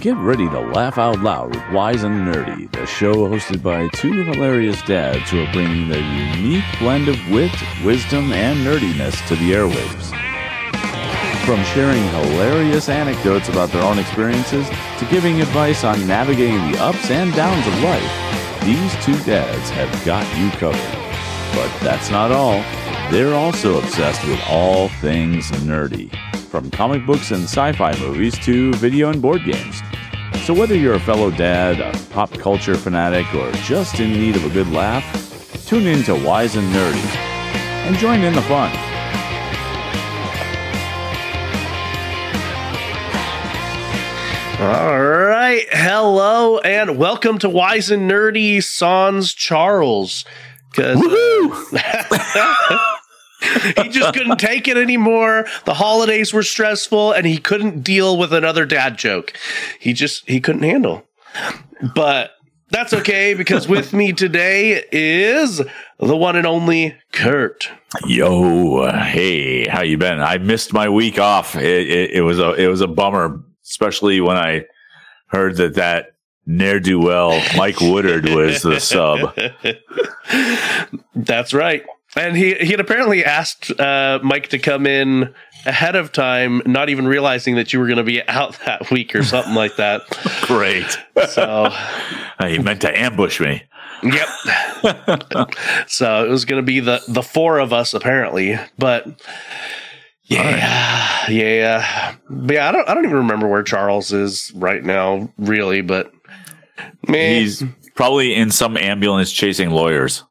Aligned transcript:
Get 0.00 0.16
ready 0.18 0.48
to 0.48 0.60
laugh 0.60 0.96
out 0.96 1.18
loud 1.22 1.56
with 1.56 1.72
Wise 1.72 2.04
and 2.04 2.24
Nerdy, 2.24 2.70
the 2.70 2.86
show 2.86 3.14
hosted 3.28 3.64
by 3.64 3.88
two 3.88 4.12
hilarious 4.12 4.80
dads 4.82 5.28
who 5.28 5.42
are 5.42 5.52
bringing 5.52 5.88
their 5.88 5.98
unique 6.36 6.62
blend 6.78 7.08
of 7.08 7.16
wit, 7.30 7.50
wisdom, 7.84 8.32
and 8.32 8.64
nerdiness 8.64 9.26
to 9.26 9.34
the 9.34 9.50
airwaves. 9.50 10.14
From 11.44 11.64
sharing 11.74 12.04
hilarious 12.10 12.88
anecdotes 12.88 13.48
about 13.48 13.70
their 13.70 13.82
own 13.82 13.98
experiences 13.98 14.68
to 15.00 15.08
giving 15.10 15.40
advice 15.40 15.82
on 15.82 16.06
navigating 16.06 16.70
the 16.70 16.80
ups 16.80 17.10
and 17.10 17.34
downs 17.34 17.66
of 17.66 17.82
life, 17.82 18.62
these 18.62 19.04
two 19.04 19.18
dads 19.24 19.68
have 19.70 20.04
got 20.04 20.24
you 20.38 20.48
covered. 20.58 20.78
But 21.56 21.76
that's 21.82 22.08
not 22.08 22.30
all. 22.30 22.62
They're 23.10 23.34
also 23.34 23.78
obsessed 23.78 24.24
with 24.28 24.40
all 24.48 24.90
things 25.00 25.50
nerdy, 25.50 26.14
from 26.36 26.70
comic 26.70 27.04
books 27.04 27.32
and 27.32 27.42
sci 27.42 27.72
fi 27.72 27.98
movies 27.98 28.38
to 28.44 28.72
video 28.74 29.10
and 29.10 29.20
board 29.20 29.44
games. 29.44 29.82
So, 30.48 30.54
whether 30.54 30.74
you're 30.74 30.94
a 30.94 31.00
fellow 31.00 31.30
dad, 31.30 31.78
a 31.78 31.92
pop 32.08 32.32
culture 32.32 32.74
fanatic, 32.74 33.26
or 33.34 33.52
just 33.66 34.00
in 34.00 34.14
need 34.14 34.34
of 34.34 34.46
a 34.46 34.48
good 34.48 34.70
laugh, 34.70 35.04
tune 35.66 35.86
in 35.86 36.02
to 36.04 36.14
Wise 36.14 36.56
and 36.56 36.66
Nerdy 36.72 37.04
and 37.84 37.94
join 37.98 38.22
in 38.22 38.32
the 38.32 38.40
fun. 38.40 38.70
All 44.58 44.98
right. 44.98 45.66
Hello 45.70 46.56
and 46.60 46.96
welcome 46.96 47.38
to 47.40 47.50
Wise 47.50 47.90
and 47.90 48.10
Nerdy 48.10 48.64
Sans 48.64 49.34
Charles. 49.34 50.24
Because 50.70 50.96
he 53.76 53.88
just 53.88 54.14
couldn't 54.14 54.38
take 54.38 54.68
it 54.68 54.76
anymore. 54.76 55.46
The 55.64 55.74
holidays 55.74 56.32
were 56.32 56.42
stressful 56.42 57.12
and 57.12 57.26
he 57.26 57.38
couldn't 57.38 57.82
deal 57.82 58.16
with 58.16 58.32
another 58.32 58.66
dad 58.66 58.98
joke. 58.98 59.32
He 59.78 59.92
just 59.92 60.28
he 60.28 60.40
couldn't 60.40 60.62
handle. 60.62 61.04
But 61.94 62.32
that's 62.70 62.92
okay 62.92 63.34
because 63.34 63.68
with 63.68 63.92
me 63.92 64.12
today 64.12 64.84
is 64.92 65.60
the 65.98 66.16
one 66.16 66.36
and 66.36 66.46
only 66.46 66.96
Kurt. 67.12 67.70
Yo, 68.06 68.90
hey, 68.90 69.66
how 69.66 69.82
you 69.82 69.96
been? 69.96 70.20
I 70.20 70.38
missed 70.38 70.72
my 70.72 70.88
week 70.88 71.18
off. 71.18 71.56
It, 71.56 71.88
it, 71.88 72.10
it 72.12 72.20
was 72.22 72.38
a 72.38 72.52
it 72.54 72.68
was 72.68 72.80
a 72.80 72.88
bummer, 72.88 73.42
especially 73.64 74.20
when 74.20 74.36
I 74.36 74.66
heard 75.28 75.56
that 75.56 75.74
that 75.74 76.14
ne'er 76.46 76.80
do 76.80 76.98
well 76.98 77.40
Mike 77.56 77.80
Woodard 77.80 78.28
was 78.28 78.62
the 78.62 78.80
sub. 78.80 79.34
That's 81.14 81.54
right. 81.54 81.84
And 82.18 82.36
he 82.36 82.54
he 82.54 82.72
had 82.72 82.80
apparently 82.80 83.24
asked 83.24 83.78
uh, 83.78 84.18
Mike 84.22 84.48
to 84.48 84.58
come 84.58 84.86
in 84.86 85.32
ahead 85.64 85.96
of 85.96 86.12
time, 86.12 86.62
not 86.66 86.88
even 86.88 87.06
realizing 87.06 87.56
that 87.56 87.72
you 87.72 87.78
were 87.78 87.86
going 87.86 87.98
to 87.98 88.04
be 88.04 88.26
out 88.28 88.58
that 88.66 88.90
week 88.90 89.14
or 89.14 89.22
something 89.22 89.54
like 89.54 89.76
that. 89.76 90.02
Great. 90.42 90.98
So 91.28 91.72
he 92.40 92.58
meant 92.58 92.80
to 92.82 92.98
ambush 92.98 93.40
me. 93.40 93.62
Yep. 94.02 94.28
so 95.88 96.24
it 96.24 96.28
was 96.28 96.44
going 96.44 96.62
to 96.62 96.66
be 96.66 96.80
the 96.80 97.02
the 97.08 97.22
four 97.22 97.58
of 97.58 97.72
us 97.72 97.94
apparently, 97.94 98.58
but 98.78 99.06
yeah, 100.24 101.22
right. 101.22 101.28
yeah, 101.30 102.14
but 102.28 102.54
yeah. 102.54 102.68
I 102.68 102.72
don't 102.72 102.88
I 102.88 102.94
don't 102.94 103.04
even 103.04 103.16
remember 103.16 103.48
where 103.48 103.62
Charles 103.62 104.12
is 104.12 104.52
right 104.54 104.84
now, 104.84 105.32
really. 105.38 105.80
But 105.80 106.12
man, 107.08 107.40
he's 107.40 107.64
probably 107.94 108.34
in 108.34 108.50
some 108.50 108.76
ambulance 108.76 109.32
chasing 109.32 109.70
lawyers. 109.70 110.22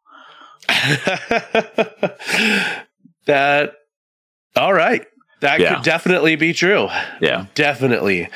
that 3.25 3.73
all 4.55 4.73
right. 4.73 5.05
That 5.41 5.59
yeah. 5.59 5.75
could 5.75 5.83
definitely 5.83 6.35
be 6.35 6.53
true. 6.53 6.87
Yeah. 7.21 7.45
Definitely. 7.53 8.29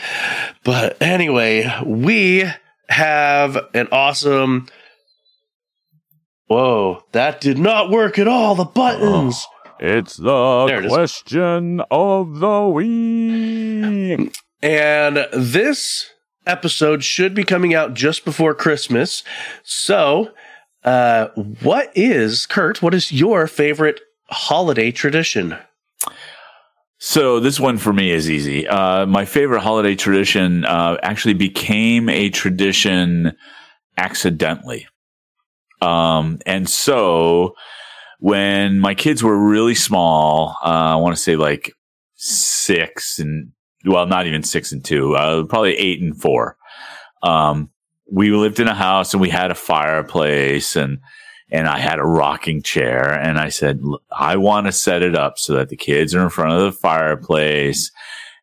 But 0.64 1.02
anyway, 1.02 1.68
we 1.84 2.46
have 2.90 3.58
an 3.74 3.88
awesome 3.92 4.68
Whoa, 6.52 7.06
that 7.14 7.40
did 7.40 7.58
not 7.58 7.90
work 7.90 8.20
at 8.20 8.28
all. 8.28 8.56
The 8.56 8.66
buttons. 8.66 9.48
Oh, 9.48 9.72
it's 9.80 10.18
the 10.18 10.68
it 10.70 10.90
question 10.90 11.80
is. 11.80 11.86
of 11.90 12.40
the 12.40 12.68
week. 12.68 14.36
And 14.62 15.28
this 15.32 16.10
episode 16.46 17.06
should 17.06 17.34
be 17.34 17.46
coming 17.46 17.74
out 17.74 17.94
just 17.94 18.26
before 18.26 18.54
Christmas. 18.54 19.24
So, 19.64 20.32
uh, 20.84 21.28
what 21.62 21.92
is, 21.96 22.46
Kurt, 22.46 22.82
what 22.82 22.94
is 22.94 23.12
your 23.12 23.48
favorite 23.48 24.00
holiday 24.30 24.92
tradition? 24.92 25.58
So 26.98 27.40
this 27.40 27.60
one 27.60 27.78
for 27.78 27.94
me 27.94 28.12
is 28.12 28.30
easy. 28.30 28.68
Uh, 28.68 29.06
my 29.08 29.26
favorite 29.26 29.62
holiday 29.62 29.96
tradition 29.96 30.66
uh, 30.66 30.98
actually 31.02 31.34
became 31.34 32.10
a 32.10 32.30
tradition 32.30 33.36
accidentally. 33.98 34.88
Um, 35.82 36.40
and 36.46 36.70
so 36.70 37.56
when 38.20 38.80
my 38.80 38.94
kids 38.94 39.24
were 39.24 39.38
really 39.38 39.74
small, 39.74 40.58
uh, 40.64 40.94
I 40.94 40.96
want 40.98 41.16
to 41.16 41.22
say 41.22 41.36
like 41.36 41.74
six 42.16 43.18
and 43.18 43.52
well, 43.84 44.06
not 44.06 44.28
even 44.28 44.44
six 44.44 44.72
and 44.72 44.86
two, 44.86 45.16
uh, 45.16 45.44
probably 45.46 45.76
eight 45.78 46.02
and 46.02 46.20
four. 46.20 46.56
Um, 47.24 47.72
we 48.12 48.32
lived 48.32 48.60
in 48.60 48.68
a 48.68 48.76
house 48.76 49.14
and 49.14 49.22
we 49.22 49.30
had 49.30 49.52
a 49.52 49.56
fireplace 49.56 50.76
and 50.76 51.00
and 51.54 51.68
I 51.68 51.80
had 51.80 52.00
a 52.00 52.06
rocking 52.06 52.62
chair 52.62 53.12
and 53.12 53.40
I 53.40 53.50
said 53.50 53.82
I 54.12 54.38
want 54.38 54.68
to 54.68 54.72
set 54.72 55.02
it 55.02 55.16
up 55.16 55.38
so 55.38 55.54
that 55.54 55.70
the 55.70 55.78
kids 55.78 56.14
are 56.14 56.24
in 56.24 56.30
front 56.30 56.54
of 56.54 56.62
the 56.62 56.72
fireplace 56.80 57.92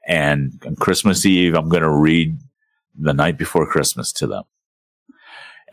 and 0.07 0.61
on 0.67 0.77
Christmas 0.77 1.25
Eve 1.27 1.55
I'm 1.55 1.69
going 1.69 1.83
to 1.83 1.91
read 1.91 2.37
the 2.99 3.15
night 3.15 3.39
before 3.39 3.67
Christmas 3.67 4.13
to 4.15 4.27
them 4.27 4.45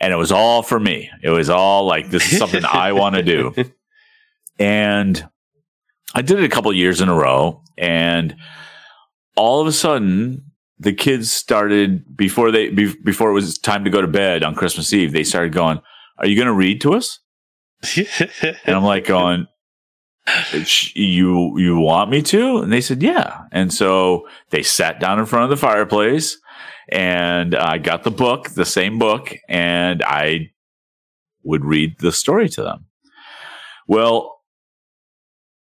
and 0.00 0.12
it 0.12 0.16
was 0.16 0.32
all 0.32 0.62
for 0.62 0.78
me. 0.78 1.10
It 1.22 1.30
was 1.30 1.48
all 1.48 1.86
like 1.86 2.10
this 2.10 2.32
is 2.32 2.38
something 2.38 2.64
I 2.64 2.92
want 2.92 3.16
to 3.16 3.22
do, 3.22 3.54
and 4.58 5.28
I 6.14 6.22
did 6.22 6.38
it 6.38 6.44
a 6.44 6.48
couple 6.48 6.72
years 6.72 7.00
in 7.00 7.08
a 7.08 7.14
row, 7.14 7.62
and 7.78 8.36
all 9.36 9.60
of 9.60 9.66
a 9.66 9.72
sudden 9.72 10.44
the 10.78 10.92
kids 10.92 11.30
started 11.30 12.16
before 12.16 12.50
they 12.50 12.68
be, 12.68 12.94
before 13.02 13.30
it 13.30 13.34
was 13.34 13.58
time 13.58 13.84
to 13.84 13.90
go 13.90 14.00
to 14.00 14.06
bed 14.06 14.42
on 14.42 14.54
Christmas 14.54 14.92
Eve. 14.92 15.12
They 15.12 15.24
started 15.24 15.52
going, 15.52 15.80
"Are 16.18 16.26
you 16.26 16.36
going 16.36 16.46
to 16.46 16.54
read 16.54 16.80
to 16.82 16.94
us?" 16.94 17.20
and 17.96 18.76
I'm 18.76 18.84
like 18.84 19.06
going. 19.06 19.46
You 20.94 21.56
you 21.56 21.78
want 21.78 22.10
me 22.10 22.20
to? 22.22 22.58
And 22.58 22.72
they 22.72 22.80
said 22.80 23.00
yeah. 23.00 23.44
And 23.52 23.72
so 23.72 24.26
they 24.50 24.64
sat 24.64 24.98
down 24.98 25.20
in 25.20 25.26
front 25.26 25.44
of 25.44 25.50
the 25.50 25.56
fireplace 25.56 26.36
and 26.88 27.54
I 27.54 27.78
got 27.78 28.04
the 28.04 28.10
book, 28.10 28.50
the 28.50 28.64
same 28.64 28.98
book, 28.98 29.34
and 29.48 30.02
I 30.02 30.50
would 31.42 31.64
read 31.64 31.98
the 31.98 32.12
story 32.12 32.48
to 32.50 32.62
them. 32.62 32.86
Well, 33.86 34.40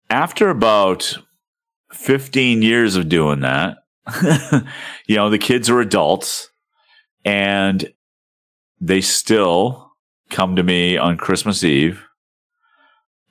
after 0.09 0.49
about 0.49 1.17
15 1.91 2.61
years 2.61 2.95
of 2.95 3.09
doing 3.09 3.41
that, 3.41 3.77
you 5.07 5.15
know, 5.15 5.29
the 5.29 5.37
kids 5.37 5.69
are 5.69 5.79
adults 5.79 6.49
and 7.25 7.91
they 8.79 9.01
still 9.01 9.93
come 10.29 10.55
to 10.55 10.63
me 10.63 10.97
on 10.97 11.17
Christmas 11.17 11.63
Eve 11.63 12.03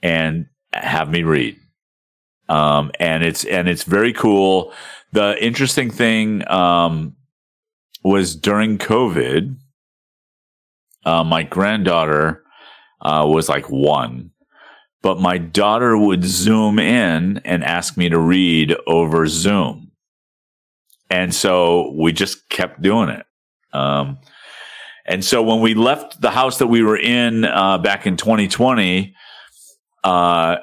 and 0.03 0.47
have 0.73 1.11
me 1.11 1.23
read. 1.23 1.57
Um, 2.49 2.91
and 2.99 3.23
it's, 3.23 3.45
and 3.45 3.69
it's 3.69 3.85
very 3.85 4.13
cool. 4.13 4.73
The 5.13 5.43
interesting 5.43 5.91
thing, 5.91 6.49
um, 6.51 7.17
was 8.03 8.37
during 8.37 8.79
COVID. 8.79 9.57
Uh, 11.05 11.25
my 11.25 11.43
granddaughter 11.43 12.43
uh, 13.01 13.25
was 13.27 13.49
like 13.49 13.71
one, 13.71 14.31
but 15.03 15.21
my 15.21 15.39
daughter 15.39 15.97
would 15.97 16.25
zoom 16.25 16.79
in 16.79 17.39
and 17.45 17.65
ask 17.65 17.97
me 17.97 18.09
to 18.09 18.19
read 18.19 18.75
over 18.87 19.27
Zoom. 19.27 19.88
And 21.11 21.35
so 21.35 21.93
we 21.97 22.13
just 22.13 22.49
kept 22.49 22.83
doing 22.83 23.09
it. 23.09 23.27
Um, 23.73 24.19
and 25.07 25.25
so 25.25 25.43
when 25.43 25.61
we 25.61 25.75
left 25.75 26.21
the 26.21 26.31
house 26.31 26.59
that 26.59 26.67
we 26.67 26.83
were 26.83 26.99
in 26.99 27.45
uh, 27.45 27.79
back 27.79 28.07
in 28.07 28.17
2020, 28.17 29.15
uh, 30.05 30.57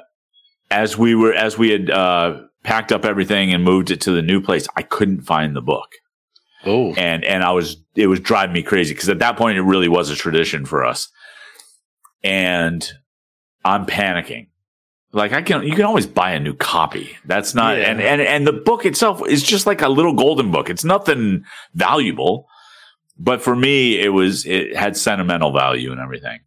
as 0.70 0.96
we 0.96 1.14
were 1.14 1.34
as 1.34 1.58
we 1.58 1.70
had 1.70 1.90
uh, 1.90 2.42
packed 2.62 2.92
up 2.92 3.04
everything 3.04 3.52
and 3.52 3.64
moved 3.64 3.90
it 3.90 4.00
to 4.02 4.12
the 4.12 4.22
new 4.22 4.40
place, 4.40 4.68
I 4.76 4.82
couldn't 4.82 5.22
find 5.22 5.54
the 5.54 5.62
book. 5.62 5.88
Oh, 6.64 6.94
and 6.94 7.24
and 7.24 7.42
I 7.42 7.50
was 7.52 7.76
it 7.96 8.06
was 8.06 8.20
driving 8.20 8.52
me 8.52 8.62
crazy 8.62 8.94
because 8.94 9.08
at 9.08 9.18
that 9.18 9.36
point 9.36 9.58
it 9.58 9.62
really 9.62 9.88
was 9.88 10.10
a 10.10 10.16
tradition 10.16 10.64
for 10.64 10.84
us, 10.84 11.08
and 12.22 12.88
I'm 13.64 13.84
panicking. 13.84 14.48
Like 15.12 15.32
I 15.32 15.42
can, 15.42 15.62
you 15.62 15.74
can 15.74 15.84
always 15.84 16.06
buy 16.06 16.32
a 16.32 16.40
new 16.40 16.54
copy. 16.54 17.16
That's 17.24 17.54
not, 17.54 17.78
yeah. 17.78 17.84
and 17.84 18.00
and 18.00 18.20
and 18.20 18.46
the 18.46 18.52
book 18.52 18.84
itself 18.84 19.26
is 19.26 19.42
just 19.42 19.66
like 19.66 19.80
a 19.80 19.88
little 19.88 20.12
golden 20.12 20.50
book. 20.50 20.68
It's 20.68 20.84
nothing 20.84 21.44
valuable, 21.74 22.48
but 23.18 23.40
for 23.40 23.56
me, 23.56 23.98
it 23.98 24.10
was 24.10 24.44
it 24.44 24.76
had 24.76 24.96
sentimental 24.96 25.52
value 25.52 25.90
and 25.90 26.00
everything. 26.00 26.40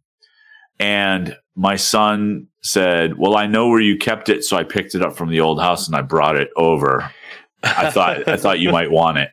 And 0.78 1.36
my 1.56 1.76
son 1.76 2.46
said, 2.62 3.18
"Well, 3.18 3.36
I 3.36 3.46
know 3.46 3.68
where 3.68 3.80
you 3.80 3.96
kept 3.96 4.28
it, 4.28 4.44
so 4.44 4.56
I 4.56 4.64
picked 4.64 4.94
it 4.94 5.02
up 5.02 5.16
from 5.16 5.30
the 5.30 5.40
old 5.40 5.60
house 5.60 5.86
and 5.86 5.96
I 5.96 6.02
brought 6.02 6.36
it 6.36 6.50
over. 6.56 7.10
I 7.62 7.90
thought 7.90 8.28
I 8.28 8.36
thought 8.36 8.60
you 8.60 8.70
might 8.70 8.90
want 8.90 9.18
it." 9.18 9.30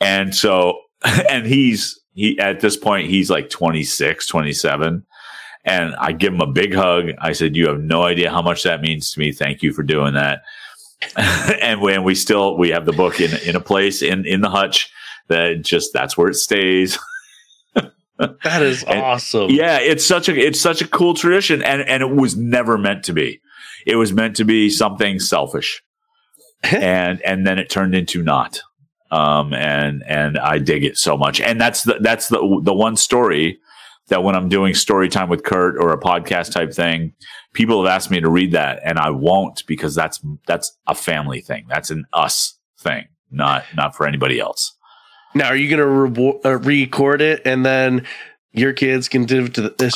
And 0.00 0.34
so, 0.34 0.80
and 1.30 1.46
he's, 1.46 2.00
he, 2.14 2.38
at 2.38 2.60
this 2.60 2.76
point, 2.76 3.08
he's 3.08 3.30
like 3.30 3.50
26, 3.50 4.26
27. 4.26 5.06
And 5.64 5.94
I 5.96 6.12
give 6.12 6.32
him 6.32 6.40
a 6.40 6.46
big 6.46 6.74
hug. 6.74 7.10
I 7.20 7.32
said, 7.32 7.54
You 7.56 7.68
have 7.68 7.80
no 7.80 8.02
idea 8.02 8.30
how 8.30 8.42
much 8.42 8.62
that 8.62 8.80
means 8.80 9.12
to 9.12 9.20
me. 9.20 9.32
Thank 9.32 9.62
you 9.62 9.72
for 9.72 9.82
doing 9.82 10.14
that. 10.14 10.42
and 11.16 11.80
when 11.80 12.02
we 12.04 12.14
still, 12.14 12.56
we 12.58 12.70
have 12.70 12.86
the 12.86 12.92
book 12.92 13.20
in, 13.20 13.30
in 13.46 13.56
a 13.56 13.60
place 13.60 14.02
in, 14.02 14.26
in 14.26 14.40
the 14.40 14.50
hutch 14.50 14.90
that 15.28 15.62
just, 15.62 15.92
that's 15.92 16.16
where 16.16 16.28
it 16.28 16.34
stays. 16.36 16.98
That 18.42 18.60
is 18.62 18.82
And- 18.84 19.00
awesome. 19.00 19.50
Yeah, 19.50 19.78
it's 19.78 20.04
such 20.04 20.28
a 20.28 20.36
it's 20.36 20.60
such 20.60 20.82
a 20.82 20.86
cool 20.86 21.14
tradition, 21.14 21.62
and 21.62 21.80
and 21.80 22.02
it 22.02 22.10
was 22.10 22.36
never 22.36 22.76
meant 22.76 23.02
to 23.04 23.14
be. 23.14 23.40
It 23.86 23.96
was 23.96 24.12
meant 24.12 24.36
to 24.36 24.44
be 24.44 24.68
something 24.68 25.18
selfish, 25.18 25.82
and 26.62 27.22
and 27.22 27.46
then 27.46 27.58
it 27.58 27.70
turned 27.70 27.94
into 27.94 28.22
not. 28.22 28.60
Um, 29.10 29.54
and 29.54 30.02
and 30.06 30.38
I 30.38 30.58
dig 30.58 30.84
it 30.84 30.98
so 30.98 31.16
much, 31.16 31.40
and 31.40 31.58
that's 31.58 31.84
the 31.84 31.94
that's 31.98 32.28
the 32.28 32.60
the 32.62 32.74
one 32.74 32.96
story 32.96 33.58
that 34.10 34.22
when 34.22 34.36
I'm 34.36 34.48
doing 34.48 34.74
story 34.74 35.08
time 35.08 35.28
with 35.28 35.42
Kurt 35.42 35.76
or 35.78 35.92
a 35.92 35.98
podcast 35.98 36.52
type 36.52 36.72
thing, 36.72 37.14
people 37.54 37.82
have 37.82 37.90
asked 37.90 38.10
me 38.10 38.20
to 38.20 38.28
read 38.28 38.52
that, 38.52 38.80
and 38.84 38.98
I 38.98 39.10
won't 39.10 39.64
because 39.66 39.94
that's 39.94 40.20
that's 40.46 40.76
a 40.86 40.94
family 40.94 41.40
thing. 41.40 41.66
That's 41.68 41.90
an 41.90 42.04
us 42.12 42.58
thing, 42.78 43.06
not 43.30 43.64
not 43.74 43.96
for 43.96 44.06
anybody 44.06 44.38
else. 44.38 44.76
Now, 45.34 45.46
are 45.46 45.56
you 45.56 45.68
going 45.74 45.78
to 46.14 46.20
re- 46.20 46.40
uh, 46.44 46.58
record 46.58 47.20
it 47.22 47.42
and 47.44 47.64
then 47.64 48.04
your 48.52 48.72
kids 48.72 49.08
can 49.08 49.26
do 49.26 49.44
it 49.44 49.54
to 49.54 49.62
the, 49.62 49.74
this 49.78 49.94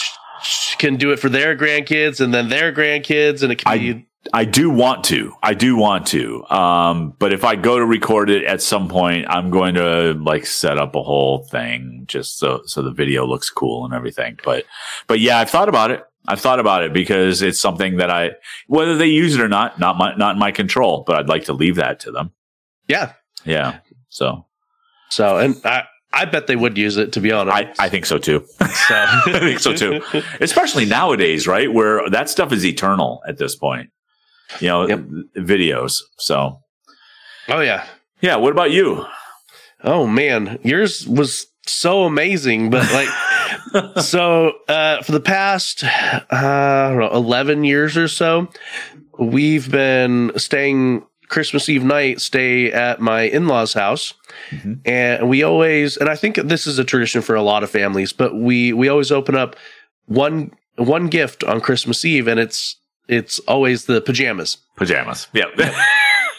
can 0.79 0.97
do 0.97 1.11
it 1.11 1.19
for 1.19 1.29
their 1.29 1.57
grandkids 1.57 2.21
and 2.21 2.33
then 2.33 2.49
their 2.49 2.73
grandkids 2.73 3.43
and 3.43 3.51
it 3.51 3.57
can 3.57 3.73
I- 3.73 3.79
be 3.79 4.07
I 4.33 4.45
do 4.45 4.71
want 4.71 5.05
to. 5.05 5.35
I 5.43 5.55
do 5.55 5.77
want 5.77 6.07
to. 6.09 6.45
Um, 6.49 7.15
but 7.19 7.33
if 7.33 7.45
I 7.45 7.57
go 7.57 7.79
to 7.79 7.85
record 7.85 8.31
it 8.31 8.45
at 8.45 8.63
some 8.63 8.89
point, 8.89 9.27
I'm 9.29 9.51
going 9.51 9.75
to 9.75 10.15
like 10.15 10.47
set 10.47 10.79
up 10.79 10.95
a 10.95 11.03
whole 11.03 11.45
thing 11.45 12.05
just 12.07 12.39
so 12.39 12.63
so 12.65 12.83
the 12.83 12.91
video 12.91 13.27
looks 13.27 13.51
cool 13.51 13.85
and 13.85 13.93
everything. 13.93 14.39
But 14.43 14.65
but 15.07 15.21
yeah, 15.21 15.39
I've 15.39 15.51
thought 15.51 15.69
about 15.69 15.91
it. 15.91 16.05
I've 16.27 16.41
thought 16.41 16.59
about 16.59 16.83
it 16.83 16.93
because 16.95 17.43
it's 17.43 17.61
something 17.61 17.99
that 17.99 18.11
I 18.11 18.33
whether 18.67 18.97
they 18.97 19.07
use 19.09 19.35
it 19.35 19.41
or 19.41 19.49
not, 19.49 19.79
not 19.79 19.99
my 19.99 20.15
not 20.15 20.35
in 20.37 20.39
my 20.39 20.53
control. 20.53 21.05
But 21.07 21.17
I'd 21.17 21.29
like 21.29 21.45
to 21.45 21.53
leave 21.53 21.77
that 21.77 22.01
to 22.01 22.11
them. 22.11 22.33
yeah. 22.89 23.13
Yeah. 23.45 23.81
So 24.09 24.47
So 25.11 25.37
and 25.37 25.61
I 25.65 25.85
I 26.15 26.25
bet 26.25 26.47
they 26.47 26.57
would 26.57 26.79
use 26.79 26.97
it 26.97 27.13
to 27.13 27.21
be 27.21 27.31
honest. 27.33 27.55
I, 27.55 27.87
I 27.87 27.89
think 27.89 28.07
so 28.07 28.19
too. 28.19 28.47
so. 28.59 28.67
I 28.91 29.39
think 29.41 29.61
so 29.61 29.75
too. 29.75 30.01
Especially 30.41 30.87
nowadays, 30.87 31.47
right? 31.47 31.71
Where 31.71 32.09
that 32.09 32.31
stuff 32.31 32.53
is 32.53 32.65
eternal 32.65 33.23
at 33.29 33.37
this 33.37 33.57
point. 33.57 33.91
You 34.61 34.69
know, 34.69 34.89
Yep. 34.89 35.01
videos. 35.39 36.01
So 36.19 36.61
oh 37.49 37.61
yeah. 37.61 37.85
yeah. 38.21 38.37
What 38.37 38.53
about 38.53 38.71
you? 38.71 39.05
Oh 39.83 40.07
man, 40.07 40.59
yours 40.63 41.07
was 41.09 41.47
so 41.67 42.05
amazing, 42.05 42.71
but 42.71 42.91
like 42.93 43.09
so 44.03 44.53
uh 44.69 45.03
for 45.03 45.13
the 45.13 45.21
past 45.21 45.85
uh, 45.85 45.91
I 46.31 46.89
don't 46.91 46.99
know, 47.01 47.11
11 47.13 47.65
years 47.65 47.97
or 47.97 48.09
so, 48.09 48.49
we've 49.19 49.71
been 49.71 50.33
staying 50.37 51.05
Christmas 51.29 51.69
Eve 51.69 51.85
night 51.85 52.21
stay 52.21 52.71
at 52.71 53.01
my 53.01 53.23
in-laws 53.23 53.73
house. 53.75 54.15
Mhm. 54.51 54.81
And 54.87 55.29
we 55.29 55.43
always 55.43 55.97
and 55.97 56.09
I 56.09 56.17
think 56.17 56.37
this 56.37 56.67
is 56.67 56.79
a 56.79 56.85
tradition 56.85 57.23
for 57.23 57.35
a 57.35 57.43
lot 57.43 57.63
of 57.65 57.71
families, 57.71 58.13
but 58.13 58.35
we 58.37 58.73
we 58.73 58.89
always 58.89 59.11
open 59.11 59.35
up 59.35 59.57
one 60.07 60.51
one 60.77 61.07
gift 61.09 61.45
on 61.45 61.61
Christmas 61.61 62.05
Eve 62.05 62.29
and 62.29 62.39
it's 62.41 62.77
it's 63.09 63.39
always 63.41 63.87
the 63.87 64.01
pajamas. 64.01 64.59
Pajamas. 64.77 65.29
Yep. 65.33 65.59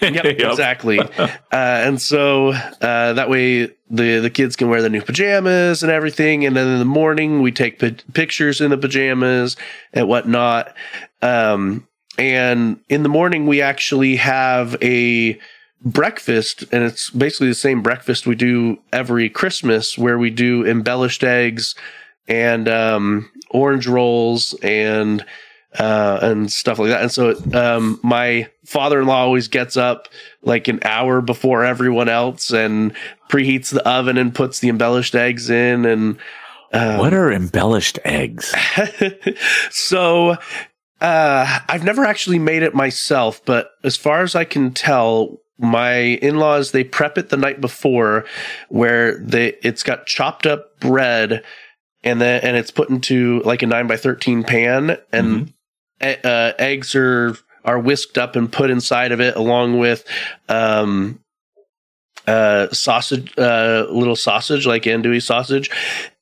Yep, 0.02 0.26
exactly. 0.26 1.00
uh, 1.20 1.30
and 1.52 2.02
so 2.02 2.50
uh, 2.50 3.14
that 3.14 3.30
way 3.30 3.68
the 3.90 4.20
the 4.20 4.30
kids 4.30 4.56
can 4.56 4.70
wear 4.70 4.82
the 4.82 4.90
new 4.90 5.02
pajamas 5.02 5.84
and 5.84 5.92
everything. 5.92 6.46
And 6.46 6.56
then 6.56 6.68
in 6.68 6.80
the 6.80 6.86
morning 6.86 7.42
we 7.42 7.52
take 7.52 7.80
pi- 7.80 7.96
pictures 8.14 8.62
in 8.62 8.72
the 8.72 8.78
pajamas 8.78 9.56
and 9.94 10.08
whatnot. 10.08 10.76
Um, 11.22 11.88
and 12.18 12.80
in 12.90 13.04
the 13.04 13.10
morning 13.10 13.46
we 13.46 13.62
actually 13.62 14.16
have 14.18 14.76
a 14.82 15.40
breakfast, 15.82 16.64
and 16.72 16.84
it's 16.84 17.10
basically 17.12 17.48
the 17.48 17.54
same 17.54 17.82
breakfast 17.82 18.26
we 18.26 18.36
do 18.36 18.80
every 18.92 19.30
Christmas, 19.30 19.98
where 19.98 20.18
we 20.18 20.30
do 20.30 20.66
embellished 20.66 21.24
eggs 21.24 21.76
and 22.28 22.68
um, 22.68 23.30
orange 23.52 23.86
rolls 23.86 24.56
and 24.64 25.24
uh, 25.78 26.20
and 26.22 26.52
stuff 26.52 26.80
like 26.80 26.90
that. 26.90 27.02
And 27.02 27.12
so, 27.12 27.36
um, 27.54 28.00
my 28.04 28.50
father-in-law 28.66 29.18
always 29.18 29.48
gets 29.48 29.78
up 29.78 30.08
like 30.42 30.68
an 30.68 30.80
hour 30.84 31.22
before 31.22 31.64
everyone 31.64 32.10
else 32.10 32.52
and 32.52 32.94
preheats 33.30 33.72
the 33.72 33.88
oven 33.88 34.18
and 34.18 34.34
puts 34.34 34.60
the 34.60 34.70
embellished 34.70 35.16
eggs 35.16 35.50
in. 35.50 35.86
And 35.86 36.18
um, 36.72 36.98
What 37.00 37.14
are 37.14 37.32
embellished 37.32 38.00
eggs? 38.06 38.54
so, 39.70 40.38
uh, 41.02 41.60
I've 41.68 41.84
never 41.84 42.06
actually 42.06 42.40
made 42.40 42.64
it 42.64 42.74
myself, 42.74 43.44
but 43.46 43.72
as 43.84 43.98
far 43.98 44.22
as 44.22 44.36
I 44.36 44.46
can 44.46 44.74
tell, 44.74 45.40
my 45.58 45.94
in-laws 45.98 46.72
they 46.72 46.84
prep 46.84 47.18
it 47.18 47.30
the 47.30 47.38
night 47.38 47.62
before, 47.62 48.26
where 48.70 49.18
they 49.20 49.56
it's 49.64 49.84
got 49.84 50.06
chopped 50.06 50.46
up 50.46 50.80
bread. 50.80 51.44
And 52.04 52.22
then, 52.22 52.42
and 52.44 52.56
it's 52.56 52.70
put 52.70 52.90
into 52.90 53.42
like 53.46 53.64
a 53.64 53.66
nine 53.66 53.88
by 53.88 53.98
thirteen 53.98 54.44
pan, 54.44 54.98
and 55.12 55.50
e- 55.50 55.55
uh, 56.02 56.52
eggs 56.60 56.96
are 56.96 57.36
are 57.64 57.80
whisked 57.80 58.18
up 58.18 58.36
and 58.36 58.52
put 58.52 58.70
inside 58.70 59.12
of 59.12 59.20
it 59.20 59.36
along 59.36 59.80
with 59.80 60.06
um 60.50 61.20
uh 62.28 62.68
sausage 62.72 63.32
uh 63.38 63.86
little 63.90 64.16
sausage 64.16 64.66
like 64.66 64.84
andouille 64.84 65.22
sausage 65.22 65.70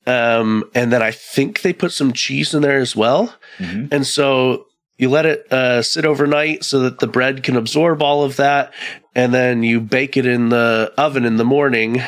um 0.06 0.64
and 0.74 0.92
then 0.92 1.02
i 1.02 1.10
think 1.10 1.62
they 1.62 1.72
put 1.72 1.92
some 1.92 2.12
cheese 2.12 2.52
in 2.54 2.62
there 2.62 2.78
as 2.78 2.94
well 2.94 3.34
Mhm. 3.58 3.88
and 3.92 4.06
so 4.06 4.66
you 4.96 5.08
let 5.10 5.26
it 5.26 5.52
uh, 5.52 5.82
sit 5.82 6.04
overnight 6.04 6.62
so 6.64 6.78
that 6.80 7.00
the 7.00 7.06
bread 7.08 7.42
can 7.42 7.56
absorb 7.56 8.00
all 8.02 8.22
of 8.22 8.36
that 8.36 8.72
and 9.14 9.34
then 9.34 9.62
you 9.64 9.80
bake 9.80 10.16
it 10.16 10.24
in 10.24 10.50
the 10.50 10.92
oven 10.96 11.24
in 11.24 11.36
the 11.36 11.44
morning 11.44 12.00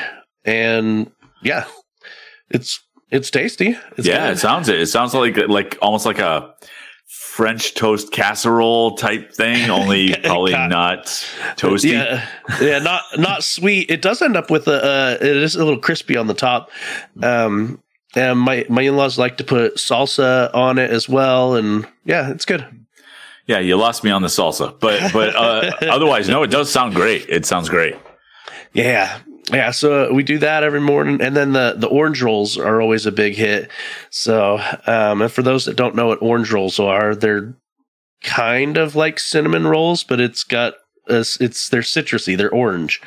and 0.44 1.10
yeah 1.42 1.64
it's 2.50 2.80
it's 3.10 3.30
tasty 3.30 3.76
it's 3.96 4.06
yeah, 4.06 4.26
good. 4.28 4.36
it 4.36 4.38
sounds 4.40 4.68
it. 4.68 4.80
It 4.80 4.86
sounds 4.86 5.14
like 5.14 5.36
like 5.48 5.78
almost 5.82 6.06
like 6.06 6.18
a 6.20 6.54
French 7.36 7.74
toast 7.74 8.12
casserole 8.12 8.96
type 8.96 9.30
thing, 9.30 9.68
only 9.78 10.14
probably 10.24 10.52
not 10.52 11.04
toasty. 11.56 11.92
Yeah, 11.92 12.26
yeah, 12.62 12.78
not 12.78 13.02
not 13.18 13.44
sweet. 13.44 13.90
It 13.90 14.00
does 14.00 14.22
end 14.22 14.38
up 14.38 14.50
with 14.50 14.66
a. 14.68 14.82
Uh, 14.82 15.18
it 15.20 15.36
is 15.36 15.54
a 15.54 15.62
little 15.62 15.78
crispy 15.78 16.16
on 16.16 16.28
the 16.28 16.34
top. 16.34 16.70
Um, 17.22 17.82
and 18.14 18.38
my 18.38 18.64
my 18.70 18.80
in 18.80 18.96
laws 18.96 19.18
like 19.18 19.36
to 19.36 19.44
put 19.44 19.76
salsa 19.76 20.50
on 20.54 20.78
it 20.78 20.90
as 20.90 21.10
well, 21.10 21.56
and 21.56 21.86
yeah, 22.06 22.30
it's 22.30 22.46
good. 22.46 22.64
Yeah, 23.46 23.58
you 23.58 23.76
lost 23.76 24.02
me 24.02 24.10
on 24.10 24.22
the 24.22 24.28
salsa, 24.28 24.74
but 24.80 25.12
but 25.12 25.36
uh, 25.36 25.72
otherwise, 25.90 26.30
no, 26.30 26.42
it 26.42 26.50
does 26.50 26.72
sound 26.72 26.94
great. 26.94 27.28
It 27.28 27.44
sounds 27.44 27.68
great. 27.68 27.96
Yeah, 28.72 29.18
yeah. 29.52 29.70
So 29.70 30.12
we 30.12 30.22
do 30.22 30.38
that 30.38 30.62
every 30.62 30.80
morning, 30.80 31.20
and 31.20 31.36
then 31.36 31.52
the 31.52 31.74
the 31.76 31.88
orange 31.88 32.22
rolls 32.22 32.58
are 32.58 32.80
always 32.80 33.06
a 33.06 33.12
big 33.12 33.34
hit. 33.34 33.70
So, 34.10 34.58
um, 34.86 35.22
and 35.22 35.30
for 35.32 35.42
those 35.42 35.64
that 35.66 35.76
don't 35.76 35.94
know 35.94 36.06
what 36.08 36.22
orange 36.22 36.50
rolls 36.52 36.78
are, 36.78 37.14
they're 37.14 37.54
kind 38.22 38.76
of 38.76 38.96
like 38.96 39.18
cinnamon 39.18 39.66
rolls, 39.66 40.02
but 40.02 40.20
it's 40.20 40.42
got 40.42 40.74
a, 41.08 41.24
it's 41.40 41.68
they're 41.68 41.82
citrusy, 41.82 42.36
they're 42.36 42.52
orange. 42.52 43.00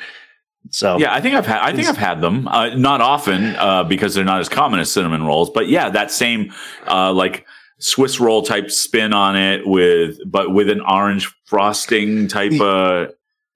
So 0.70 0.98
Yeah, 0.98 1.12
I 1.14 1.20
think 1.20 1.34
I've 1.34 1.46
had 1.46 1.60
I 1.60 1.72
think 1.74 1.88
I've 1.88 1.96
had 1.96 2.20
them. 2.20 2.46
Uh, 2.46 2.74
not 2.76 3.00
often 3.00 3.56
uh, 3.56 3.84
because 3.84 4.14
they're 4.14 4.24
not 4.24 4.40
as 4.40 4.48
common 4.48 4.78
as 4.80 4.92
cinnamon 4.92 5.24
rolls, 5.24 5.50
but 5.50 5.68
yeah, 5.68 5.88
that 5.90 6.10
same 6.10 6.52
uh, 6.86 7.12
like 7.12 7.46
Swiss 7.78 8.20
roll 8.20 8.42
type 8.42 8.70
spin 8.70 9.12
on 9.12 9.36
it 9.36 9.66
with 9.66 10.18
but 10.26 10.52
with 10.52 10.68
an 10.68 10.80
orange 10.82 11.32
frosting 11.46 12.28
type. 12.28 12.60
Uh, 12.60 13.06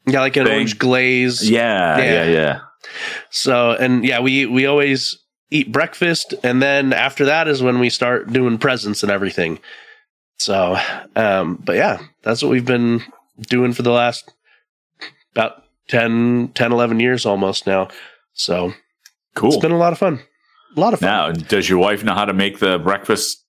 yeah, 0.07 0.21
like 0.21 0.37
an 0.37 0.45
Thing. 0.45 0.55
orange 0.55 0.79
glaze. 0.79 1.49
yeah, 1.49 1.99
Yeah. 1.99 2.05
yeah, 2.05 2.25
yeah. 2.25 2.61
So 3.31 3.73
and 3.73 4.05
yeah, 4.05 4.21
we 4.21 4.47
we 4.47 4.67
always 4.67 5.19
eat 5.51 5.71
breakfast, 5.73 6.35
and 6.43 6.63
then 6.63 6.93
after 6.93 7.25
that 7.27 7.49
is 7.49 7.63
when 7.63 7.79
we 7.79 7.91
start 7.91 8.33
doing 8.33 8.59
presents 8.59 9.03
and 9.03 9.13
everything. 9.13 9.59
So, 10.39 10.77
um, 11.15 11.57
but 11.65 11.77
yeah, 11.77 12.01
that's 12.23 12.43
what 12.43 12.51
we've 12.51 12.65
been 12.65 13.03
doing 13.41 13.73
for 13.73 13.83
the 13.83 13.91
last 13.93 14.33
about 15.33 15.63
10, 15.89 16.53
10 16.55 16.73
11 16.73 16.99
years 17.01 17.25
almost 17.27 17.67
now. 17.67 17.89
So 18.33 18.73
Cool. 19.35 19.51
it's 19.53 19.63
been 19.63 19.71
a 19.73 19.79
lot 19.79 19.93
of 19.93 19.99
fun. 19.99 20.21
A 20.77 20.81
lot 20.81 20.93
of 20.93 21.01
fun. 21.01 21.09
Now, 21.09 21.31
does 21.33 21.69
your 21.69 21.79
wife 21.79 22.03
know 22.03 22.15
how 22.15 22.25
to 22.25 22.33
make 22.33 22.59
the 22.59 22.79
breakfast 22.79 23.45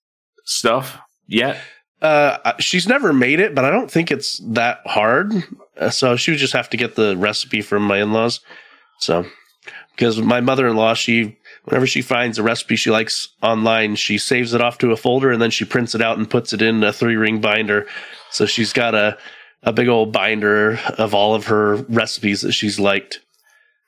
stuff 0.46 1.00
yet? 1.28 1.60
Uh, 2.02 2.54
she's 2.60 2.88
never 2.88 3.14
made 3.14 3.40
it, 3.40 3.56
but 3.56 3.66
I 3.66 3.72
don't 3.72 3.90
think 3.90 4.12
it's 4.12 4.40
that 4.50 4.80
hard. 4.86 5.32
Uh, 5.78 5.90
so 5.90 6.16
she 6.16 6.32
would 6.32 6.40
just 6.40 6.54
have 6.54 6.70
to 6.70 6.78
get 6.78 6.96
the 6.96 7.18
recipe 7.18 7.62
from 7.62 7.82
my 7.84 8.02
in 8.02 8.14
laws. 8.14 8.42
So, 9.00 9.26
because 9.96 10.22
my 10.22 10.42
mother 10.42 10.68
in 10.68 10.76
law, 10.76 10.94
she, 10.94 11.38
whenever 11.66 11.88
she 11.88 12.02
finds 12.02 12.38
a 12.38 12.44
recipe 12.44 12.76
she 12.76 12.92
likes 12.92 13.30
online, 13.42 13.96
she 13.96 14.18
saves 14.18 14.54
it 14.54 14.62
off 14.62 14.78
to 14.80 14.92
a 14.92 14.98
folder 14.98 15.32
and 15.32 15.42
then 15.42 15.52
she 15.52 15.66
prints 15.66 15.96
it 15.96 16.02
out 16.02 16.18
and 16.18 16.30
puts 16.30 16.54
it 16.54 16.62
in 16.62 16.84
a 16.84 16.94
three 16.94 17.16
ring 17.16 17.40
binder. 17.42 17.88
So 18.32 18.46
she's 18.46 18.74
got 18.74 18.96
a, 18.96 19.18
a 19.64 19.74
big 19.74 19.88
old 19.88 20.12
binder 20.12 20.80
of 20.98 21.14
all 21.14 21.34
of 21.34 21.46
her 21.48 21.78
recipes 21.90 22.42
that 22.42 22.52
she's 22.52 22.80
liked. 22.80 23.22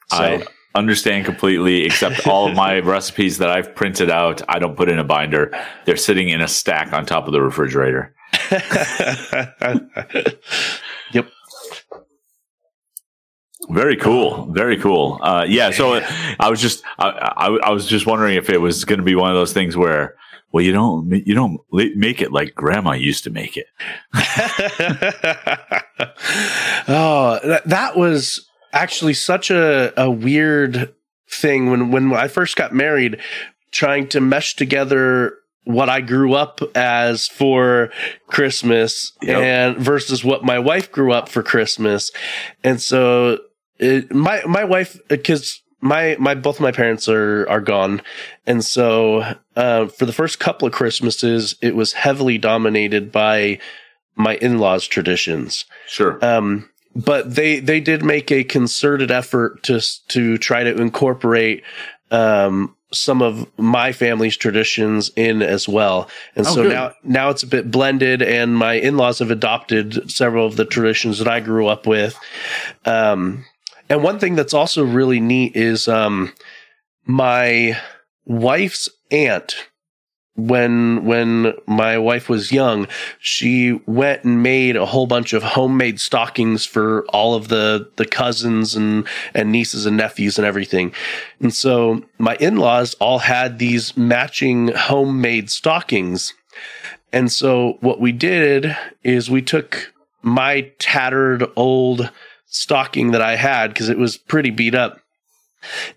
So, 0.10 0.18
I 0.18 0.46
understand 0.76 1.26
completely. 1.26 1.84
Except 1.86 2.26
all 2.28 2.48
of 2.48 2.56
my 2.56 2.80
recipes 2.84 3.40
that 3.40 3.50
I've 3.50 3.76
printed 3.76 4.10
out, 4.10 4.42
I 4.48 4.60
don't 4.60 4.78
put 4.78 4.90
in 4.90 5.00
a 5.00 5.04
binder. 5.04 5.52
They're 5.86 5.98
sitting 5.98 6.30
in 6.30 6.42
a 6.42 6.48
stack 6.48 6.94
on 6.94 7.06
top 7.06 7.28
of 7.28 7.34
the 7.34 7.42
refrigerator. 7.42 8.14
Very 13.70 13.98
cool. 13.98 14.46
Very 14.52 14.78
cool. 14.78 15.20
Uh, 15.22 15.46
yeah. 15.48 15.72
So 15.72 16.02
I 16.40 16.50
was 16.50 16.62
just, 16.62 16.84
I, 16.98 17.10
I, 17.10 17.48
I 17.48 17.70
was 17.72 17.86
just 17.86 18.06
wondering 18.06 18.36
if 18.36 18.50
it 18.50 18.60
was 18.60 18.86
going 18.86 19.00
to 19.00 19.06
be 19.06 19.16
one 19.16 19.30
of 19.30 19.36
those 19.36 19.54
things 19.54 19.76
where, 19.76 20.16
well, 20.52 20.64
you 20.64 20.72
don't, 20.72 21.10
you 21.12 21.34
don't 21.34 21.60
make 21.72 22.22
it 22.22 22.32
like 22.32 22.56
grandma 22.56 22.94
used 22.94 23.26
to 23.26 23.30
make 23.30 23.58
it. 23.58 23.68
oh, 26.88 27.40
that, 27.44 27.64
that 27.66 27.98
was 27.98 28.48
actually 28.72 29.14
such 29.14 29.52
a, 29.52 29.94
a 30.02 30.10
weird 30.10 30.94
thing 31.30 31.70
when, 31.70 31.92
when 31.92 32.14
I 32.14 32.30
first 32.30 32.56
got 32.56 32.74
married, 32.74 33.20
trying 33.72 34.08
to 34.10 34.22
mesh 34.22 34.56
together 34.56 35.34
what 35.66 35.90
I 35.90 36.00
grew 36.00 36.34
up 36.34 36.62
as 36.76 37.28
for 37.28 37.92
Christmas 38.28 39.12
yep. 39.22 39.42
and 39.42 39.78
versus 39.78 40.24
what 40.24 40.46
my 40.46 40.60
wife 40.60 40.94
grew 40.94 41.12
up 41.12 41.28
for 41.28 41.44
Christmas. 41.44 42.10
And 42.64 42.82
so 42.82 43.40
it, 43.80 44.14
my 44.14 44.42
my 44.46 44.64
wife 44.64 45.00
because 45.08 45.62
my 45.82 46.16
my 46.20 46.36
both 46.36 46.60
my 46.60 46.72
parents 46.72 47.08
are 47.08 47.48
are 47.50 47.62
gone, 47.62 48.02
and 48.46 48.64
so 48.64 49.36
uh, 49.56 49.88
for 49.88 50.06
the 50.06 50.14
first 50.14 50.40
couple 50.40 50.68
of 50.68 50.74
Christmases, 50.74 51.56
it 51.62 51.76
was 51.76 51.94
heavily 51.94 52.38
dominated 52.38 53.12
by 53.12 53.60
my 54.16 54.36
in 54.38 54.58
laws' 54.60 54.88
traditions. 54.88 55.66
Sure. 55.88 56.24
Um, 56.26 56.70
but 56.96 57.36
they 57.36 57.60
they 57.60 57.80
did 57.80 58.04
make 58.04 58.32
a 58.32 58.44
concerted 58.44 59.12
effort 59.12 59.64
to 59.64 59.80
to 60.10 60.38
try 60.38 60.64
to 60.64 60.76
incorporate 60.82 61.64
um, 62.10 62.76
some 62.92 63.22
of 63.22 63.46
my 63.58 63.92
family's 63.92 64.38
traditions 64.38 65.12
in 65.16 65.42
as 65.42 65.68
well. 65.68 66.10
And 66.36 66.48
oh, 66.48 66.56
so 66.56 66.64
good. 66.64 66.74
now 66.74 66.94
now 67.04 67.30
it's 67.30 67.44
a 67.44 67.48
bit 67.48 67.70
blended 67.70 68.22
and 68.22 68.56
my 68.56 68.74
in-laws 68.74 69.20
have 69.20 69.32
adopted 69.32 70.10
several 70.10 70.48
of 70.48 70.56
the 70.56 70.66
traditions 70.66 71.20
that 71.20 71.28
I 71.28 71.40
grew 71.40 71.68
up 71.68 71.86
with. 71.86 72.18
Um, 72.86 73.46
and 73.90 74.04
one 74.04 74.20
thing 74.20 74.36
that's 74.36 74.54
also 74.54 74.84
really 74.84 75.20
neat 75.20 75.56
is 75.56 75.88
um, 75.88 76.34
my 77.06 77.80
wife's 78.26 78.90
aunt 79.12 79.56
when 80.38 81.04
when 81.04 81.54
my 81.66 81.98
wife 81.98 82.30
was 82.30 82.52
young, 82.52 82.88
she 83.20 83.82
went 83.88 84.24
and 84.24 84.44
made 84.44 84.76
a 84.76 84.86
whole 84.86 85.08
bunch 85.08 85.34
of 85.34 85.42
homemade 85.42 86.00
stockings 86.00 86.64
for 86.64 87.06
all 87.08 87.34
of 87.34 87.48
the 87.48 87.90
the 87.96 88.06
cousins 88.06 88.76
and 88.76 89.08
and 89.34 89.52
nieces 89.52 89.86
and 89.88 89.98
nephews 89.98 90.38
and 90.38 90.46
everything. 90.46 90.94
And 91.40 91.54
so 91.54 92.04
my 92.20 92.36
in-laws 92.36 92.94
all 92.96 93.20
had 93.20 93.58
these 93.58 93.98
matching 93.98 94.70
homemade 94.70 95.50
stockings. 95.50 96.34
And 97.12 97.32
so 97.32 97.78
what 97.80 98.00
we 98.00 98.12
did 98.12 98.78
is 99.04 99.32
we 99.32 99.42
took 99.42 99.92
my 100.22 100.72
tattered 100.78 101.46
old 101.56 102.12
stocking 102.58 103.12
that 103.12 103.22
I 103.22 103.36
had 103.36 103.68
because 103.68 103.90
it 103.90 103.98
was 103.98 104.18
pretty 104.18 104.50
beat 104.50 104.76
up. 104.76 105.00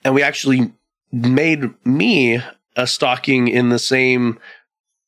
And 0.05 0.15
we 0.15 0.23
actually 0.23 0.73
made 1.13 1.75
me 1.85 2.43
a 2.77 2.87
stocking 2.87 3.49
in 3.49 3.69
the 3.69 3.79
same 3.79 4.39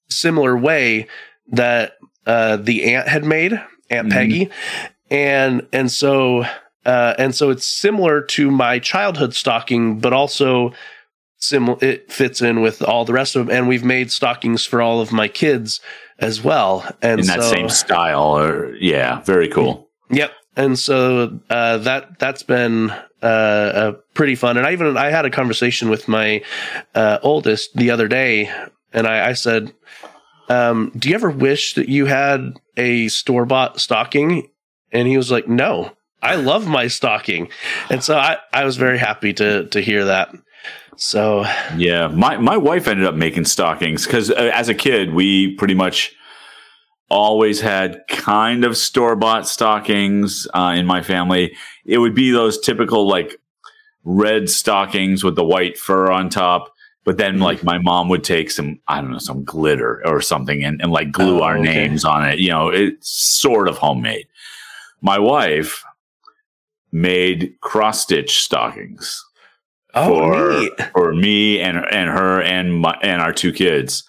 similar 0.09 0.57
way 0.57 1.07
that 1.49 1.97
uh, 2.27 2.57
the 2.57 2.95
aunt 2.95 3.09
had 3.09 3.25
made, 3.25 3.53
Aunt 3.91 4.09
mm-hmm. 4.09 4.11
Peggy. 4.11 4.51
And 5.11 5.67
and 5.73 5.91
so 5.91 6.45
uh, 6.85 7.15
and 7.19 7.35
so 7.35 7.51
it's 7.51 7.67
similar 7.67 8.23
to 8.23 8.51
my 8.51 8.79
childhood 8.79 9.35
stocking, 9.35 10.01
but 10.01 10.13
also 10.13 10.73
similar 11.37 11.79
it 11.83 12.11
fits 12.11 12.41
in 12.41 12.61
with 12.61 12.83
all 12.83 13.05
the 13.05 13.13
rest 13.13 13.37
of 13.37 13.47
them. 13.47 13.57
And 13.57 13.69
we've 13.69 13.85
made 13.85 14.11
stockings 14.11 14.65
for 14.65 14.81
all 14.81 15.01
of 15.01 15.13
my 15.13 15.29
kids 15.29 15.81
as 16.19 16.43
well. 16.43 16.87
And 17.03 17.21
in 17.21 17.27
that 17.27 17.43
so, 17.43 17.51
same 17.51 17.69
style 17.69 18.39
or 18.39 18.75
yeah, 18.77 19.21
very 19.23 19.49
cool. 19.49 19.91
Yep 20.11 20.33
and 20.57 20.79
so 20.79 21.41
uh, 21.51 21.79
that 21.79 22.19
that's 22.19 22.43
been 22.43 22.91
uh, 23.23 23.27
uh, 23.27 23.93
pretty 24.15 24.35
fun. 24.35 24.57
And 24.57 24.67
I 24.67 24.73
even 24.73 24.97
I 24.97 25.11
had 25.11 25.25
a 25.25 25.31
conversation 25.31 25.89
with 25.89 26.09
my 26.09 26.43
uh, 26.95 27.19
oldest 27.23 27.75
the 27.75 27.91
other 27.91 28.09
day, 28.09 28.53
and 28.93 29.07
I, 29.07 29.31
I 29.31 29.33
said, 29.33 29.73
um, 30.49 30.93
"Do 30.97 31.09
you 31.09 31.15
ever 31.15 31.31
wish 31.31 31.75
that 31.75 31.89
you 31.89 32.07
had 32.07 32.55
a 32.77 33.09
store 33.09 33.47
bought 33.47 33.81
stocking?" 33.81 34.49
And 34.91 35.09
he 35.09 35.17
was 35.17 35.31
like, 35.31 35.49
"No, 35.49 35.93
I 36.21 36.35
love 36.35 36.67
my 36.67 36.89
stocking," 36.89 37.49
and 37.89 38.05
so 38.05 38.19
I 38.19 38.39
I 38.53 38.65
was 38.65 38.77
very 38.77 38.99
happy 38.99 39.33
to 39.35 39.67
to 39.69 39.81
hear 39.81 40.05
that. 40.07 40.35
So 40.97 41.47
yeah, 41.77 42.09
my 42.09 42.37
my 42.37 42.59
wife 42.59 42.87
ended 42.87 43.07
up 43.07 43.15
making 43.15 43.47
stockings 43.47 44.05
because 44.05 44.31
uh, 44.31 44.51
as 44.53 44.69
a 44.69 44.75
kid 44.75 45.15
we 45.15 45.55
pretty 45.55 45.75
much 45.75 46.15
always 47.09 47.61
had 47.61 48.03
kind 48.09 48.65
of 48.65 48.77
store 48.77 49.17
bought 49.17 49.47
stockings 49.47 50.47
uh, 50.55 50.75
in 50.77 50.87
my 50.87 51.03
family. 51.03 51.55
It 51.85 51.99
would 51.99 52.15
be 52.15 52.31
those 52.31 52.59
typical 52.59 53.07
like 53.07 53.37
red 54.05 54.49
stockings 54.49 55.23
with 55.23 55.37
the 55.37 55.45
white 55.45 55.79
fur 55.79 56.11
on 56.11 56.29
top. 56.29 56.73
But 57.05 57.19
then, 57.19 57.35
mm-hmm. 57.35 57.43
like, 57.43 57.65
my 57.65 57.79
mom 57.79 58.09
would 58.11 58.23
take 58.23 58.49
some, 58.51 58.79
I 58.87 59.01
don't 59.01 59.11
know, 59.11 59.19
some 59.19 59.43
glitter 59.43 60.01
or 60.07 60.21
something 60.21 60.63
and, 60.63 60.81
and 60.81 60.93
like 60.93 61.11
glue 61.11 61.41
oh, 61.41 61.43
our 61.43 61.59
okay. 61.59 61.65
names 61.65 62.05
on 62.05 62.25
it. 62.25 62.39
You 62.39 62.51
know, 62.51 62.69
it's 62.69 63.09
sort 63.09 63.67
of 63.67 63.77
homemade. 63.77 64.29
My 65.01 65.19
wife 65.19 65.83
made 66.93 67.57
cross 67.61 68.03
stitch 68.03 68.43
stockings 68.43 69.25
oh, 69.95 70.09
for, 70.09 70.61
neat. 70.61 70.73
for 70.93 71.13
me 71.13 71.59
and, 71.59 71.79
and 71.79 72.09
her 72.09 72.41
and 72.41 72.81
my, 72.81 72.97
and 73.03 73.21
our 73.21 73.33
two 73.33 73.53
kids 73.53 74.05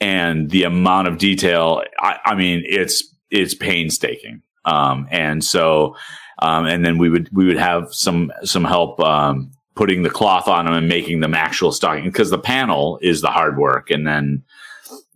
and 0.00 0.50
the 0.50 0.64
amount 0.64 1.08
of 1.08 1.18
detail. 1.18 1.82
I, 1.98 2.18
I 2.24 2.34
mean, 2.34 2.62
it's 2.66 3.04
it's 3.30 3.54
painstaking. 3.54 4.42
Um, 4.64 5.06
and 5.10 5.42
so, 5.44 5.96
um, 6.40 6.66
and 6.66 6.84
then 6.84 6.98
we 6.98 7.08
would 7.08 7.28
we 7.32 7.46
would 7.46 7.58
have 7.58 7.92
some 7.92 8.32
some 8.44 8.64
help 8.64 9.00
um, 9.00 9.50
putting 9.74 10.02
the 10.02 10.10
cloth 10.10 10.48
on 10.48 10.64
them 10.64 10.74
and 10.74 10.88
making 10.88 11.20
them 11.20 11.34
actual 11.34 11.72
stocking 11.72 12.04
because 12.04 12.30
the 12.30 12.38
panel 12.38 12.98
is 13.02 13.20
the 13.20 13.28
hard 13.28 13.58
work, 13.58 13.90
and 13.90 14.06
then 14.06 14.42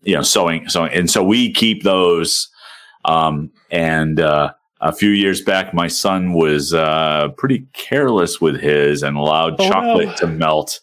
you 0.03 0.15
know 0.15 0.23
sewing 0.23 0.69
sewing, 0.69 0.93
and 0.93 1.11
so 1.11 1.23
we 1.25 1.53
keep 1.53 1.83
those. 1.83 2.49
Um, 3.07 3.51
and 3.71 4.19
uh, 4.19 4.55
a 4.81 4.93
few 4.93 5.11
years 5.11 5.43
back, 5.43 5.75
my 5.75 5.89
son 5.89 6.33
was 6.33 6.73
uh, 6.73 7.29
pretty 7.37 7.67
careless 7.75 8.41
with 8.41 8.59
his 8.59 9.03
and 9.03 9.17
allowed 9.17 9.57
oh, 9.59 9.69
chocolate 9.69 10.09
no. 10.09 10.15
to 10.17 10.27
melt 10.27 10.81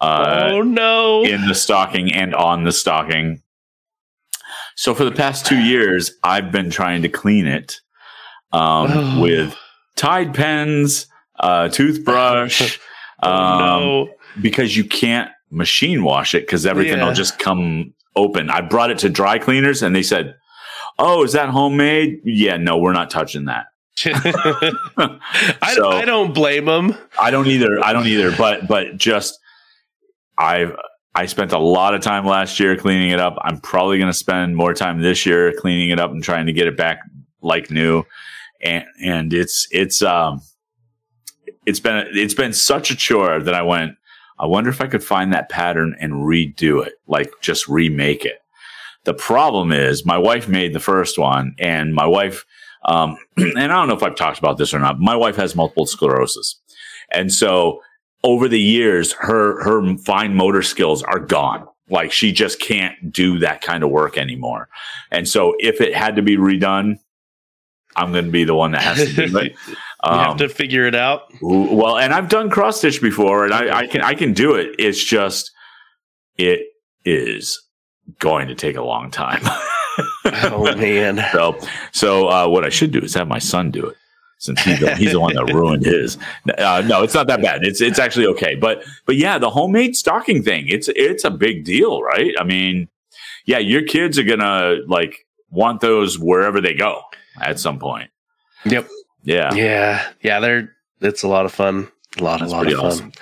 uh, 0.00 0.50
oh 0.52 0.62
no! 0.62 1.24
In 1.24 1.46
the 1.46 1.54
stocking 1.54 2.12
and 2.12 2.34
on 2.34 2.64
the 2.64 2.72
stocking. 2.72 3.42
So 4.76 4.94
for 4.94 5.04
the 5.04 5.12
past 5.12 5.44
two 5.44 5.58
years, 5.58 6.12
I've 6.22 6.50
been 6.50 6.70
trying 6.70 7.02
to 7.02 7.08
clean 7.08 7.46
it 7.46 7.80
um, 8.52 8.90
oh. 8.90 9.20
with 9.20 9.56
Tide 9.96 10.32
pens, 10.32 11.06
uh, 11.38 11.68
toothbrush. 11.68 12.78
oh, 13.22 13.30
um, 13.30 13.58
no. 13.58 14.10
Because 14.40 14.76
you 14.76 14.84
can't 14.84 15.30
machine 15.50 16.02
wash 16.02 16.34
it 16.34 16.46
because 16.46 16.64
everything 16.64 16.98
yeah. 16.98 17.06
will 17.06 17.14
just 17.14 17.38
come 17.38 17.92
open. 18.16 18.48
I 18.48 18.62
brought 18.62 18.90
it 18.90 18.98
to 18.98 19.10
dry 19.10 19.38
cleaners 19.38 19.82
and 19.82 19.94
they 19.94 20.02
said, 20.02 20.36
"Oh, 20.98 21.24
is 21.24 21.32
that 21.32 21.50
homemade?" 21.50 22.20
Yeah, 22.24 22.56
no, 22.56 22.78
we're 22.78 22.92
not 22.92 23.10
touching 23.10 23.46
that. 23.46 23.66
I, 24.06 25.18
I 25.60 26.04
don't 26.06 26.32
blame 26.32 26.64
them. 26.64 26.96
I 27.18 27.30
don't 27.30 27.48
either. 27.48 27.84
I 27.84 27.92
don't 27.92 28.06
either. 28.06 28.34
But 28.34 28.68
but 28.68 28.96
just 28.96 29.38
I 30.40 30.72
I 31.14 31.26
spent 31.26 31.52
a 31.52 31.58
lot 31.58 31.94
of 31.94 32.00
time 32.00 32.24
last 32.24 32.58
year 32.58 32.76
cleaning 32.76 33.10
it 33.10 33.20
up. 33.20 33.36
I'm 33.42 33.60
probably 33.60 33.98
going 33.98 34.10
to 34.10 34.16
spend 34.16 34.56
more 34.56 34.72
time 34.72 35.02
this 35.02 35.26
year 35.26 35.52
cleaning 35.52 35.90
it 35.90 36.00
up 36.00 36.12
and 36.12 36.22
trying 36.22 36.46
to 36.46 36.52
get 36.52 36.66
it 36.66 36.76
back 36.76 37.00
like 37.42 37.70
new. 37.70 38.04
And 38.62 38.84
and 39.02 39.32
it's 39.34 39.68
it's 39.70 40.02
um 40.02 40.40
it's 41.66 41.80
been 41.80 42.06
it's 42.12 42.34
been 42.34 42.54
such 42.54 42.90
a 42.90 42.96
chore 42.96 43.40
that 43.40 43.54
I 43.54 43.62
went. 43.62 43.96
I 44.38 44.46
wonder 44.46 44.70
if 44.70 44.80
I 44.80 44.86
could 44.86 45.04
find 45.04 45.32
that 45.34 45.50
pattern 45.50 45.94
and 46.00 46.14
redo 46.14 46.84
it, 46.86 46.94
like 47.06 47.30
just 47.42 47.68
remake 47.68 48.24
it. 48.24 48.38
The 49.04 49.12
problem 49.12 49.72
is 49.72 50.06
my 50.06 50.16
wife 50.16 50.48
made 50.48 50.72
the 50.72 50.80
first 50.80 51.18
one, 51.18 51.54
and 51.58 51.94
my 51.94 52.06
wife, 52.06 52.46
um, 52.86 53.18
and 53.36 53.58
I 53.58 53.66
don't 53.66 53.88
know 53.88 53.96
if 53.96 54.02
I've 54.02 54.16
talked 54.16 54.38
about 54.38 54.56
this 54.56 54.72
or 54.72 54.78
not. 54.78 54.98
My 54.98 55.16
wife 55.16 55.36
has 55.36 55.54
multiple 55.54 55.86
sclerosis, 55.86 56.58
and 57.12 57.30
so 57.30 57.80
over 58.22 58.48
the 58.48 58.60
years, 58.60 59.12
her 59.12 59.62
her 59.62 59.96
fine 59.98 60.34
motor 60.34 60.62
skills 60.62 61.02
are 61.02 61.18
gone. 61.18 61.66
Like 61.88 62.12
she 62.12 62.32
just 62.32 62.60
can't 62.60 63.12
do 63.12 63.38
that 63.40 63.62
kind 63.62 63.82
of 63.82 63.90
work 63.90 64.16
anymore. 64.16 64.68
And 65.10 65.28
so 65.28 65.54
if 65.58 65.80
it 65.80 65.94
had 65.94 66.16
to 66.16 66.22
be 66.22 66.36
redone, 66.36 66.98
I'm 67.96 68.12
going 68.12 68.26
to 68.26 68.30
be 68.30 68.44
the 68.44 68.54
one 68.54 68.72
that 68.72 68.82
has 68.82 68.98
to 68.98 69.26
do 69.26 69.38
it. 69.38 69.56
Um, 70.02 70.18
you 70.18 70.24
have 70.24 70.36
to 70.38 70.48
figure 70.48 70.86
it 70.86 70.94
out. 70.94 71.24
Well, 71.42 71.98
and 71.98 72.14
I've 72.14 72.30
done 72.30 72.48
cross 72.48 72.78
stitch 72.78 73.02
before, 73.02 73.44
and 73.44 73.52
I, 73.52 73.80
I 73.80 73.86
can 73.86 74.00
I 74.00 74.14
can 74.14 74.32
do 74.32 74.54
it. 74.54 74.74
It's 74.78 75.04
just 75.04 75.50
it 76.38 76.68
is 77.04 77.62
going 78.18 78.48
to 78.48 78.54
take 78.54 78.76
a 78.76 78.82
long 78.82 79.10
time. 79.10 79.42
oh 80.24 80.74
man! 80.74 81.22
So 81.32 81.58
so 81.92 82.28
uh, 82.30 82.48
what 82.48 82.64
I 82.64 82.70
should 82.70 82.92
do 82.92 83.00
is 83.00 83.12
have 83.12 83.28
my 83.28 83.38
son 83.38 83.70
do 83.70 83.88
it. 83.88 83.96
Since 84.40 84.60
he's 84.62 84.80
the, 84.80 84.96
he's 84.96 85.12
the 85.12 85.20
one 85.20 85.34
that 85.34 85.44
ruined 85.52 85.84
his. 85.84 86.16
Uh, 86.58 86.82
no, 86.86 87.02
it's 87.02 87.14
not 87.14 87.26
that 87.28 87.42
bad. 87.42 87.62
It's 87.62 87.80
it's 87.80 87.98
actually 87.98 88.26
okay. 88.26 88.54
But 88.54 88.82
but 89.06 89.16
yeah, 89.16 89.38
the 89.38 89.50
homemade 89.50 89.94
stocking 89.96 90.42
thing. 90.42 90.64
It's 90.66 90.88
it's 90.88 91.24
a 91.24 91.30
big 91.30 91.64
deal, 91.64 92.02
right? 92.02 92.34
I 92.38 92.44
mean, 92.44 92.88
yeah, 93.44 93.58
your 93.58 93.82
kids 93.82 94.18
are 94.18 94.24
gonna 94.24 94.78
like 94.86 95.26
want 95.50 95.80
those 95.82 96.18
wherever 96.18 96.60
they 96.60 96.74
go 96.74 97.02
at 97.40 97.60
some 97.60 97.78
point. 97.78 98.10
Yep. 98.64 98.88
Yeah. 99.22 99.54
Yeah. 99.54 100.08
Yeah. 100.22 100.40
They're 100.40 100.74
it's 101.00 101.22
a 101.22 101.28
lot 101.28 101.44
of 101.44 101.52
fun. 101.52 101.88
A 102.18 102.24
lot, 102.24 102.40
That's 102.40 102.52
a 102.52 102.56
lot 102.56 102.66
of 102.66 102.72
fun. 102.72 102.86
awesome. 102.86 103.12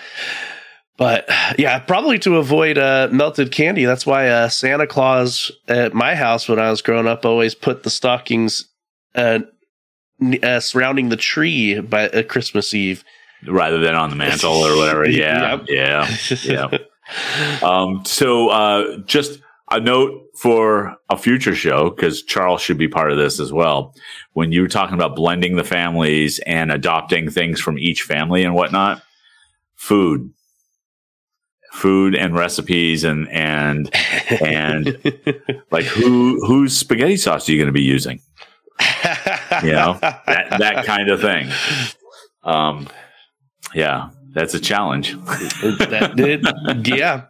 But 0.97 1.29
yeah, 1.59 1.79
probably 1.79 2.19
to 2.21 2.37
avoid 2.37 2.77
uh, 2.79 3.09
melted 3.13 3.53
candy. 3.53 3.85
That's 3.85 4.05
why 4.07 4.29
uh, 4.29 4.49
Santa 4.49 4.87
Claus 4.87 5.51
at 5.69 5.95
my 5.95 6.15
house 6.15 6.49
when 6.49 6.59
I 6.59 6.71
was 6.71 6.83
growing 6.83 7.07
up 7.07 7.25
always 7.25 7.55
put 7.55 7.83
the 7.85 7.91
stockings 7.91 8.69
uh, 9.15 9.41
uh, 10.43 10.61
surrounding 10.61 11.09
the 11.09 11.17
tree 11.17 11.81
by 11.81 12.09
uh, 12.09 12.23
Christmas 12.23 12.75
Eve. 12.75 13.05
Rather 13.47 13.79
than 13.79 13.95
on 13.95 14.11
the 14.11 14.17
mantle 14.17 14.53
or 14.53 14.77
whatever. 14.77 15.09
Yeah. 15.09 15.59
Yeah. 15.69 16.17
Yeah. 16.43 16.79
Um, 17.63 18.05
so 18.05 18.51
uh, 18.51 18.99
just 19.07 19.41
a 19.71 19.81
note 19.81 20.27
for 20.37 20.97
a 21.09 21.17
future 21.17 21.55
show 21.55 21.89
because 21.89 22.23
Charles 22.23 22.61
should 22.61 22.77
be 22.77 22.89
part 22.89 23.11
of 23.11 23.17
this 23.17 23.41
as 23.41 23.53
well. 23.53 23.95
When 24.35 24.53
you 24.53 24.61
were 24.63 24.69
talking 24.69 24.95
about 24.95 25.17
blending 25.17 25.57
the 25.57 25.65
families 25.65 26.39
and 26.41 26.71
adopting 26.71 27.31
things 27.31 27.61
from 27.61 27.79
each 27.79 28.03
family 28.03 28.45
and 28.45 28.55
whatnot, 28.55 29.03
food, 29.75 30.31
food 31.73 32.15
and 32.15 32.35
recipes 32.35 33.05
and 33.05 33.29
and 33.29 33.95
and 34.43 34.99
like 35.71 35.85
who 35.85 36.45
whose 36.47 36.77
spaghetti 36.77 37.17
sauce 37.17 37.49
are 37.49 37.53
you 37.53 37.59
going 37.59 37.67
to 37.67 37.73
be 37.73 37.83
using? 37.83 38.21
You 39.63 39.73
know 39.73 39.99
that 40.01 40.55
that 40.59 40.85
kind 40.85 41.09
of 41.11 41.21
thing. 41.21 41.51
Um, 42.45 42.89
yeah, 43.75 44.11
that's 44.33 44.55
a 44.55 44.61
challenge. 44.61 45.13
that 45.13 46.13
did, 46.17 46.47
yeah. 46.87 47.25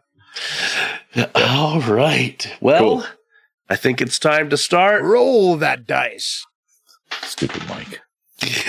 All 1.34 1.80
right. 1.80 2.56
Well, 2.60 2.78
Cool. 2.80 3.04
I 3.68 3.76
think 3.76 4.00
it's 4.00 4.18
time 4.18 4.48
to 4.50 4.56
start. 4.56 5.02
Roll 5.02 5.56
that 5.56 5.86
dice. 5.86 6.44
Stupid 7.22 7.62
Mike. 7.68 8.00
Can 8.40 8.66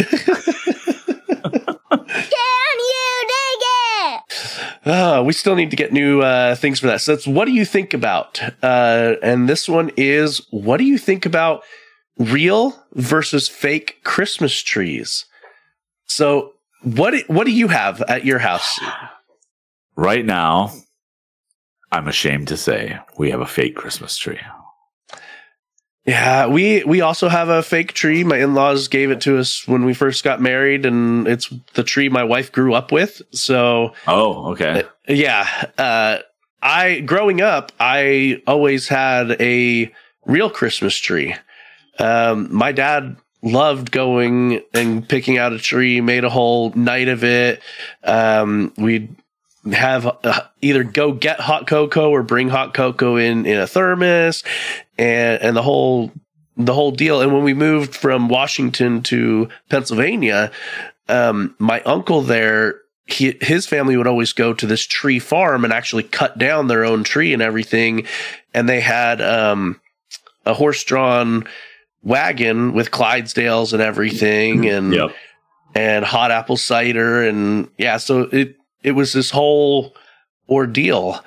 you 2.77 3.27
dig 3.27 3.61
it? 3.61 4.87
Uh, 4.87 5.23
we 5.25 5.33
still 5.33 5.55
need 5.55 5.69
to 5.71 5.75
get 5.77 5.91
new 5.93 6.21
uh, 6.21 6.55
things 6.55 6.79
for 6.79 6.87
that. 6.87 7.01
So, 7.01 7.13
it's 7.13 7.27
what 7.27 7.45
do 7.45 7.51
you 7.51 7.65
think 7.65 7.93
about? 7.93 8.41
Uh, 8.63 9.15
and 9.21 9.47
this 9.47 9.67
one 9.69 9.91
is 9.97 10.41
what 10.51 10.77
do 10.77 10.83
you 10.85 10.97
think 10.97 11.25
about 11.25 11.63
real 12.19 12.85
versus 12.93 13.47
fake 13.47 14.03
Christmas 14.03 14.61
trees? 14.61 15.25
So, 16.05 16.53
what 16.83 17.13
what 17.27 17.45
do 17.45 17.51
you 17.51 17.69
have 17.69 18.01
at 18.03 18.25
your 18.25 18.39
house? 18.39 18.79
Right 19.95 20.25
now, 20.25 20.71
I'm 21.91 22.07
ashamed 22.07 22.49
to 22.49 22.57
say 22.57 22.99
we 23.17 23.31
have 23.31 23.41
a 23.41 23.45
fake 23.47 23.75
Christmas 23.75 24.17
tree. 24.17 24.39
Yeah, 26.05 26.47
we 26.47 26.83
we 26.85 27.01
also 27.01 27.29
have 27.29 27.49
a 27.49 27.61
fake 27.61 27.93
tree. 27.93 28.23
My 28.23 28.37
in-laws 28.37 28.87
gave 28.87 29.11
it 29.11 29.21
to 29.21 29.37
us 29.37 29.67
when 29.67 29.85
we 29.85 29.93
first 29.93 30.23
got 30.23 30.41
married 30.41 30.85
and 30.85 31.27
it's 31.27 31.53
the 31.73 31.83
tree 31.83 32.09
my 32.09 32.23
wife 32.23 32.51
grew 32.51 32.73
up 32.73 32.91
with. 32.91 33.21
So, 33.31 33.93
Oh, 34.07 34.51
okay. 34.51 34.83
yeah, 35.07 35.47
uh 35.77 36.19
I 36.61 37.01
growing 37.01 37.41
up, 37.41 37.71
I 37.79 38.41
always 38.47 38.87
had 38.87 39.39
a 39.41 39.91
real 40.25 40.49
Christmas 40.49 40.97
tree. 40.97 41.35
Um 41.99 42.53
my 42.53 42.71
dad 42.71 43.17
loved 43.41 43.91
going 43.91 44.61
and 44.73 45.07
picking 45.07 45.37
out 45.37 45.53
a 45.53 45.59
tree, 45.59 46.01
made 46.01 46.23
a 46.23 46.29
whole 46.29 46.71
night 46.71 47.07
of 47.07 47.23
it. 47.23 47.61
Um 48.03 48.73
we'd 48.77 49.15
have 49.73 50.05
uh, 50.23 50.41
either 50.61 50.83
go 50.83 51.11
get 51.11 51.39
hot 51.39 51.67
cocoa 51.67 52.09
or 52.09 52.23
bring 52.23 52.49
hot 52.49 52.73
cocoa 52.73 53.17
in 53.17 53.45
in 53.45 53.59
a 53.59 53.67
thermos 53.67 54.43
and 54.97 55.41
and 55.41 55.55
the 55.55 55.61
whole 55.61 56.11
the 56.55 56.73
whole 56.73 56.91
deal 56.91 57.21
and 57.21 57.33
when 57.33 57.43
we 57.43 57.53
moved 57.53 57.95
from 57.95 58.29
Washington 58.29 59.03
to 59.03 59.49
Pennsylvania 59.69 60.51
um 61.09 61.55
my 61.59 61.81
uncle 61.81 62.21
there 62.21 62.81
he, 63.05 63.37
his 63.41 63.65
family 63.65 63.97
would 63.97 64.07
always 64.07 64.33
go 64.33 64.53
to 64.53 64.67
this 64.67 64.85
tree 64.85 65.19
farm 65.19 65.63
and 65.63 65.73
actually 65.73 66.03
cut 66.03 66.37
down 66.37 66.67
their 66.67 66.85
own 66.85 67.03
tree 67.03 67.33
and 67.33 67.41
everything 67.41 68.05
and 68.53 68.69
they 68.69 68.79
had 68.79 69.21
um 69.21 69.79
a 70.45 70.53
horse-drawn 70.53 71.45
wagon 72.03 72.73
with 72.73 72.91
Clydesdales 72.91 73.73
and 73.73 73.81
everything 73.81 74.67
and 74.67 74.93
Yep. 74.93 75.15
and 75.75 76.05
hot 76.05 76.31
apple 76.31 76.57
cider 76.57 77.27
and 77.27 77.69
yeah 77.77 77.97
so 77.97 78.21
it 78.31 78.55
it 78.83 78.91
was 78.93 79.13
this 79.13 79.29
whole 79.31 79.93
ordeal 80.49 81.23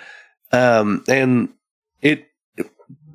um 0.53 1.05
and 1.09 1.49
it 2.01 2.27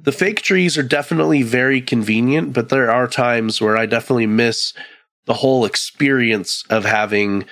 the 0.04 0.12
fake 0.12 0.42
trees 0.42 0.78
are 0.78 0.84
definitely 0.84 1.42
very 1.44 1.82
convenient 1.82 2.54
but 2.54 2.70
there 2.70 2.90
are 2.92 3.08
times 3.08 3.60
where 3.60 3.76
i 3.76 3.86
definitely 3.86 4.28
miss 4.28 4.74
the 5.26 5.34
whole 5.34 5.66
experience 5.66 6.64
of 6.70 6.86
having 6.86 7.44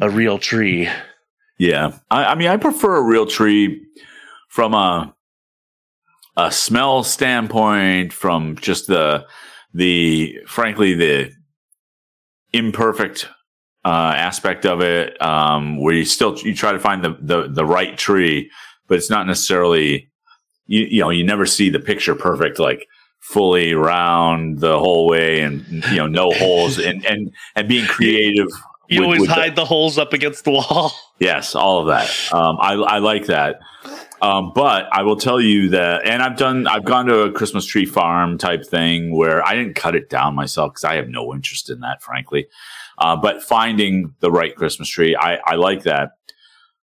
a 0.00 0.08
real 0.08 0.38
tree 0.38 0.88
Yeah. 1.58 1.92
I, 2.08 2.26
I 2.26 2.34
mean, 2.36 2.46
I 2.46 2.56
prefer 2.56 2.96
a 2.98 3.02
real 3.02 3.26
tree 3.26 3.82
from 4.48 4.74
a 4.74 5.12
a 6.38 6.50
smell 6.50 7.02
standpoint, 7.04 8.12
from 8.12 8.56
just 8.56 8.86
the 8.86 9.26
the 9.74 10.38
frankly 10.46 10.94
the 10.94 11.30
imperfect 12.52 13.28
uh, 13.84 14.12
aspect 14.16 14.66
of 14.66 14.80
it, 14.80 15.20
um, 15.22 15.80
where 15.80 15.94
you 15.94 16.04
still 16.04 16.36
you 16.38 16.54
try 16.54 16.72
to 16.72 16.78
find 16.78 17.04
the, 17.04 17.16
the 17.20 17.48
the 17.48 17.64
right 17.64 17.96
tree, 17.96 18.50
but 18.86 18.96
it's 18.98 19.10
not 19.10 19.26
necessarily 19.26 20.08
you 20.66 20.82
you 20.84 21.00
know 21.00 21.10
you 21.10 21.24
never 21.24 21.46
see 21.46 21.70
the 21.70 21.80
picture 21.80 22.14
perfect 22.14 22.58
like 22.58 22.86
fully 23.20 23.74
round 23.74 24.60
the 24.60 24.78
whole 24.78 25.06
way 25.06 25.40
and 25.40 25.66
you 25.90 25.96
know 25.96 26.06
no 26.06 26.30
holes 26.30 26.78
and 26.88 27.04
and 27.04 27.30
and 27.56 27.68
being 27.68 27.84
creative 27.86 28.48
you 28.88 29.00
with- 29.00 29.04
always 29.06 29.20
with 29.20 29.28
the- 29.28 29.34
hide 29.34 29.56
the 29.56 29.64
holes 29.64 29.98
up 29.98 30.12
against 30.12 30.44
the 30.44 30.50
wall 30.50 30.92
Yes, 31.20 31.56
all 31.56 31.80
of 31.80 31.88
that. 31.88 32.08
Um, 32.32 32.58
I, 32.60 32.74
I 32.74 32.98
like 32.98 33.26
that. 33.26 33.58
Um, 34.20 34.52
but 34.54 34.88
I 34.92 35.02
will 35.02 35.16
tell 35.16 35.40
you 35.40 35.68
that, 35.70 36.06
and 36.06 36.22
I've 36.22 36.36
done, 36.36 36.66
I've 36.66 36.84
gone 36.84 37.06
to 37.06 37.20
a 37.20 37.32
Christmas 37.32 37.64
tree 37.64 37.86
farm 37.86 38.36
type 38.36 38.66
thing 38.66 39.16
where 39.16 39.46
I 39.46 39.54
didn't 39.54 39.74
cut 39.74 39.94
it 39.94 40.10
down 40.10 40.34
myself 40.34 40.72
because 40.72 40.84
I 40.84 40.96
have 40.96 41.08
no 41.08 41.32
interest 41.32 41.70
in 41.70 41.80
that, 41.80 42.02
frankly. 42.02 42.48
Uh, 42.98 43.16
but 43.16 43.42
finding 43.42 44.14
the 44.20 44.30
right 44.30 44.54
Christmas 44.54 44.88
tree, 44.88 45.14
I, 45.14 45.36
I 45.44 45.54
like 45.54 45.84
that. 45.84 46.10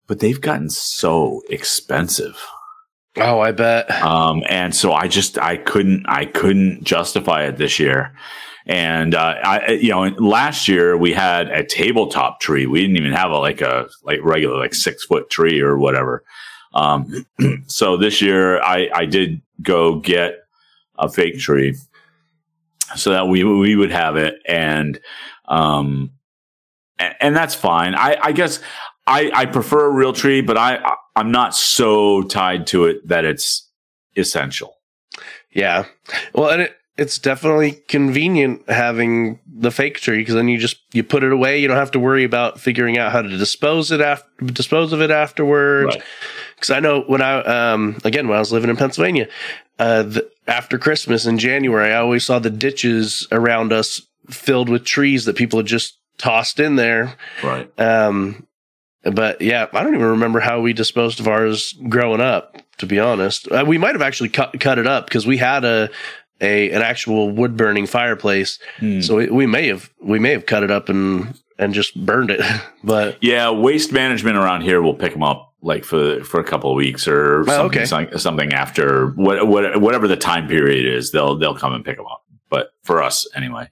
But 0.06 0.20
they've 0.20 0.40
gotten 0.40 0.70
so 0.70 1.42
expensive. 1.50 2.46
oh 3.16 3.40
i 3.40 3.52
bet 3.52 3.90
Um, 3.90 4.42
and 4.48 4.74
so 4.74 4.92
I 4.92 5.08
just 5.08 5.38
I 5.38 5.56
couldn't 5.56 6.06
I 6.08 6.24
couldn't 6.24 6.84
justify 6.84 7.44
it 7.44 7.56
this 7.56 7.78
year. 7.78 8.14
And 8.66 9.14
uh, 9.14 9.34
I 9.42 9.72
you 9.72 9.90
know 9.90 10.02
last 10.18 10.68
year 10.68 10.96
we 10.96 11.12
had 11.12 11.48
a 11.50 11.64
tabletop 11.64 12.40
tree. 12.40 12.66
We 12.66 12.80
didn't 12.80 12.96
even 12.96 13.12
have 13.12 13.30
a 13.30 13.38
like 13.38 13.60
a 13.60 13.88
like 14.04 14.20
regular 14.22 14.58
like 14.58 14.74
six 14.74 15.04
foot 15.04 15.30
tree 15.30 15.60
or 15.60 15.78
whatever. 15.78 16.22
Um, 16.74 17.26
so 17.66 17.96
this 17.96 18.20
year 18.22 18.60
I 18.62 18.88
I 18.94 19.04
did 19.06 19.40
go 19.62 19.98
get 20.00 20.38
a 20.98 21.08
fake 21.08 21.38
tree 21.38 21.76
so 22.96 23.10
that 23.10 23.28
we 23.28 23.44
we 23.44 23.76
would 23.76 23.90
have 23.90 24.16
it 24.16 24.36
and 24.46 24.98
um 25.46 26.10
and, 26.98 27.14
and 27.20 27.36
that's 27.36 27.54
fine. 27.54 27.94
I 27.94 28.16
I 28.20 28.32
guess 28.32 28.60
I 29.06 29.30
I 29.34 29.46
prefer 29.46 29.86
a 29.86 29.90
real 29.90 30.12
tree, 30.12 30.40
but 30.40 30.56
I 30.56 30.76
I- 30.76 30.94
I'm 31.16 31.32
not 31.32 31.52
so 31.54 32.22
tied 32.22 32.68
to 32.68 32.84
it 32.84 33.08
that 33.08 33.24
it's 33.24 33.68
essential. 34.16 34.76
Yeah. 35.50 35.86
Well, 36.32 36.48
and 36.50 36.62
it, 36.62 36.76
it's 36.96 37.18
definitely 37.18 37.72
convenient 37.88 38.68
having 38.70 39.40
the 39.46 39.70
fake 39.72 39.98
tree 39.98 40.18
because 40.18 40.34
then 40.36 40.46
you 40.46 40.58
just 40.58 40.76
you 40.92 41.02
put 41.02 41.24
it 41.24 41.32
away. 41.32 41.58
You 41.60 41.66
don't 41.66 41.76
have 41.76 41.90
to 41.92 41.98
worry 41.98 42.22
about 42.24 42.60
figuring 42.60 42.98
out 42.98 43.10
how 43.10 43.22
to 43.22 43.28
dispose 43.28 43.90
it 43.90 44.00
after 44.00 44.28
dispose 44.46 44.92
of 44.92 45.00
it 45.00 45.10
afterwards. 45.10 45.96
Right. 45.96 46.04
Because 46.58 46.70
I 46.70 46.80
know 46.80 47.02
when 47.02 47.22
I 47.22 47.40
um 47.72 47.98
again 48.04 48.28
when 48.28 48.36
I 48.36 48.40
was 48.40 48.52
living 48.52 48.70
in 48.70 48.76
Pennsylvania, 48.76 49.28
uh, 49.78 50.02
the, 50.02 50.30
after 50.46 50.78
Christmas 50.78 51.26
in 51.26 51.38
January, 51.38 51.92
I 51.92 51.98
always 51.98 52.24
saw 52.24 52.38
the 52.38 52.50
ditches 52.50 53.28
around 53.30 53.72
us 53.72 54.02
filled 54.28 54.68
with 54.68 54.84
trees 54.84 55.24
that 55.26 55.36
people 55.36 55.58
had 55.58 55.66
just 55.66 55.98
tossed 56.18 56.58
in 56.58 56.76
there. 56.76 57.14
Right. 57.42 57.70
Um, 57.78 58.46
but 59.02 59.40
yeah, 59.40 59.66
I 59.72 59.82
don't 59.82 59.94
even 59.94 60.06
remember 60.06 60.40
how 60.40 60.60
we 60.60 60.72
disposed 60.72 61.20
of 61.20 61.28
ours 61.28 61.74
growing 61.88 62.20
up. 62.20 62.56
To 62.78 62.86
be 62.86 63.00
honest, 63.00 63.50
uh, 63.50 63.64
we 63.66 63.76
might 63.76 63.96
have 63.96 64.02
actually 64.02 64.28
cut 64.28 64.58
cut 64.60 64.78
it 64.78 64.86
up 64.86 65.06
because 65.06 65.26
we 65.26 65.36
had 65.36 65.64
a 65.64 65.90
a 66.40 66.70
an 66.70 66.80
actual 66.80 67.30
wood 67.30 67.56
burning 67.56 67.86
fireplace. 67.86 68.60
Hmm. 68.78 69.00
So 69.00 69.16
we, 69.16 69.28
we 69.30 69.46
may 69.46 69.66
have 69.66 69.90
we 70.00 70.20
may 70.20 70.30
have 70.30 70.46
cut 70.46 70.62
it 70.62 70.70
up 70.70 70.88
and 70.88 71.36
and 71.58 71.74
just 71.74 71.94
burned 72.06 72.30
it. 72.30 72.40
but 72.84 73.18
Yeah, 73.20 73.50
waste 73.50 73.92
management 73.92 74.36
around 74.36 74.62
here 74.62 74.80
will 74.80 74.94
pick 74.94 75.12
them 75.12 75.24
up 75.24 75.47
like 75.62 75.84
for 75.84 76.22
for 76.24 76.38
a 76.40 76.44
couple 76.44 76.70
of 76.70 76.76
weeks 76.76 77.08
or 77.08 77.44
something, 77.46 77.80
Oh, 77.92 78.02
okay. 78.06 78.16
something 78.18 78.52
after 78.52 79.08
what, 79.16 79.46
what 79.48 79.80
whatever 79.80 80.06
the 80.08 80.16
time 80.16 80.46
period 80.48 80.86
is. 80.86 81.10
They'll 81.12 81.36
they'll 81.36 81.56
come 81.56 81.74
and 81.74 81.84
pick 81.84 81.96
them 81.96 82.06
up. 82.06 82.24
But 82.48 82.70
for 82.84 83.02
us 83.02 83.26
anyway, 83.34 83.68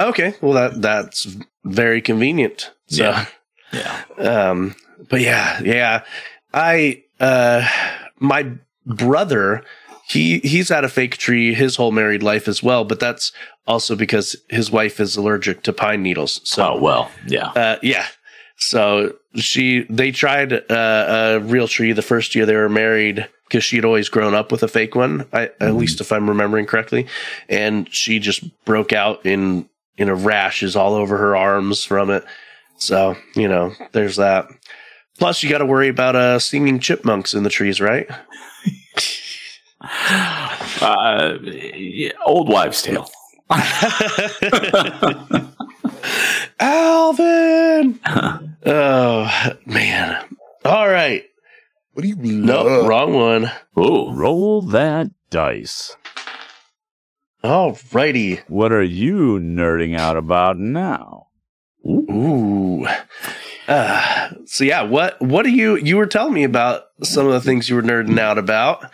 Okay, 0.00 0.34
well 0.40 0.52
that 0.52 0.82
that's 0.82 1.26
very 1.64 2.00
convenient. 2.02 2.70
So, 2.88 3.02
Yeah. 3.04 3.26
Yeah. 3.72 4.02
um, 4.50 4.76
but 5.08 5.20
yeah, 5.20 5.60
yeah, 5.62 6.04
I 6.54 7.02
uh, 7.18 7.66
my 8.20 8.52
brother, 8.86 9.62
he 10.08 10.38
he's 10.40 10.68
had 10.68 10.84
a 10.84 10.88
fake 10.88 11.16
tree 11.16 11.52
his 11.54 11.76
whole 11.76 11.92
married 11.92 12.22
life 12.22 12.46
as 12.46 12.62
well, 12.62 12.84
but 12.84 13.00
that's 13.00 13.32
also 13.66 13.96
because 13.96 14.36
his 14.48 14.70
wife 14.70 15.00
is 15.00 15.16
allergic 15.16 15.62
to 15.64 15.72
pine 15.72 16.02
needles. 16.02 16.40
So, 16.44 16.74
Oh 16.74 16.80
well. 16.80 17.10
Yeah. 17.26 17.48
uh, 17.48 17.78
yeah. 17.82 18.06
So 18.58 19.14
she 19.34 19.84
they 19.90 20.10
tried 20.10 20.52
uh, 20.52 20.60
a 20.70 21.40
real 21.40 21.68
tree 21.68 21.92
the 21.92 22.02
first 22.02 22.34
year 22.34 22.46
they 22.46 22.56
were 22.56 22.68
married 22.68 23.26
because 23.48 23.64
she 23.64 23.76
had 23.76 23.84
always 23.84 24.08
grown 24.08 24.34
up 24.34 24.50
with 24.50 24.62
a 24.62 24.68
fake 24.68 24.94
one. 24.94 25.26
I, 25.32 25.50
At 25.60 25.74
least 25.74 26.00
if 26.00 26.10
I'm 26.10 26.28
remembering 26.28 26.66
correctly, 26.66 27.06
and 27.48 27.92
she 27.92 28.18
just 28.18 28.42
broke 28.64 28.92
out 28.92 29.24
in 29.26 29.68
in 29.98 30.08
a 30.08 30.14
rashes 30.14 30.74
all 30.74 30.94
over 30.94 31.18
her 31.18 31.36
arms 31.36 31.84
from 31.84 32.10
it. 32.10 32.24
So 32.78 33.16
you 33.34 33.48
know, 33.48 33.72
there's 33.92 34.16
that. 34.16 34.48
Plus, 35.18 35.42
you 35.42 35.48
got 35.48 35.58
to 35.58 35.66
worry 35.66 35.88
about 35.88 36.14
uh, 36.14 36.38
singing 36.38 36.78
chipmunks 36.78 37.32
in 37.32 37.42
the 37.42 37.50
trees, 37.50 37.80
right? 37.80 38.06
Uh, 40.80 41.38
yeah, 41.42 42.10
old 42.26 42.50
wives' 42.50 42.82
tale. 42.82 43.08
Alvin. 46.60 48.00
oh 48.66 49.52
man. 49.66 50.24
All 50.64 50.88
right. 50.88 51.24
What 51.92 52.02
do 52.02 52.08
you 52.08 52.16
No, 52.16 52.86
wrong 52.86 53.14
one. 53.14 53.50
Ooh. 53.78 54.12
Roll 54.12 54.62
that 54.62 55.10
dice. 55.30 55.96
All 57.42 57.78
righty. 57.92 58.40
What 58.48 58.72
are 58.72 58.82
you 58.82 59.38
nerding 59.38 59.96
out 59.96 60.16
about 60.16 60.58
now? 60.58 61.28
Ooh. 61.86 62.86
Uh, 63.68 64.30
so 64.44 64.64
yeah, 64.64 64.82
what 64.82 65.20
what 65.20 65.44
do 65.44 65.50
you 65.50 65.76
you 65.76 65.96
were 65.96 66.06
telling 66.06 66.34
me 66.34 66.44
about 66.44 66.84
some 67.02 67.26
of 67.26 67.32
the 67.32 67.40
things 67.40 67.68
you 67.68 67.76
were 67.76 67.82
nerding 67.82 68.18
out 68.18 68.38
about? 68.38 68.90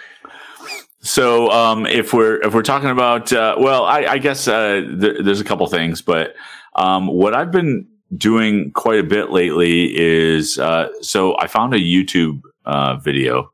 So, 1.03 1.51
um, 1.51 1.85
if 1.85 2.13
we're 2.13 2.41
if 2.43 2.55
we're 2.55 2.63
talking 2.63 2.91
about, 2.91 3.33
uh, 3.33 3.57
well, 3.59 3.85
I, 3.85 4.05
I 4.05 4.19
guess 4.19 4.47
uh, 4.47 4.83
th- 5.01 5.25
there's 5.25 5.41
a 5.41 5.45
couple 5.45 5.67
things, 5.67 6.01
but 6.01 6.35
um, 6.77 7.09
what 7.09 7.35
I've 7.35 7.51
been 7.51 7.89
doing 8.17 8.71
quite 8.73 9.01
a 9.01 9.05
bit 9.05 9.31
lately 9.31 9.97
is 9.97 10.59
uh, 10.59 10.89
so 11.01 11.37
I 11.39 11.49
found 11.49 11.75
a 11.75 11.79
YouTube 11.79 12.43
uh, 12.65 12.97
video 12.97 13.53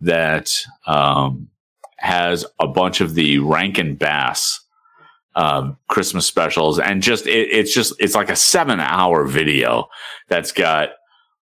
that 0.00 0.50
um, 0.86 1.48
has 1.98 2.44
a 2.58 2.66
bunch 2.66 3.00
of 3.00 3.14
the 3.14 3.38
Rankin 3.38 3.94
Bass 3.94 4.60
um, 5.36 5.76
Christmas 5.88 6.26
specials, 6.26 6.78
and 6.78 7.02
just 7.02 7.26
it, 7.26 7.48
it's 7.50 7.72
just 7.72 7.94
it's 8.00 8.14
like 8.14 8.30
a 8.30 8.36
seven 8.36 8.80
hour 8.80 9.26
video 9.26 9.88
that's 10.28 10.50
got 10.50 10.90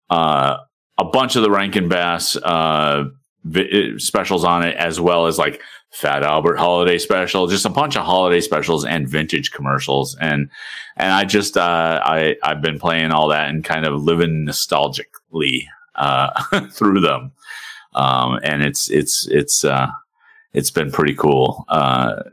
uh, 0.10 0.58
a 0.98 1.06
bunch 1.06 1.36
of 1.36 1.44
the 1.44 1.52
Rankin 1.52 1.88
Bass 1.88 2.36
uh, 2.36 3.06
vi- 3.46 3.98
specials 3.98 4.44
on 4.44 4.64
it, 4.64 4.76
as 4.76 5.00
well 5.00 5.28
as 5.28 5.38
like 5.38 5.62
Fat 5.92 6.24
Albert 6.24 6.58
holiday 6.58 6.98
special, 6.98 7.48
just 7.48 7.66
a 7.66 7.70
bunch 7.70 7.96
of 7.96 8.04
holiday 8.04 8.42
specials 8.42 8.84
and 8.84 9.08
vintage 9.08 9.52
commercials, 9.52 10.18
and 10.20 10.50
and 10.98 11.14
I 11.14 11.24
just 11.24 11.56
uh, 11.56 12.02
I 12.04 12.36
I've 12.44 12.62
been 12.62 12.80
playing 12.80 13.12
all 13.12 13.30
that 13.30 13.50
and 13.50 13.64
kind 13.64 13.86
of 13.86 14.04
living 14.04 14.46
nostalgically 14.46 15.64
uh, 15.96 16.44
through 16.72 17.00
them, 17.00 17.32
um, 17.94 18.40
and 18.44 18.62
it's 18.62 18.90
it's 18.92 19.26
it's 19.30 19.64
uh, 19.64 19.88
it's 20.52 20.72
been 20.72 20.92
pretty 20.92 21.16
cool. 21.16 21.64
Uh, 21.70 22.24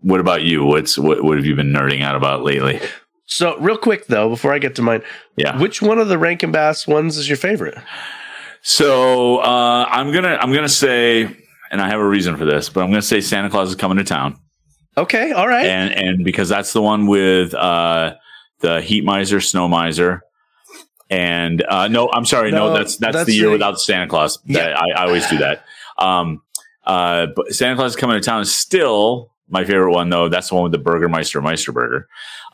what 0.00 0.18
about 0.18 0.42
you? 0.42 0.64
What's 0.64 0.98
what, 0.98 1.22
what 1.22 1.36
have 1.36 1.46
you 1.46 1.54
been 1.54 1.72
nerding 1.72 2.02
out 2.02 2.16
about 2.16 2.42
lately? 2.42 2.80
So 3.26 3.56
real 3.58 3.78
quick 3.78 4.06
though, 4.08 4.28
before 4.28 4.52
I 4.52 4.58
get 4.58 4.74
to 4.74 4.82
mine, 4.82 5.02
Yeah. 5.36 5.56
which 5.60 5.80
one 5.80 5.98
of 5.98 6.08
the 6.08 6.18
Rankin 6.18 6.50
Bass 6.50 6.88
ones 6.88 7.16
is 7.16 7.28
your 7.28 7.36
favorite? 7.36 7.78
So 8.62 9.38
uh, 9.38 9.86
I'm 9.88 10.12
gonna 10.12 10.36
I'm 10.40 10.52
gonna 10.52 10.68
say, 10.68 11.22
and 11.70 11.80
I 11.80 11.88
have 11.88 12.00
a 12.00 12.06
reason 12.06 12.36
for 12.36 12.44
this, 12.44 12.68
but 12.68 12.82
I'm 12.82 12.90
gonna 12.90 13.02
say 13.02 13.20
Santa 13.20 13.48
Claus 13.50 13.70
is 13.70 13.74
coming 13.76 13.98
to 13.98 14.04
town, 14.04 14.38
Okay, 14.96 15.32
all 15.32 15.48
right. 15.48 15.66
and 15.66 15.92
and 15.94 16.24
because 16.24 16.48
that's 16.48 16.72
the 16.72 16.82
one 16.82 17.06
with 17.06 17.54
uh, 17.54 18.14
the 18.60 18.80
Heat 18.82 19.04
Miser, 19.04 19.40
Snow 19.40 19.66
Miser, 19.68 20.22
and 21.08 21.62
uh, 21.62 21.88
no, 21.88 22.10
I'm 22.12 22.24
sorry, 22.26 22.50
no, 22.50 22.68
No, 22.68 22.74
that's 22.74 22.96
that's, 22.96 23.14
that's 23.16 23.26
the 23.26 23.34
year 23.34 23.46
the- 23.46 23.52
without 23.52 23.80
Santa 23.80 24.06
Claus. 24.08 24.38
That- 24.46 24.76
I, 24.76 24.90
I 24.96 25.06
always 25.06 25.26
do 25.28 25.38
that. 25.38 25.64
Um, 25.98 26.42
uh, 26.84 27.28
but 27.34 27.52
Santa 27.54 27.76
Claus 27.76 27.92
is 27.92 27.96
coming 27.96 28.16
to 28.16 28.20
town 28.24 28.40
is 28.42 28.54
still 28.54 29.30
my 29.48 29.64
favorite 29.64 29.92
one, 29.92 30.10
though. 30.10 30.28
That's 30.28 30.48
the 30.50 30.54
one 30.54 30.64
with 30.64 30.72
the 30.72 30.78
Burgermeister 30.78 31.40
Meisterburger. 31.40 32.04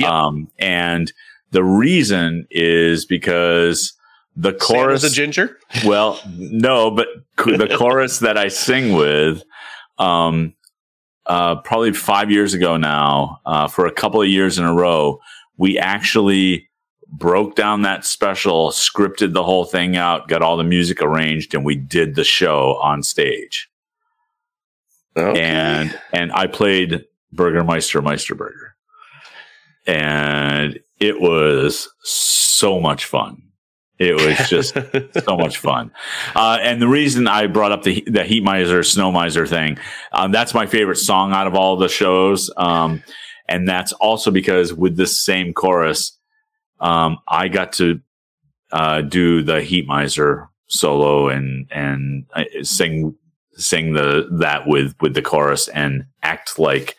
Yep. 0.01 0.09
Um, 0.11 0.49
and 0.59 1.13
the 1.51 1.63
reason 1.65 2.47
is 2.51 3.07
because 3.07 3.93
the 4.37 4.51
Santa's 4.51 4.67
chorus 4.67 5.05
a 5.05 5.11
ginger. 5.11 5.59
well, 5.85 6.21
no, 6.37 6.91
but 6.91 7.09
the 7.37 7.75
chorus 7.79 8.21
that 8.21 8.37
I 8.37 8.49
sing 8.49 8.95
with, 8.95 9.43
um, 9.99 10.55
uh, 11.25 11.57
probably 11.63 11.93
five 11.93 12.31
years 12.31 12.55
ago 12.55 12.77
now, 12.77 13.41
uh, 13.47 13.67
for 13.67 13.87
a 13.87 13.93
couple 13.93 14.21
of 14.21 14.29
years 14.29 14.59
in 14.59 14.65
a 14.65 14.75
row, 14.75 15.21
we 15.57 15.79
actually 15.79 16.69
broke 17.09 17.55
down 17.55 17.83
that 17.83 18.05
special, 18.05 18.71
scripted 18.71 19.33
the 19.33 19.43
whole 19.43 19.65
thing 19.65 19.97
out, 19.97 20.29
got 20.29 20.43
all 20.43 20.57
the 20.57 20.65
music 20.65 21.03
arranged, 21.03 21.55
and 21.55 21.65
we 21.65 21.75
did 21.75 22.15
the 22.15 22.25
show 22.25 22.79
on 22.83 23.03
stage. 23.03 23.71
Okay. 25.17 25.41
And 25.41 25.99
and 26.13 26.31
I 26.33 26.47
played 26.47 27.07
Burgermeister 27.33 28.03
Meisterburger, 28.03 28.73
and 29.87 30.79
it 31.01 31.21
was 31.21 31.89
so 32.03 32.79
much 32.81 33.07
fun. 33.07 33.46
It 33.99 34.15
was 34.15 34.49
just 34.49 34.75
so 35.25 35.37
much 35.37 35.57
fun. 35.69 35.91
Uh, 36.35 36.59
and 36.61 36.83
the 36.83 36.89
reason 36.89 37.27
I 37.27 37.47
brought 37.47 37.73
up 37.73 37.83
the 37.83 38.05
the 38.07 38.25
Heat 38.25 38.43
Miser, 38.43 38.83
Snow 38.83 39.11
Miser 39.11 39.47
thing, 39.47 39.79
um, 40.13 40.33
that's 40.33 40.53
my 40.53 40.67
favorite 40.67 40.97
song 40.97 41.33
out 41.33 41.47
of 41.47 41.55
all 41.55 41.77
the 41.77 41.89
shows. 41.89 42.51
Um, 42.57 43.03
and 43.49 43.69
that's 43.69 43.93
also 43.93 44.31
because 44.31 44.73
with 44.75 44.97
this 44.97 45.23
same 45.23 45.55
chorus, 45.55 46.19
um, 46.81 47.19
I 47.27 47.49
got 47.49 47.73
to 47.75 48.01
uh, 48.71 49.01
do 49.01 49.43
the 49.43 49.63
Heat 49.63 49.87
Miser 49.87 50.49
solo 50.67 51.29
and 51.29 51.67
and 51.71 52.27
uh, 52.35 52.45
sing 52.63 53.15
sing 53.55 53.95
the 53.95 54.29
that 54.41 54.67
with 54.67 54.95
with 55.01 55.15
the 55.15 55.23
chorus 55.23 55.69
and 55.69 56.05
act 56.23 56.59
like 56.59 56.97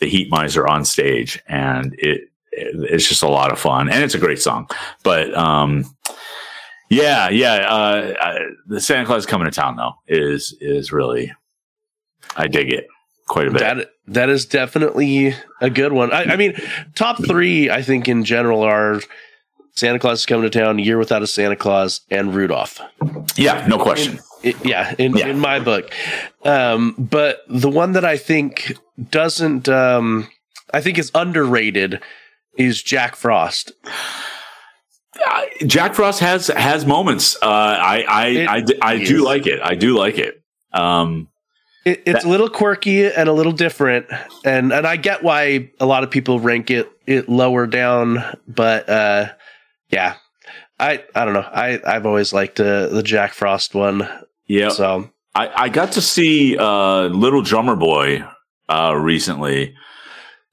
the 0.00 0.06
Heat 0.08 0.30
Miser 0.30 0.66
on 0.66 0.84
stage, 0.84 1.40
and 1.46 1.94
it, 1.98 2.22
it 2.50 2.90
it's 2.90 3.08
just 3.08 3.22
a 3.22 3.28
lot 3.28 3.52
of 3.52 3.58
fun 3.60 3.88
and 3.88 4.02
it's 4.02 4.14
a 4.14 4.18
great 4.18 4.40
song. 4.40 4.68
But 5.04 5.32
um, 5.36 5.84
yeah, 6.90 7.28
yeah. 7.30 7.54
Uh, 7.68 8.14
uh, 8.20 8.38
the 8.66 8.80
Santa 8.80 9.06
Claus 9.06 9.24
coming 9.26 9.46
to 9.46 9.50
town 9.50 9.76
though 9.76 9.94
is 10.06 10.54
is 10.60 10.92
really, 10.92 11.32
I 12.36 12.46
dig 12.48 12.72
it 12.72 12.86
quite 13.28 13.48
a 13.48 13.50
bit. 13.52 13.60
That 13.60 13.90
that 14.08 14.28
is 14.28 14.44
definitely 14.46 15.34
a 15.60 15.70
good 15.70 15.92
one. 15.92 16.12
I, 16.12 16.24
I 16.24 16.36
mean, 16.36 16.54
top 16.94 17.24
three, 17.24 17.70
I 17.70 17.82
think 17.82 18.08
in 18.08 18.24
general 18.24 18.62
are 18.62 19.00
Santa 19.76 19.98
Claus 19.98 20.20
is 20.20 20.26
coming 20.26 20.50
to 20.50 20.58
town, 20.58 20.78
Year 20.78 20.98
Without 20.98 21.22
a 21.22 21.26
Santa 21.26 21.56
Claus, 21.56 22.00
and 22.10 22.34
Rudolph. 22.34 22.80
yeah, 23.36 23.66
no 23.68 23.78
question. 23.78 24.18
I- 24.18 24.54
yeah, 24.64 24.94
in, 24.98 25.14
Yeah. 25.16 25.26
in 25.28 25.38
my 25.38 25.60
book. 25.60 25.92
Um, 26.46 26.94
but 26.98 27.42
the 27.46 27.68
one 27.68 27.92
that 27.92 28.06
I 28.06 28.16
think 28.16 28.72
doesn't, 29.10 29.68
um, 29.68 30.28
I 30.72 30.80
think 30.80 30.98
is 30.98 31.10
underrated 31.14 32.00
is 32.56 32.82
Jack 32.82 33.16
Frost. 33.16 33.72
Jack 35.66 35.94
Frost 35.94 36.20
has 36.20 36.48
has 36.48 36.86
moments. 36.86 37.36
Uh, 37.42 37.46
I 37.48 38.04
I 38.08 38.26
It 38.28 38.48
I, 38.48 38.64
I 38.82 38.94
is. 38.94 39.08
do 39.08 39.24
like 39.24 39.46
it. 39.46 39.60
I 39.62 39.74
do 39.74 39.96
like 39.96 40.18
it. 40.18 40.42
Um, 40.72 41.28
It, 41.84 42.02
it's 42.06 42.24
a 42.24 42.28
little 42.28 42.48
quirky 42.50 43.06
and 43.06 43.28
a 43.28 43.32
little 43.32 43.52
different, 43.52 44.06
and 44.44 44.72
and 44.72 44.86
I 44.86 44.96
get 44.96 45.22
why 45.22 45.70
a 45.80 45.86
lot 45.86 46.04
of 46.04 46.10
people 46.10 46.38
rank 46.40 46.70
it 46.70 46.90
it 47.06 47.28
lower 47.28 47.66
down, 47.66 48.22
but 48.46 48.88
uh, 48.88 49.28
yeah, 49.88 50.14
I 50.78 51.02
I 51.14 51.24
don't 51.24 51.34
know. 51.34 51.40
I 51.52 51.80
I've 51.86 52.06
always 52.06 52.32
liked 52.32 52.60
uh, 52.60 52.86
the 52.88 53.02
Jack 53.02 53.32
Frost 53.32 53.74
one. 53.74 54.08
yeah, 54.46 54.68
So 54.70 55.10
I, 55.34 55.64
I 55.64 55.68
got 55.68 55.92
to 55.92 56.00
see 56.00 56.56
uh, 56.58 57.04
Little 57.08 57.42
Drummer 57.42 57.76
Boy 57.76 58.24
uh, 58.68 58.94
recently, 58.96 59.74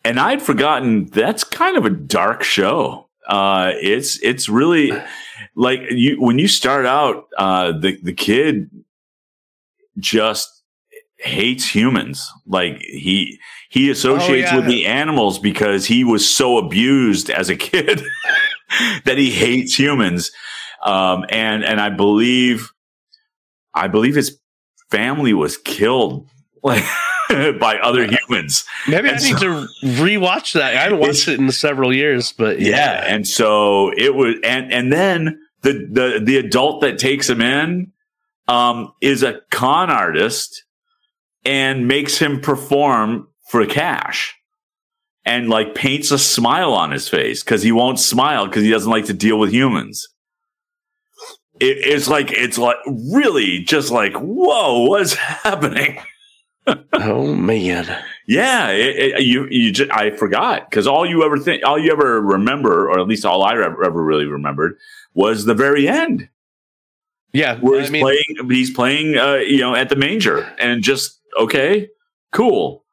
and 0.05 0.19
I'd 0.19 0.41
forgotten 0.41 1.05
that's 1.05 1.43
kind 1.43 1.77
of 1.77 1.85
a 1.85 1.89
dark 1.89 2.43
show. 2.43 3.06
Uh, 3.27 3.73
it's 3.81 4.19
it's 4.23 4.47
really 4.49 4.91
like 5.55 5.81
you 5.91 6.21
when 6.21 6.39
you 6.39 6.47
start 6.47 6.85
out, 6.85 7.27
uh, 7.37 7.73
the 7.73 7.97
the 8.01 8.13
kid 8.13 8.69
just 9.99 10.63
hates 11.19 11.67
humans. 11.67 12.29
Like 12.45 12.77
he 12.79 13.39
he 13.69 13.89
associates 13.89 14.49
Oh, 14.51 14.55
yeah. 14.55 14.55
with 14.57 14.67
the 14.67 14.85
animals 14.85 15.39
because 15.39 15.85
he 15.85 16.03
was 16.03 16.29
so 16.29 16.57
abused 16.57 17.29
as 17.29 17.49
a 17.49 17.55
kid 17.55 18.01
that 19.05 19.17
he 19.17 19.31
hates 19.31 19.77
humans. 19.77 20.31
Um, 20.83 21.25
and 21.29 21.63
and 21.65 21.81
I 21.81 21.89
believe 21.89 22.71
I 23.73 23.87
believe 23.87 24.15
his 24.15 24.39
family 24.91 25.33
was 25.33 25.57
killed 25.57 26.27
like 26.63 26.83
by 27.59 27.77
other 27.81 28.05
humans. 28.07 28.65
Maybe 28.87 29.09
I 29.09 29.13
And 29.13 29.23
need 29.23 29.37
to 29.37 29.67
rewatch 29.83 30.53
that. 30.53 30.75
I 30.75 30.83
haven't 30.83 30.99
watched 30.99 31.27
it 31.27 31.39
in 31.39 31.51
several 31.51 31.93
years, 31.95 32.31
but 32.31 32.59
Yeah. 32.59 32.69
yeah. 32.69 33.03
And 33.07 33.27
so 33.27 33.91
it 33.97 34.15
was, 34.15 34.35
and, 34.43 34.71
and 34.71 34.91
then 34.91 35.39
the, 35.61 35.73
the, 35.73 36.21
the 36.23 36.37
adult 36.37 36.81
that 36.81 36.97
takes 36.99 37.29
him 37.29 37.41
in, 37.41 37.91
um, 38.47 38.93
is 39.01 39.23
a 39.23 39.41
con 39.51 39.89
artist 39.89 40.63
and 41.45 41.87
makes 41.87 42.17
him 42.17 42.39
perform 42.39 43.27
for 43.49 43.65
cash 43.65 44.35
and 45.25 45.49
like 45.49 45.75
paints 45.75 46.11
a 46.11 46.17
smile 46.19 46.73
on 46.73 46.91
his 46.91 47.09
face 47.09 47.43
because 47.43 47.61
he 47.63 47.71
won't 47.71 47.99
smile 47.99 48.45
because 48.47 48.63
he 48.63 48.69
doesn't 48.69 48.91
like 48.91 49.05
to 49.05 49.13
deal 49.13 49.37
with 49.37 49.51
humans. 49.51 50.07
It, 51.59 51.77
it's 51.79 52.07
like, 52.07 52.31
it's 52.31 52.57
like 52.57 52.77
really 52.85 53.59
just 53.63 53.91
like, 53.91 54.13
whoa, 54.13 54.83
what's 54.87 55.13
happening? 55.43 55.99
Oh 56.93 57.33
man. 57.33 57.85
Yeah, 58.27 58.69
it, 58.71 58.95
it, 58.97 59.21
you 59.23 59.47
you 59.49 59.71
just, 59.71 59.91
I 59.91 60.09
forgot 60.11 60.69
because 60.69 60.85
all 60.87 61.05
you 61.05 61.23
ever 61.23 61.37
think, 61.37 61.63
all 61.63 61.79
you 61.79 61.91
ever 61.91 62.21
remember, 62.21 62.89
or 62.89 62.99
at 62.99 63.07
least 63.07 63.25
all 63.25 63.43
I 63.43 63.53
ever, 63.53 63.83
ever 63.85 64.03
really 64.03 64.25
remembered, 64.25 64.77
was 65.13 65.45
the 65.45 65.53
very 65.53 65.87
end 65.87 66.27
Yeah. 67.33 67.57
where 67.59 67.79
I 67.79 67.83
he's 67.83 67.91
mean, 67.91 68.01
playing. 68.01 68.49
He's 68.49 68.71
playing, 68.71 69.17
uh, 69.17 69.35
you 69.35 69.59
know, 69.59 69.75
at 69.75 69.89
the 69.89 69.95
manger, 69.95 70.51
and 70.59 70.83
just 70.83 71.21
okay, 71.39 71.87
cool. 72.33 72.83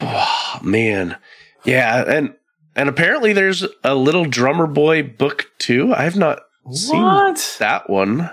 oh, 0.00 0.58
man. 0.62 1.16
Yeah, 1.64 2.04
and 2.06 2.34
and 2.74 2.88
apparently 2.88 3.32
there's 3.34 3.64
a 3.84 3.94
little 3.94 4.24
drummer 4.24 4.66
boy 4.66 5.02
book 5.02 5.50
too. 5.58 5.92
I've 5.94 6.16
not 6.16 6.40
seen 6.72 7.02
What 7.02 7.56
that 7.58 7.90
one. 7.90 8.30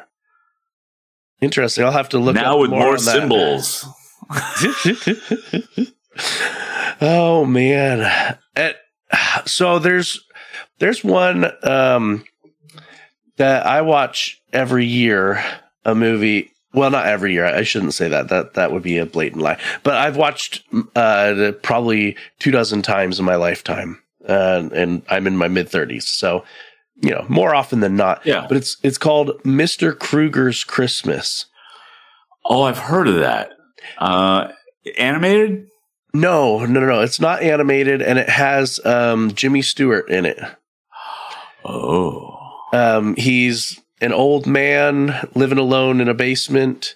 Interesting. 1.42 1.84
I'll 1.84 1.92
have 1.92 2.10
to 2.10 2.20
look 2.20 2.36
now 2.36 2.54
up 2.54 2.60
with 2.62 2.70
more, 2.70 2.80
more 2.80 2.90
on 2.98 3.04
that. 3.04 3.86
oh 7.02 7.46
man. 7.46 8.38
And- 8.56 8.76
so 9.46 9.78
there's 9.78 10.26
there's 10.80 11.04
one 11.04 11.46
um 11.64 12.24
that 13.38 13.66
I 13.66 13.82
watch 13.82 14.42
every 14.52 14.86
year 14.88 15.44
a 15.86 15.94
movie 15.94 16.50
well 16.74 16.90
not 16.90 17.06
every 17.06 17.34
year 17.34 17.46
I 17.46 17.62
shouldn't 17.62 17.94
say 17.94 18.08
that 18.10 18.30
that 18.30 18.56
that 18.56 18.72
would 18.72 18.82
be 18.82 18.98
a 18.98 19.06
blatant 19.06 19.44
lie 19.44 19.60
but 19.84 19.94
I've 19.96 20.18
watched 20.18 20.64
uh 20.96 21.52
probably 21.62 22.16
two 22.40 22.50
dozen 22.50 22.82
times 22.82 23.20
in 23.20 23.26
my 23.26 23.36
lifetime 23.36 24.02
uh, 24.28 24.68
and 24.74 25.04
I'm 25.10 25.28
in 25.28 25.38
my 25.38 25.48
mid 25.48 25.68
30s 25.70 26.04
so 26.04 26.44
you 27.02 27.12
know 27.12 27.26
more 27.30 27.54
often 27.54 27.82
than 27.82 27.96
not 27.96 28.26
Yeah. 28.26 28.46
but 28.48 28.58
it's 28.58 28.78
it's 28.82 28.98
called 28.98 29.40
Mr. 29.44 29.98
Krueger's 29.98 30.64
Christmas 30.64 31.46
Oh, 32.46 32.64
I've 32.64 32.80
heard 32.80 33.08
of 33.08 33.16
that. 33.20 33.52
Uh, 33.98 34.52
animated. 34.98 35.68
no 36.14 36.60
no 36.66 36.80
no 36.80 36.86
no. 36.88 37.02
It's 37.02 37.20
not 37.20 37.42
animated 37.42 38.02
and 38.02 38.20
it 38.20 38.30
has 38.30 38.80
um 38.86 39.34
Jimmy 39.34 39.62
Stewart 39.62 40.10
in 40.10 40.26
it. 40.26 40.40
Oh, 41.66 42.38
Um, 42.74 43.16
he's 43.16 43.80
an 44.02 44.12
old 44.12 44.46
man 44.46 45.16
living 45.34 45.58
alone 45.58 46.02
in 46.02 46.10
a 46.10 46.14
basement, 46.14 46.94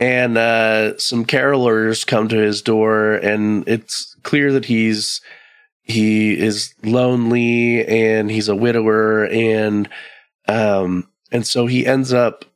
and 0.00 0.38
uh, 0.38 0.96
some 0.96 1.26
carolers 1.26 2.06
come 2.06 2.26
to 2.28 2.38
his 2.38 2.62
door, 2.62 3.16
and 3.16 3.68
it's 3.68 4.16
clear 4.22 4.50
that 4.54 4.64
he's 4.64 5.20
he 5.82 6.38
is 6.38 6.72
lonely 6.82 7.86
and 7.86 8.30
he's 8.30 8.48
a 8.48 8.56
widower, 8.56 9.26
and 9.26 9.90
um, 10.46 11.08
and 11.30 11.46
so 11.46 11.66
he 11.66 11.84
ends 11.84 12.10
up 12.12 12.46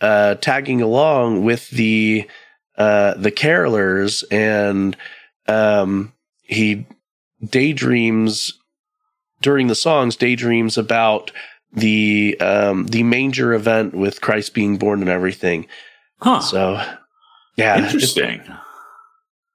uh, 0.00 0.34
tagging 0.36 0.82
along 0.82 1.44
with 1.44 1.70
the 1.70 2.28
uh, 2.76 3.14
the 3.14 3.32
carolers, 3.32 4.24
and 4.30 4.96
um, 5.48 6.12
he 6.42 6.86
daydreams 7.44 8.52
during 9.40 9.66
the 9.66 9.74
songs 9.74 10.14
daydreams 10.16 10.78
about 10.78 11.30
the 11.72 12.36
um 12.40 12.86
the 12.86 13.02
manger 13.02 13.52
event 13.54 13.94
with 13.94 14.20
Christ 14.20 14.54
being 14.54 14.76
born 14.76 15.00
and 15.00 15.08
everything. 15.10 15.66
huh? 16.20 16.40
So 16.40 16.74
yeah, 17.56 17.82
it's, 17.84 17.94
Interesting. 17.94 18.42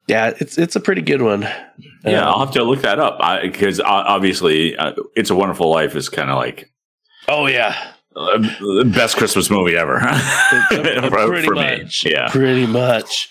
yeah, 0.07 0.33
it's 0.39 0.57
it's 0.57 0.75
a 0.75 0.79
pretty 0.79 1.01
good 1.01 1.21
one. 1.21 1.41
yeah, 2.03 2.21
Um, 2.21 2.27
I'll 2.27 2.39
have 2.45 2.51
to 2.55 2.63
look 2.63 2.81
that 2.81 2.99
up 2.99 3.19
because 3.41 3.79
obviously, 3.79 4.75
uh, 4.77 4.93
"It's 5.15 5.29
a 5.29 5.35
Wonderful 5.35 5.69
Life" 5.69 5.95
is 5.95 6.09
kind 6.09 6.29
of 6.29 6.37
like 6.37 6.71
oh 7.27 7.47
yeah, 7.47 7.75
uh, 7.75 7.83
the 7.83 7.96
best 8.85 9.17
Christmas 9.17 9.49
movie 9.49 9.75
ever 9.75 9.99
Uh, 10.01 11.09
for, 11.09 11.27
pretty 11.27 11.47
for 11.47 11.55
me. 11.55 11.83
much. 11.83 12.05
Yeah, 12.05 12.29
pretty 12.29 12.65
much. 12.65 13.29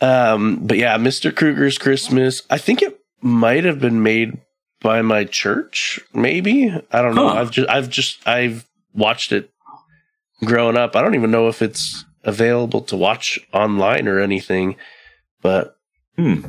Um, 0.00 0.60
but 0.66 0.76
yeah, 0.78 0.96
Mr. 0.98 1.34
Krueger's 1.34 1.78
Christmas. 1.78 2.42
I 2.50 2.58
think 2.58 2.82
it 2.82 3.00
might 3.20 3.64
have 3.64 3.80
been 3.80 4.02
made 4.02 4.38
by 4.80 5.02
my 5.02 5.24
church. 5.24 5.98
Maybe 6.14 6.70
I 6.92 7.02
don't 7.02 7.14
know. 7.14 7.28
Huh. 7.28 7.40
I've 7.40 7.50
just 7.50 7.68
I've 7.68 7.88
just 7.90 8.26
I've 8.28 8.66
watched 8.94 9.32
it 9.32 9.50
growing 10.44 10.76
up. 10.76 10.94
I 10.94 11.02
don't 11.02 11.14
even 11.16 11.30
know 11.32 11.48
if 11.48 11.62
it's 11.62 12.04
available 12.24 12.82
to 12.82 12.96
watch 12.96 13.38
online 13.52 14.06
or 14.06 14.20
anything. 14.20 14.76
But 15.42 15.76
Hmm. 16.16 16.40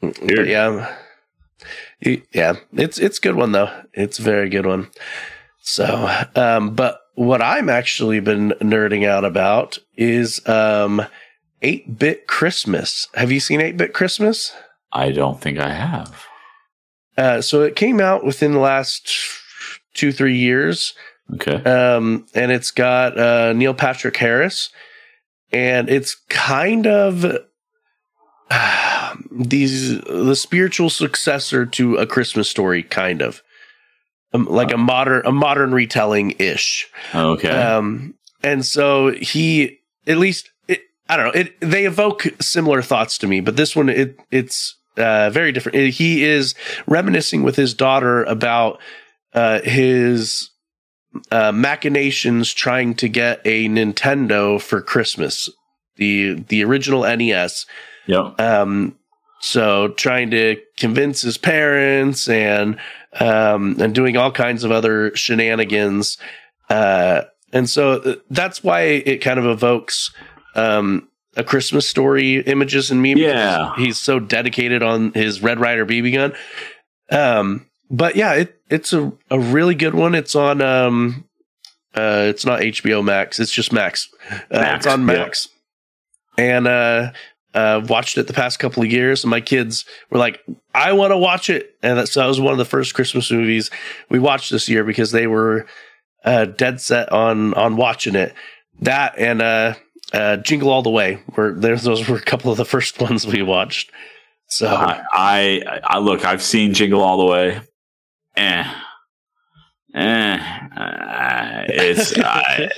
But 0.00 0.46
yeah, 0.46 0.94
yeah, 2.32 2.54
it's 2.72 2.98
it's 2.98 3.18
a 3.18 3.20
good 3.20 3.34
one 3.36 3.52
though. 3.52 3.70
It's 3.92 4.18
a 4.18 4.22
very 4.22 4.48
good 4.48 4.66
one. 4.66 4.88
So, 5.62 6.08
um, 6.34 6.74
but 6.74 7.00
what 7.20 7.42
I'm 7.42 7.68
actually 7.68 8.18
been 8.20 8.52
nerding 8.62 9.06
out 9.06 9.26
about 9.26 9.78
is 9.94 10.40
um, 10.48 11.02
8-bit 11.62 12.26
Christmas. 12.26 13.08
Have 13.14 13.30
you 13.30 13.40
seen 13.40 13.60
8-bit 13.60 13.92
Christmas? 13.92 14.54
I 14.90 15.12
don't 15.12 15.38
think 15.38 15.58
I 15.58 15.68
have. 15.68 16.24
Uh, 17.18 17.42
so 17.42 17.60
it 17.62 17.76
came 17.76 18.00
out 18.00 18.24
within 18.24 18.52
the 18.52 18.58
last 18.58 19.12
two 19.92 20.12
three 20.12 20.36
years, 20.38 20.94
Okay. 21.34 21.62
um, 21.64 22.24
and 22.34 22.50
it's 22.50 22.70
got 22.70 23.18
uh, 23.18 23.52
Neil 23.52 23.74
Patrick 23.74 24.16
Harris, 24.16 24.70
and 25.52 25.90
it's 25.90 26.14
kind 26.30 26.86
of 26.86 27.22
these 29.30 30.00
the 30.00 30.34
spiritual 30.36 30.88
successor 30.88 31.66
to 31.66 31.96
a 31.96 32.06
Christmas 32.06 32.48
story, 32.48 32.82
kind 32.82 33.20
of 33.20 33.42
um, 34.32 34.46
like 34.46 34.72
a 34.72 34.78
modern 34.78 35.22
a 35.26 35.32
modern 35.32 35.72
retelling 35.72 36.32
ish. 36.38 36.88
Okay. 37.14 37.48
Um, 37.50 38.14
and 38.42 38.64
so 38.64 39.12
he, 39.12 39.80
at 40.06 40.16
least, 40.16 40.50
it, 40.68 40.80
I 41.08 41.16
don't 41.16 41.26
know. 41.26 41.40
It 41.40 41.60
they 41.60 41.84
evoke 41.86 42.26
similar 42.40 42.82
thoughts 42.82 43.18
to 43.18 43.26
me, 43.26 43.40
but 43.40 43.56
this 43.56 43.74
one, 43.76 43.88
it 43.88 44.18
it's 44.30 44.76
uh, 44.96 45.30
very 45.30 45.52
different. 45.52 45.76
It- 45.76 45.90
he 45.94 46.24
is 46.24 46.54
reminiscing 46.86 47.42
with 47.42 47.56
his 47.56 47.74
daughter 47.74 48.24
about 48.24 48.80
uh, 49.34 49.60
his 49.62 50.50
uh, 51.30 51.52
machinations 51.52 52.52
trying 52.54 52.94
to 52.94 53.08
get 53.08 53.40
a 53.44 53.68
Nintendo 53.68 54.60
for 54.60 54.80
Christmas, 54.80 55.48
the 55.96 56.34
the 56.48 56.64
original 56.64 57.02
NES. 57.02 57.66
yep. 58.06 58.40
Um, 58.40 58.96
so 59.42 59.88
trying 59.88 60.30
to 60.32 60.56
convince 60.78 61.22
his 61.22 61.38
parents 61.38 62.28
and 62.28 62.78
um, 63.18 63.76
and 63.80 63.94
doing 63.94 64.16
all 64.16 64.30
kinds 64.30 64.64
of 64.64 64.70
other 64.70 65.14
shenanigans. 65.16 66.18
Uh, 66.68 67.22
and 67.52 67.68
so 67.68 68.20
that's 68.30 68.62
why 68.62 68.82
it 68.82 69.18
kind 69.18 69.38
of 69.38 69.46
evokes 69.46 70.12
um, 70.54 71.08
a 71.36 71.44
Christmas 71.44 71.88
story 71.88 72.40
images 72.40 72.90
in 72.90 73.02
me. 73.02 73.14
Yeah. 73.14 73.74
he's 73.76 73.98
so 73.98 74.20
dedicated 74.20 74.82
on 74.82 75.12
his 75.12 75.42
Red 75.42 75.58
Ryder 75.60 75.86
BB 75.86 76.14
gun. 76.14 76.32
Um, 77.10 77.66
but 77.90 78.14
yeah, 78.14 78.34
it, 78.34 78.60
it's 78.68 78.92
a, 78.92 79.12
a 79.30 79.38
really 79.38 79.74
good 79.74 79.94
one. 79.94 80.14
It's 80.14 80.36
on 80.36 80.62
um, 80.62 81.28
uh, 81.94 82.26
it's 82.28 82.46
not 82.46 82.60
HBO 82.60 83.04
Max. 83.04 83.40
It's 83.40 83.52
just 83.52 83.72
Max. 83.72 84.08
Uh, 84.30 84.38
Max, 84.52 84.86
it's 84.86 84.92
on 84.92 85.00
yeah. 85.00 85.06
Max. 85.06 85.48
And 86.38 86.66
uh, 86.66 87.12
uh, 87.54 87.84
watched 87.88 88.16
it 88.16 88.26
the 88.26 88.32
past 88.32 88.58
couple 88.58 88.82
of 88.82 88.90
years, 88.90 89.24
and 89.24 89.30
my 89.30 89.40
kids 89.40 89.84
were 90.10 90.18
like, 90.18 90.40
"I 90.74 90.92
want 90.92 91.10
to 91.12 91.18
watch 91.18 91.50
it." 91.50 91.76
And 91.82 91.98
that, 91.98 92.08
so 92.08 92.20
that 92.20 92.26
was 92.26 92.40
one 92.40 92.52
of 92.52 92.58
the 92.58 92.64
first 92.64 92.94
Christmas 92.94 93.30
movies 93.30 93.70
we 94.08 94.18
watched 94.18 94.50
this 94.50 94.68
year 94.68 94.84
because 94.84 95.12
they 95.12 95.26
were 95.26 95.66
uh, 96.24 96.44
dead 96.44 96.80
set 96.80 97.10
on 97.12 97.54
on 97.54 97.76
watching 97.76 98.14
it. 98.14 98.34
That 98.80 99.18
and 99.18 99.42
uh, 99.42 99.74
uh, 100.12 100.36
Jingle 100.38 100.70
All 100.70 100.82
the 100.82 100.90
Way 100.90 101.22
were 101.36 101.54
those 101.54 102.08
were 102.08 102.16
a 102.16 102.22
couple 102.22 102.50
of 102.50 102.56
the 102.56 102.64
first 102.76 103.00
ones 103.00 103.26
we 103.26 103.42
watched. 103.42 103.90
So 104.46 104.66
I, 104.66 105.02
I, 105.12 105.80
I 105.84 105.98
look. 105.98 106.24
I've 106.24 106.42
seen 106.42 106.74
Jingle 106.74 107.02
All 107.02 107.18
the 107.18 107.26
Way. 107.26 107.60
Eh. 108.36 108.74
Eh. 109.94 110.36
Uh, 110.76 111.64
it's 111.68 112.18
I, 112.18 112.70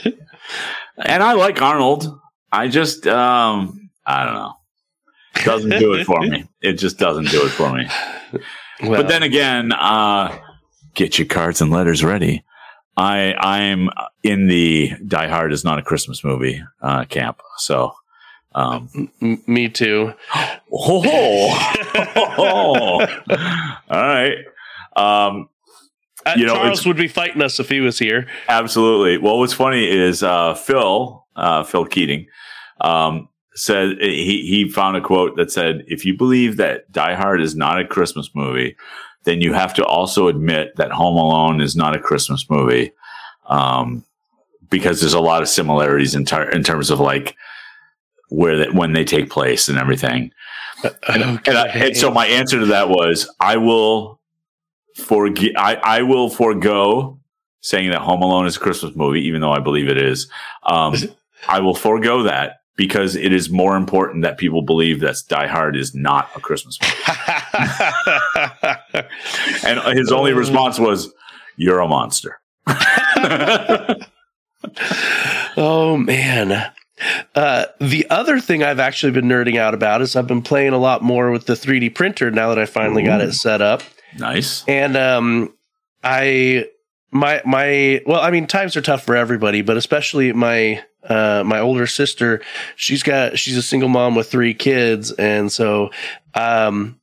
and 0.99 1.23
I 1.23 1.33
like 1.33 1.61
Arnold. 1.63 2.19
I 2.51 2.69
just 2.69 3.07
um 3.07 3.91
I 4.05 4.25
don't 4.25 4.35
know. 4.35 4.55
Doesn't 5.45 5.71
do 5.79 5.95
it 5.95 6.05
for 6.05 6.21
me. 6.21 6.45
It 6.61 6.75
just 6.75 6.99
doesn't 6.99 7.29
do 7.29 7.45
it 7.47 7.51
for 7.51 7.73
me. 7.73 7.87
well, 8.83 9.01
but 9.01 9.09
then 9.09 9.23
again, 9.23 9.73
uh, 9.73 10.37
get 10.95 11.19
your 11.19 11.27
cards 11.27 11.61
and 11.61 11.71
letters 11.71 12.05
ready. 12.05 12.45
I 12.97 13.33
I'm 13.39 13.89
in 14.23 14.47
the 14.49 14.93
Die 15.07 15.29
Hard 15.29 15.53
is 15.53 15.65
not 15.65 15.79
a 15.79 15.83
Christmas 15.83 16.23
movie 16.23 16.63
uh, 16.83 17.05
camp. 17.07 17.41
So 17.59 17.95
um, 18.55 18.91
M- 19.23 19.43
me 19.47 19.69
too. 19.71 20.13
Oh, 20.71 21.57
all 23.91 24.03
right. 24.03 24.37
Um, 24.97 25.49
Uh, 26.27 26.35
You 26.37 26.47
know, 26.47 26.55
Charles 26.55 26.87
would 26.87 26.97
be 26.97 27.09
fighting 27.09 27.43
us 27.43 27.59
if 27.59 27.69
he 27.69 27.81
was 27.81 27.99
here. 27.99 28.29
Absolutely. 28.49 29.19
Well, 29.19 29.39
what's 29.39 29.53
funny 29.55 29.89
is 29.91 30.23
uh, 30.23 30.55
Phil, 30.55 31.27
uh, 31.35 31.65
Phil 31.65 31.85
Keating, 31.87 32.27
um, 32.81 33.29
said 33.55 33.99
he 34.01 34.47
he 34.47 34.69
found 34.69 34.97
a 34.97 35.01
quote 35.01 35.37
that 35.37 35.51
said, 35.51 35.85
"If 35.87 36.05
you 36.05 36.17
believe 36.17 36.57
that 36.57 36.91
Die 36.93 37.15
Hard 37.15 37.41
is 37.41 37.55
not 37.55 37.81
a 37.81 37.87
Christmas 37.87 38.31
movie, 38.35 38.77
then 39.25 39.41
you 39.41 39.53
have 39.53 39.75
to 39.75 39.85
also 39.85 40.29
admit 40.29 40.77
that 40.77 40.91
Home 40.91 41.17
Alone 41.17 41.61
is 41.61 41.77
not 41.77 41.95
a 41.95 42.01
Christmas 42.01 42.49
movie, 42.49 42.93
um, 43.47 44.05
because 44.71 45.01
there's 45.01 45.15
a 45.15 45.21
lot 45.21 45.43
of 45.43 45.49
similarities 45.49 46.15
in, 46.15 46.25
ter- 46.25 46.49
in 46.51 46.63
terms 46.63 46.91
of 46.91 46.99
like 46.99 47.37
where 48.29 48.57
that 48.57 48.75
when 48.75 48.93
they 48.93 49.05
take 49.05 49.31
place 49.31 49.69
and 49.69 49.79
everything." 49.79 50.33
And, 51.09 51.23
I, 51.47 51.69
and 51.69 51.97
so 51.97 52.11
my 52.11 52.27
answer 52.27 52.59
to 52.59 52.67
that 52.67 52.89
was, 52.89 53.33
I 53.39 53.57
will 53.57 54.19
forget. 54.97 55.53
I, 55.57 55.77
I 55.77 56.03
will 56.03 56.29
forego 56.29 57.21
saying 57.61 57.91
that 57.91 58.01
Home 58.01 58.23
Alone 58.23 58.47
is 58.47 58.57
a 58.57 58.61
Christmas 58.61 58.97
movie, 58.97 59.21
even 59.21 59.41
though 59.41 59.53
I 59.53 59.61
believe 59.61 59.89
it 59.89 59.97
is. 59.97 60.29
Um, 60.65 60.97
I 61.49 61.61
will 61.61 61.77
forego 61.77 62.25
that 62.25 62.62
because 62.77 63.17
it 63.17 63.33
is 63.33 63.51
more 63.51 63.77
important 63.77 64.23
that 64.23 64.39
people 64.39 64.63
believe 64.63 65.01
that 65.01 65.17
Die 65.29 65.47
Hard 65.47 65.77
is 65.77 65.95
not 65.95 66.31
a 66.35 66.41
Christmas 66.41 66.79
movie. 66.81 66.95
And 69.65 69.81
his 69.99 70.11
only 70.13 70.33
response 70.33 70.79
was, 70.79 71.13
"You're 71.57 71.81
a 71.81 71.89
monster." 71.89 72.41
oh 75.57 75.97
man. 75.97 76.73
Uh, 77.35 77.67
the 77.81 78.07
other 78.11 78.39
thing 78.39 78.63
I've 78.63 78.79
actually 78.79 79.13
been 79.13 79.25
nerding 79.25 79.57
out 79.59 79.75
about 79.75 80.03
is 80.03 80.15
I've 80.15 80.29
been 80.29 80.43
playing 80.43 80.73
a 80.73 80.79
lot 80.79 81.03
more 81.03 81.33
with 81.33 81.47
the 81.47 81.55
3D 81.55 81.95
printer 81.95 82.31
now 82.31 82.49
that 82.51 82.59
I 82.61 82.67
finally 82.67 83.03
got 83.03 83.21
it 83.21 83.33
set 83.33 83.61
up. 83.61 83.83
nice. 84.19 84.65
And 84.69 84.97
um, 84.97 85.53
I 86.05 86.67
my 87.11 87.43
my 87.45 88.01
well, 88.07 88.21
I 88.21 88.31
mean, 88.31 88.47
times 88.47 88.77
are 88.77 88.83
tough 88.83 89.05
for 89.05 89.17
everybody, 89.17 89.63
but 89.63 89.77
especially 89.77 90.33
my 90.33 90.83
uh, 91.09 91.43
my 91.45 91.59
older 91.59 91.87
sister. 91.87 92.41
She's 92.77 93.03
got 93.03 93.39
she's 93.39 93.57
a 93.57 93.63
single 93.63 93.89
mom 93.89 94.15
with 94.15 94.31
three 94.31 94.55
kids, 94.55 95.13
and 95.13 95.51
so 95.51 95.91
um, 96.35 97.01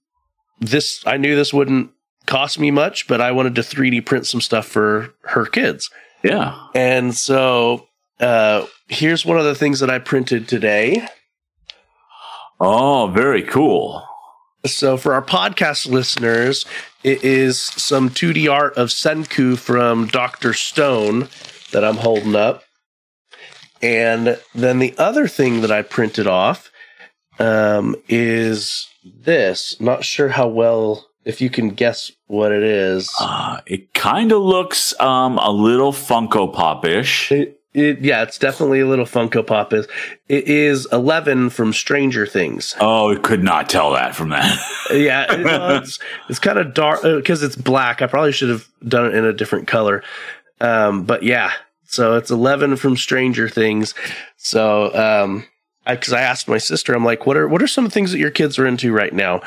this 0.60 1.04
I 1.06 1.18
knew 1.18 1.36
this 1.36 1.54
wouldn't 1.54 1.92
cost 2.26 2.60
me 2.60 2.72
much, 2.72 3.08
but 3.08 3.22
I 3.22 3.32
wanted 3.32 3.56
to 3.56 3.62
3D 3.62 4.06
print 4.06 4.28
some 4.28 4.42
stuff 4.42 4.68
for 4.68 5.14
her 5.24 5.46
kids. 5.46 5.90
Yeah. 6.24 6.68
And 6.76 7.16
so 7.16 7.88
uh, 8.20 8.66
here's 8.88 9.26
one 9.26 9.38
of 9.38 9.46
the 9.46 9.56
things 9.56 9.80
that 9.80 9.90
I 9.90 10.00
printed 10.00 10.48
today. 10.48 11.08
Oh, 12.60 13.08
very 13.08 13.42
cool. 13.42 14.06
So 14.66 14.98
for 14.98 15.14
our 15.14 15.22
podcast 15.22 15.90
listeners, 15.90 16.66
it 17.04 17.24
is 17.24 17.62
some 17.62 18.10
2D 18.10 18.52
art 18.52 18.76
of 18.76 18.90
Senku 18.90 19.58
from 19.58 20.08
Dr. 20.08 20.54
Stone 20.54 21.30
that 21.72 21.86
I'm 21.86 21.96
holding 21.96 22.36
up. 22.36 22.64
And 23.82 24.40
then 24.54 24.80
the 24.80 24.94
other 24.98 25.28
thing 25.28 25.62
that 25.62 25.72
I 25.72 25.82
printed 25.82 26.28
off 26.28 26.72
um, 27.40 27.96
is 28.08 28.88
this. 29.04 29.80
Not 29.80 30.04
sure 30.04 30.30
how 30.30 30.48
well, 30.48 31.08
if 31.26 31.40
you 31.42 31.50
can 31.50 31.70
guess 31.70 32.12
what 32.28 32.52
it 32.52 32.64
is. 32.64 33.14
Uh, 33.20 33.62
it 33.66 33.94
kind 33.94 34.32
of 34.32 34.42
looks 34.42 35.00
um, 35.00 35.38
a 35.38 35.52
little 35.52 35.92
Funko 35.94 36.54
Pop 36.54 36.84
ish. 36.86 37.32
It, 37.32 37.56
it, 37.74 38.00
yeah, 38.02 38.24
it's 38.24 38.40
definitely 38.40 38.80
a 38.80 38.88
little 38.88 39.06
Funko 39.06 39.46
Pop. 39.46 39.72
Is 39.74 39.88
it 40.28 40.48
is 40.48 40.88
Eleven 40.92 41.50
from 41.52 41.72
Stranger 41.72 42.26
Things? 42.26 42.76
Oh, 42.82 43.10
it 43.12 43.22
could 43.22 43.44
not 43.44 43.70
tell 43.70 43.92
that 43.94 44.16
from 44.16 44.30
that. 44.30 44.60
yeah, 44.92 45.32
it- 45.32 45.82
it's 45.84 46.00
it's 46.30 46.40
kind 46.40 46.58
of 46.58 46.74
dark 46.74 47.04
because 47.04 47.44
it's 47.44 47.56
black. 47.56 48.02
I 48.02 48.08
probably 48.08 48.32
should 48.32 48.50
have 48.50 48.68
done 48.88 49.06
it 49.06 49.14
in 49.14 49.24
a 49.24 49.32
different 49.34 49.68
color. 49.68 50.04
Um, 50.60 51.04
but 51.04 51.22
yeah, 51.24 51.52
so 51.90 52.16
it's 52.16 52.32
Eleven 52.32 52.76
from 52.76 52.96
Stranger 52.98 53.50
Things. 53.50 53.94
So 54.38 54.94
um, 54.96 55.46
I 55.86 55.96
because 55.96 56.14
I 56.14 56.22
asked 56.22 56.48
my 56.48 56.58
sister, 56.60 56.94
I'm 56.94 57.06
like, 57.06 57.26
what 57.26 57.38
are 57.38 57.48
what 57.48 57.62
are 57.62 57.68
some 57.68 57.90
things 57.90 58.12
that 58.12 58.20
your 58.20 58.32
kids 58.32 58.58
are 58.60 58.68
into 58.68 58.92
right 58.92 59.14
now? 59.14 59.42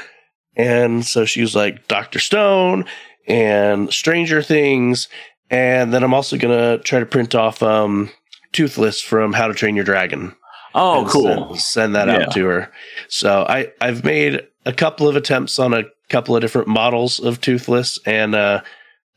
And 0.56 1.04
so 1.04 1.24
she 1.24 1.40
was 1.40 1.56
like, 1.56 1.88
Doctor 1.88 2.18
Stone 2.18 2.84
and 3.26 3.92
Stranger 3.92 4.42
Things, 4.42 5.08
and 5.50 5.92
then 5.94 6.02
I'm 6.02 6.14
also 6.14 6.36
gonna 6.36 6.78
try 6.78 6.98
to 6.98 7.06
print 7.06 7.34
off 7.34 7.62
um, 7.62 8.10
Toothless 8.52 9.00
from 9.00 9.32
How 9.32 9.48
to 9.48 9.54
Train 9.54 9.76
Your 9.76 9.84
Dragon 9.84 10.34
Oh, 10.74 11.06
cool. 11.10 11.54
Send, 11.54 11.60
send 11.60 11.94
that 11.96 12.08
Yeah. 12.08 12.14
out 12.26 12.32
to 12.32 12.44
her. 12.46 12.72
So 13.08 13.44
I 13.48 13.70
I've 13.80 14.04
made 14.04 14.40
a 14.64 14.72
couple 14.72 15.06
of 15.08 15.16
attempts 15.16 15.58
on 15.58 15.74
a 15.74 15.84
couple 16.08 16.34
of 16.34 16.40
different 16.40 16.68
models 16.68 17.18
of 17.20 17.40
Toothless, 17.40 17.98
and 18.06 18.34
uh, 18.34 18.62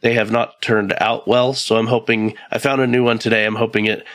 they 0.06 0.14
have 0.14 0.30
not 0.30 0.62
turned 0.62 0.94
out 1.02 1.28
well. 1.28 1.56
So 1.56 1.78
I'm 1.78 1.88
hoping 1.88 2.36
I 2.52 2.60
found 2.60 2.80
a 2.80 2.86
new 2.86 3.04
one 3.04 3.18
today. 3.18 3.44
I'm 3.44 3.56
hoping 3.56 3.86
it 3.88 4.06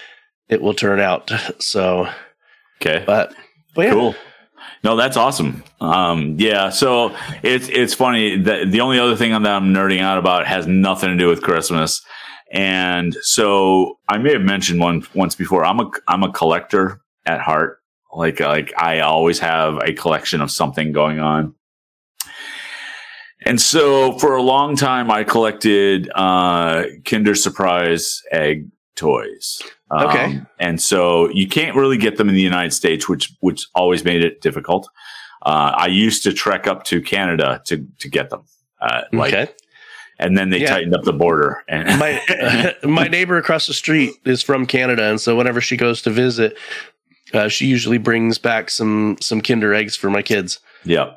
it 0.49 0.63
will 0.63 0.73
turn 0.73 1.01
out. 1.01 1.31
So, 1.59 2.09
Okay. 2.81 3.03
but 3.05 3.35
but 3.75 3.87
yeah. 3.87 3.93
Cool. 3.93 4.15
No, 4.85 4.95
that's 4.95 5.17
awesome. 5.17 5.65
Um, 5.81 6.37
yeah, 6.39 6.71
so 6.71 7.13
it's 7.43 7.69
it's 7.69 7.93
funny 7.93 8.41
that 8.43 8.71
the 8.71 8.81
only 8.83 9.01
other 9.01 9.17
thing 9.17 9.33
that 9.33 9.45
I'm 9.51 9.75
nerding 9.75 10.01
out 10.01 10.17
about 10.17 10.47
has 10.47 10.69
nothing 10.69 11.11
to 11.11 11.17
do 11.17 11.27
with 11.29 11.43
Christmas, 11.43 12.03
and 12.53 13.13
so 13.23 13.99
I 14.09 14.19
may 14.19 14.33
have 14.33 14.43
mentioned 14.43 14.79
one 14.81 15.03
once 15.13 15.35
before. 15.35 15.65
I'm 15.65 15.81
a 15.81 15.91
I'm 16.07 16.23
a 16.23 16.31
collector 16.31 17.01
at 17.27 17.41
heart. 17.41 17.79
Like 18.15 18.39
like 18.39 18.73
I 18.79 19.01
always 19.01 19.41
have 19.41 19.79
a 19.85 19.93
collection 19.93 20.41
of 20.41 20.51
something 20.53 20.93
going 20.93 21.19
on, 21.19 21.55
and 23.47 23.61
so 23.61 24.19
for 24.19 24.35
a 24.37 24.43
long 24.43 24.77
time 24.77 25.11
I 25.11 25.25
collected 25.25 26.11
uh, 26.15 26.85
Kinder 27.05 27.35
Surprise 27.35 28.23
egg 28.33 28.69
toys. 28.97 29.61
Okay. 29.93 30.25
Um, 30.25 30.47
and 30.59 30.81
so 30.81 31.29
you 31.31 31.49
can't 31.49 31.75
really 31.77 31.97
get 31.97 32.17
them 32.17 32.29
in 32.29 32.35
the 32.35 32.41
United 32.43 32.73
States, 32.73 33.09
which 33.09 33.33
which 33.41 33.67
always 33.75 34.05
made 34.05 34.23
it 34.25 34.41
difficult. 34.41 34.89
Uh, 35.43 35.73
I 35.77 35.87
used 35.87 36.23
to 36.25 36.33
trek 36.33 36.67
up 36.67 36.85
to 36.85 37.01
Canada 37.01 37.63
to 37.67 37.87
to 37.99 38.09
get 38.09 38.31
them, 38.31 38.43
uh, 38.81 39.03
like, 39.13 39.33
okay. 39.33 39.53
and 40.19 40.37
then 40.37 40.51
they 40.51 40.61
Yeah. 40.61 40.71
tightened 40.71 40.95
up 40.95 41.03
the 41.05 41.13
border. 41.15 41.65
And 41.67 41.99
My 41.99 42.75
my 42.85 43.09
neighbor 43.09 43.37
across 43.39 43.67
the 43.67 43.73
street 43.75 44.13
is 44.25 44.43
from 44.43 44.67
Canada, 44.67 45.05
and 45.05 45.21
so 45.21 45.35
whenever 45.35 45.61
she 45.63 45.77
goes 45.79 46.03
to 46.03 46.11
visit, 46.11 46.57
uh, 47.33 47.49
she 47.49 47.67
usually 47.67 47.99
brings 47.99 48.37
back 48.39 48.71
some 48.71 49.17
some 49.21 49.41
Kinder 49.41 49.73
eggs 49.75 49.97
for 49.97 50.11
my 50.11 50.21
kids. 50.23 50.61
yeah, 50.85 51.15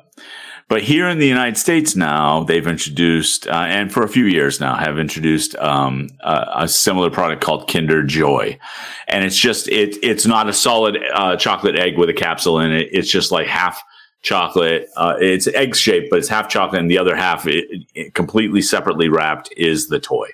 but 0.68 0.82
here 0.82 1.08
in 1.08 1.18
the 1.18 1.26
United 1.26 1.58
States 1.58 1.94
now, 1.94 2.42
they've 2.44 2.66
introduced, 2.66 3.46
uh, 3.46 3.64
and 3.68 3.92
for 3.92 4.02
a 4.02 4.08
few 4.08 4.24
years 4.24 4.60
now, 4.60 4.74
have 4.74 4.98
introduced 4.98 5.54
um, 5.56 6.08
a, 6.20 6.46
a 6.60 6.68
similar 6.68 7.10
product 7.10 7.42
called 7.42 7.68
Kinder 7.68 8.02
Joy, 8.02 8.58
and 9.06 9.24
it's 9.24 9.36
just 9.36 9.68
it 9.68 9.96
it's 10.02 10.26
not 10.26 10.48
a 10.48 10.52
solid 10.52 10.98
uh, 11.12 11.36
chocolate 11.36 11.76
egg 11.76 11.98
with 11.98 12.08
a 12.08 12.14
capsule 12.14 12.60
in 12.60 12.72
it. 12.72 12.88
It's 12.92 13.10
just 13.10 13.30
like 13.30 13.46
half 13.46 13.82
chocolate. 14.22 14.88
Uh, 14.96 15.16
it's 15.20 15.46
egg 15.48 15.76
shaped, 15.76 16.08
but 16.10 16.18
it's 16.18 16.28
half 16.28 16.48
chocolate, 16.48 16.80
and 16.80 16.90
the 16.90 16.98
other 16.98 17.14
half, 17.14 17.46
it, 17.46 17.66
it 17.94 18.14
completely 18.14 18.62
separately 18.62 19.08
wrapped, 19.08 19.52
is 19.56 19.88
the 19.88 20.00
toy. 20.00 20.28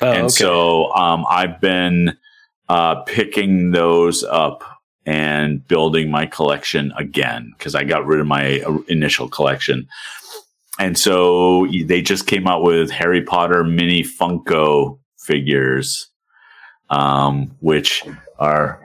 Oh, 0.00 0.10
and 0.10 0.24
okay. 0.24 0.28
so 0.28 0.92
um, 0.94 1.24
I've 1.28 1.60
been 1.60 2.16
uh, 2.68 3.02
picking 3.02 3.70
those 3.70 4.24
up 4.24 4.64
and 5.06 5.66
building 5.66 6.10
my 6.10 6.26
collection 6.26 6.92
again 6.96 7.52
because 7.58 7.74
I 7.74 7.84
got 7.84 8.06
rid 8.06 8.20
of 8.20 8.26
my 8.26 8.60
uh, 8.60 8.78
initial 8.88 9.28
collection. 9.28 9.88
And 10.78 10.98
so 10.98 11.66
they 11.84 12.00
just 12.02 12.26
came 12.26 12.46
out 12.48 12.62
with 12.62 12.90
Harry 12.90 13.22
Potter 13.22 13.62
mini 13.64 14.02
Funko 14.02 14.98
figures, 15.18 16.08
um, 16.90 17.54
which 17.60 18.02
are 18.38 18.80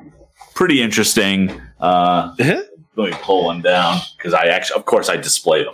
pretty 0.56 0.82
interesting. 0.82 1.62
Uh, 1.80 2.34
let 2.96 3.12
me 3.12 3.18
pull 3.22 3.46
one 3.46 3.62
down 3.62 4.00
because 4.18 4.34
I 4.34 4.48
actually, 4.48 4.80
of 4.80 4.86
course, 4.86 5.08
I 5.08 5.18
display 5.18 5.64
them. 5.64 5.74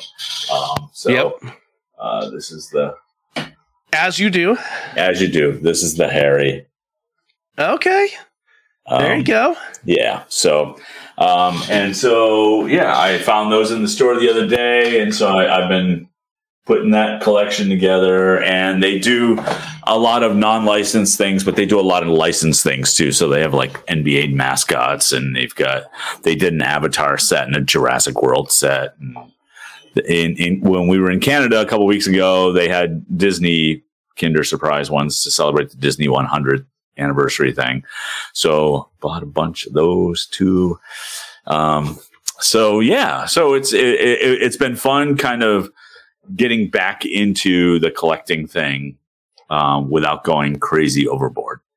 Um, 0.54 0.90
so 0.94 1.10
Yep. 1.10 1.54
uh, 1.98 2.30
this 2.30 2.52
is 2.52 2.70
the, 2.70 2.96
as 3.94 4.20
you 4.20 4.30
do. 4.30 4.58
as 4.98 5.22
you 5.22 5.28
do, 5.30 5.54
this 5.54 5.84
is 5.84 5.96
the 5.96 6.10
Harry. 6.10 6.68
Okay, 7.58 8.10
there 8.90 9.14
you 9.14 9.20
Um, 9.20 9.24
go. 9.24 9.58
Yeah. 9.86 10.24
So, 10.28 10.78
um, 11.18 11.62
and 11.70 11.96
so, 11.96 12.66
yeah, 12.66 13.00
I 13.00 13.18
found 13.20 13.52
those 13.52 13.72
in 13.72 13.82
the 13.82 13.88
store 13.88 14.20
the 14.20 14.30
other 14.30 14.48
day. 14.48 15.02
And 15.02 15.14
so 15.14 15.38
I, 15.38 15.62
I've 15.64 15.70
been 15.70 16.10
putting 16.66 16.92
that 16.92 17.22
collection 17.22 17.68
together 17.70 18.42
and 18.42 18.82
they 18.82 18.98
do 18.98 19.38
a 19.86 19.98
lot 19.98 20.24
of 20.24 20.36
non-licensed 20.36 21.18
things, 21.18 21.44
but 21.44 21.58
they 21.58 21.66
do 21.66 21.80
a 21.80 21.82
lot 21.82 22.04
of 22.04 22.10
licensed 22.10 22.64
things 22.64 22.94
too. 22.94 23.12
So 23.12 23.28
they 23.28 23.42
have 23.42 23.54
like 23.54 23.86
NBA 23.88 24.34
mascots 24.34 25.12
and 25.12 25.36
they've 25.36 25.54
got, 25.56 25.84
they 26.24 26.36
did 26.36 26.54
an 26.54 26.62
avatar 26.62 27.18
set 27.18 27.48
and 27.48 27.56
a 27.56 27.62
Jurassic 27.62 28.22
World 28.22 28.52
set. 28.52 28.96
And 29.00 29.18
in, 30.06 30.36
in, 30.38 30.62
when 30.62 30.88
we 30.88 31.00
were 31.00 31.12
in 31.12 31.20
Canada 31.20 31.62
a 31.62 31.66
couple 31.66 31.86
weeks 31.86 32.08
ago, 32.08 32.54
they 32.54 32.70
had 32.70 33.06
Disney 33.18 33.84
Kinder 34.18 34.44
Surprise 34.44 34.90
ones 34.90 35.22
to 35.24 35.32
celebrate 35.32 35.70
the 35.72 35.78
Disney 35.78 36.08
100th 36.08 36.66
anniversary 36.98 37.54
thing. 37.54 37.84
So 38.34 38.90
bought 39.00 39.24
a 39.24 39.28
bunch 39.28 39.66
of 39.66 39.74
those 39.74 40.26
too. 40.28 40.80
Um, 41.48 41.98
so 42.40 42.80
yeah, 42.80 43.26
so 43.26 43.54
it's 43.54 43.74
it, 43.74 43.80
it, 43.86 44.42
it's 44.42 44.58
been 44.58 44.76
fun, 44.76 45.18
kind 45.18 45.44
of 45.44 45.70
getting 46.36 46.70
back 46.70 47.06
into 47.06 47.80
the 47.80 47.92
collecting 47.92 48.48
thing 48.48 48.98
um, 49.50 49.90
without 49.90 50.24
going 50.24 50.58
crazy 50.60 51.08
overboard. 51.08 51.60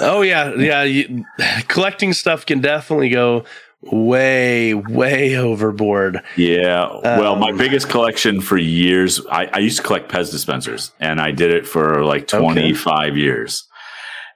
Oh 0.00 0.22
yeah, 0.22 0.52
yeah. 0.54 0.82
You, 0.82 1.24
collecting 1.68 2.12
stuff 2.12 2.44
can 2.46 2.60
definitely 2.60 3.10
go 3.10 3.44
way, 3.82 4.74
way 4.74 5.36
overboard. 5.36 6.20
Yeah. 6.36 6.88
Well, 7.02 7.36
my 7.36 7.50
Um, 7.50 7.56
biggest 7.58 7.88
collection 7.88 8.40
for 8.40 8.56
years, 8.56 9.24
I, 9.30 9.46
I 9.52 9.58
used 9.58 9.76
to 9.76 9.82
collect 9.82 10.10
Pez 10.10 10.30
dispensers, 10.32 10.90
and 10.98 11.20
I 11.20 11.30
did 11.30 11.52
it 11.52 11.66
for 11.66 12.04
like 12.04 12.26
25 12.26 13.16
years, 13.16 13.64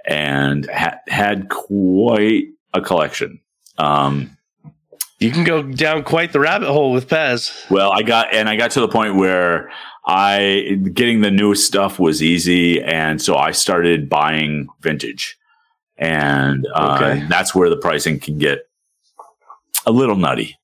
and 0.09 0.69
ha- 0.71 0.99
had 1.07 1.49
quite 1.51 2.47
a 2.75 2.81
collection. 2.81 3.41
Um, 3.79 4.37
You 5.21 5.31
can 5.31 5.45
go 5.45 5.63
down 5.63 6.03
quite 6.05 6.33
the 6.33 6.41
rabbit 6.41 6.69
hole 6.69 6.93
with 6.93 7.09
Pez. 7.09 7.69
Well, 7.71 7.93
I 7.93 8.03
got 8.03 8.33
and 8.35 8.49
I 8.49 8.57
got 8.57 8.71
to 8.73 8.81
the 8.81 8.89
point 8.89 9.15
where 9.17 9.71
I 10.07 10.79
getting 10.95 11.21
the 11.21 11.31
newest 11.31 11.67
stuff 11.67 11.99
was 11.99 12.23
easy, 12.23 12.83
and 12.83 13.21
so 13.21 13.37
I 13.37 13.51
started 13.53 14.09
buying 14.09 14.69
vintage, 14.81 15.37
and 15.99 16.67
uh, 16.75 16.99
Okay. 17.01 17.27
that's 17.29 17.55
where 17.55 17.69
the 17.69 17.77
pricing 17.77 18.19
can 18.19 18.39
get 18.39 18.61
a 19.87 19.91
little 19.93 20.17
nutty. 20.17 20.57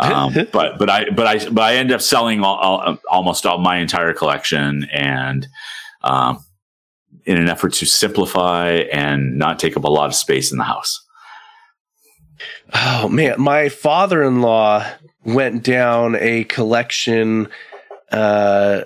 Um, 0.00 0.34
but 0.52 0.78
but 0.78 0.90
I 0.90 1.08
but 1.10 1.26
I 1.26 1.48
but 1.50 1.62
I 1.62 1.76
end 1.76 1.92
up 1.92 2.00
selling 2.02 2.42
all, 2.42 2.56
all, 2.56 2.98
almost 3.08 3.46
all 3.46 3.58
my 3.58 3.76
entire 3.78 4.12
collection, 4.12 4.84
and 4.92 5.46
um, 6.02 6.44
in 7.26 7.36
an 7.36 7.48
effort 7.48 7.72
to 7.74 7.86
simplify 7.86 8.70
and 8.92 9.38
not 9.38 9.58
take 9.58 9.76
up 9.76 9.84
a 9.84 9.90
lot 9.90 10.06
of 10.06 10.14
space 10.14 10.52
in 10.52 10.58
the 10.58 10.64
house. 10.64 11.00
Oh 12.74 13.08
man, 13.08 13.40
my 13.40 13.68
father-in-law 13.68 14.86
went 15.24 15.62
down 15.62 16.16
a 16.16 16.44
collection 16.44 17.48
uh 18.10 18.82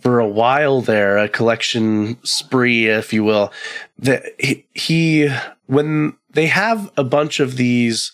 for 0.00 0.20
a 0.20 0.28
while 0.28 0.80
there, 0.80 1.18
a 1.18 1.28
collection 1.28 2.16
spree, 2.24 2.86
if 2.86 3.12
you 3.12 3.24
will. 3.24 3.52
That 3.98 4.22
he, 4.38 4.64
he 4.72 5.28
when 5.66 6.16
they 6.32 6.46
have 6.46 6.90
a 6.96 7.04
bunch 7.04 7.40
of 7.40 7.56
these 7.56 8.12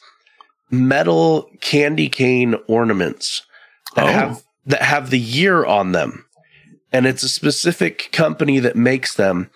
metal 0.71 1.49
candy 1.61 2.09
cane 2.09 2.57
ornaments 2.67 3.43
that 3.95 4.05
Oh. 4.05 4.13
have 4.13 4.43
that 4.67 4.83
have 4.83 5.11
the 5.11 5.21
year 5.21 5.65
on 5.65 5.93
them. 5.93 6.25
And 6.93 7.07
it's 7.07 7.23
a 7.23 7.29
specific 7.29 8.11
company 8.13 8.59
that 8.61 8.77
makes 8.77 9.15
them. 9.15 9.51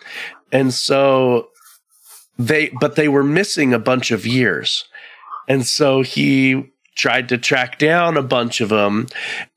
And 0.50 0.72
so 0.72 1.48
they 2.38 2.70
but 2.80 2.96
they 2.96 3.08
were 3.08 3.24
missing 3.24 3.72
a 3.72 3.78
bunch 3.78 4.10
of 4.10 4.26
years. 4.26 4.84
And 5.48 5.66
so 5.66 6.02
he 6.02 6.72
tried 6.94 7.28
to 7.30 7.38
track 7.38 7.78
down 7.78 8.16
a 8.16 8.22
bunch 8.22 8.60
of 8.60 8.68
them. 8.68 9.06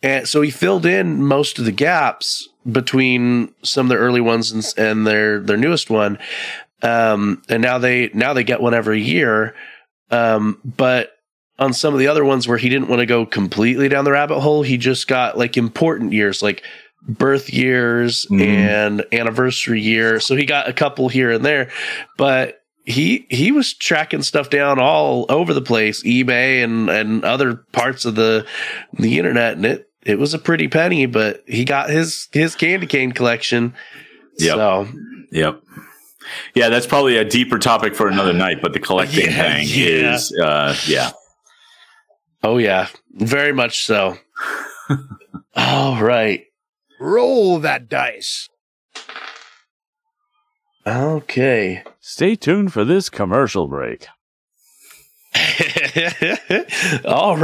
And 0.01 0.27
so 0.27 0.41
he 0.41 0.51
filled 0.51 0.85
in 0.85 1.23
most 1.23 1.59
of 1.59 1.65
the 1.65 1.71
gaps 1.71 2.47
between 2.69 3.53
some 3.61 3.85
of 3.85 3.89
the 3.89 3.97
early 3.97 4.21
ones 4.21 4.51
and, 4.51 4.73
and 4.77 5.05
their 5.05 5.39
their 5.39 5.57
newest 5.57 5.89
one. 5.89 6.17
Um, 6.81 7.41
and 7.49 7.61
now 7.61 7.77
they 7.77 8.09
now 8.13 8.33
they 8.33 8.43
get 8.43 8.61
one 8.61 8.73
every 8.73 9.01
year. 9.01 9.55
Um, 10.11 10.59
but 10.63 11.11
on 11.57 11.73
some 11.73 11.93
of 11.93 11.99
the 11.99 12.07
other 12.07 12.25
ones 12.25 12.47
where 12.47 12.57
he 12.57 12.69
didn't 12.69 12.89
want 12.89 12.99
to 12.99 13.05
go 13.05 13.25
completely 13.25 13.87
down 13.87 14.05
the 14.05 14.11
rabbit 14.11 14.39
hole, 14.39 14.61
he 14.61 14.77
just 14.77 15.07
got 15.07 15.37
like 15.37 15.57
important 15.57 16.13
years, 16.13 16.41
like 16.41 16.63
birth 17.07 17.51
years 17.53 18.25
Mhm. 18.31 18.41
and 18.41 19.05
anniversary 19.11 19.81
year. 19.81 20.19
So 20.19 20.35
he 20.35 20.45
got 20.45 20.67
a 20.69 20.73
couple 20.73 21.07
here 21.09 21.31
and 21.31 21.45
there, 21.45 21.69
but 22.17 22.61
he 22.85 23.25
he 23.29 23.51
was 23.51 23.73
tracking 23.73 24.21
stuff 24.21 24.49
down 24.49 24.79
all 24.79 25.25
over 25.29 25.53
the 25.53 25.61
place, 25.61 26.03
eBay 26.03 26.63
and 26.63 26.89
and 26.89 27.23
other 27.25 27.55
parts 27.71 28.05
of 28.05 28.15
the 28.15 28.45
the 28.97 29.17
internet, 29.17 29.53
and 29.55 29.65
it 29.65 29.89
it 30.05 30.19
was 30.19 30.33
a 30.35 30.39
pretty 30.39 30.67
penny, 30.67 31.05
but 31.07 31.43
he 31.47 31.65
got 31.65 31.89
his 31.89 32.27
his 32.31 32.55
candy 32.55 32.85
cane 32.87 33.11
collection. 33.11 33.73
Yep. 34.37 34.55
So 34.55 34.87
Yep. 35.31 35.61
Yeah, 36.55 36.69
that's 36.69 36.87
probably 36.87 37.17
a 37.17 37.25
deeper 37.25 37.59
topic 37.59 37.93
for 37.95 38.07
another 38.07 38.33
night, 38.33 38.57
but 38.61 38.73
the 38.73 38.79
collecting 38.79 39.25
Yeah, 39.25 39.53
thing 39.53 39.67
yeah. 39.67 40.15
is, 40.15 40.31
uh, 40.41 40.75
yeah. 40.87 41.11
oh 42.43 42.57
yeah, 42.57 42.87
very 43.13 43.53
much 43.53 43.85
so. 43.85 44.17
all 45.55 46.01
right. 46.01 46.45
Roll 47.05 47.59
that 47.59 47.87
dice. 47.87 48.49
Okay. 50.87 51.83
Stay 51.99 52.35
tuned 52.35 52.73
for 52.73 52.83
this 52.83 53.09
commercial 53.09 53.67
break. 53.67 54.07
all 57.05 57.37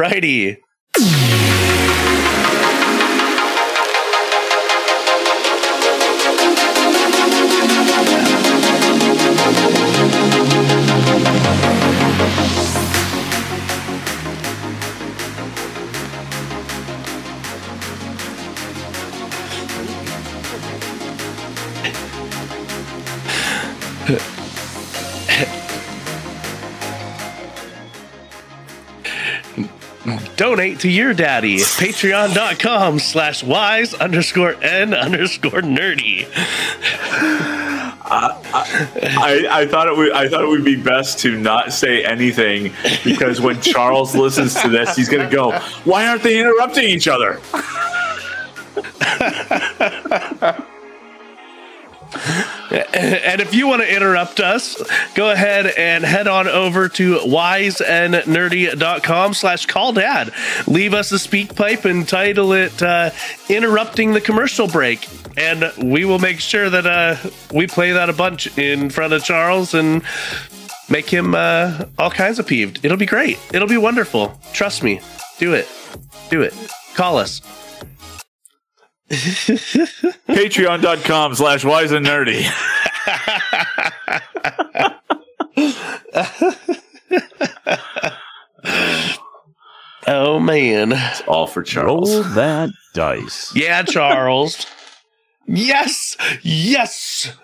Donate 30.41 30.79
to 30.79 30.89
your 30.89 31.13
daddy. 31.13 31.57
Patreon.com 31.57 32.97
slash 32.97 33.43
wise 33.43 33.93
underscore 33.93 34.55
n 34.63 34.91
underscore 34.91 35.61
nerdy. 35.61 36.27
I, 38.03 39.47
I 39.51 39.67
thought 39.67 39.87
it 39.87 39.95
would 39.95 40.11
I 40.13 40.27
thought 40.27 40.43
it 40.43 40.47
would 40.47 40.65
be 40.65 40.81
best 40.81 41.19
to 41.19 41.39
not 41.39 41.71
say 41.71 42.03
anything 42.03 42.73
because 43.03 43.39
when 43.39 43.61
Charles 43.61 44.15
listens 44.15 44.59
to 44.63 44.67
this, 44.67 44.95
he's 44.95 45.09
gonna 45.09 45.29
go, 45.29 45.51
Why 45.83 46.07
aren't 46.07 46.23
they 46.23 46.39
interrupting 46.39 46.85
each 46.85 47.07
other? 47.07 47.39
And 52.71 53.41
if 53.41 53.53
you 53.53 53.67
want 53.67 53.81
to 53.81 53.93
interrupt 53.93 54.39
us, 54.39 54.81
go 55.13 55.29
ahead 55.29 55.65
and 55.65 56.05
head 56.05 56.29
on 56.29 56.47
over 56.47 56.87
to 56.87 57.17
wiseandnerdy.com 57.17 59.33
slash 59.33 59.65
call 59.65 59.91
dad. 59.91 60.31
Leave 60.67 60.93
us 60.93 61.11
a 61.11 61.15
SpeakPipe 61.15 61.83
and 61.83 62.07
title 62.07 62.53
it 62.53 62.81
uh, 62.81 63.09
Interrupting 63.49 64.13
the 64.13 64.21
Commercial 64.21 64.69
Break. 64.69 65.05
And 65.35 65.69
we 65.77 66.05
will 66.05 66.19
make 66.19 66.39
sure 66.39 66.69
that 66.69 66.85
uh, 66.85 67.17
we 67.53 67.67
play 67.67 67.91
that 67.91 68.09
a 68.09 68.13
bunch 68.13 68.57
in 68.57 68.89
front 68.89 69.11
of 69.11 69.21
Charles 69.21 69.73
and 69.73 70.01
make 70.89 71.09
him 71.09 71.35
uh, 71.35 71.83
all 71.97 72.11
kinds 72.11 72.39
of 72.39 72.47
peeved. 72.47 72.79
It'll 72.83 72.97
be 72.97 73.05
great. 73.05 73.37
It'll 73.53 73.67
be 73.67 73.77
wonderful. 73.77 74.39
Trust 74.53 74.81
me. 74.81 75.01
Do 75.39 75.53
it. 75.53 75.67
Do 76.29 76.41
it. 76.41 76.53
Call 76.95 77.17
us. 77.17 77.41
Patreon.com 79.11 81.35
slash 81.35 81.65
wise 81.65 81.91
and 81.91 82.05
nerdy. 82.05 82.45
Oh, 90.07 90.39
man. 90.39 90.91
It's 90.93 91.21
all 91.21 91.47
for 91.47 91.63
Charles. 91.63 92.13
Roll 92.13 92.23
that 92.35 92.69
dice. 92.93 93.55
Yeah, 93.55 93.83
Charles. 93.83 94.65
yes. 95.47 96.17
Yes. 96.41 97.35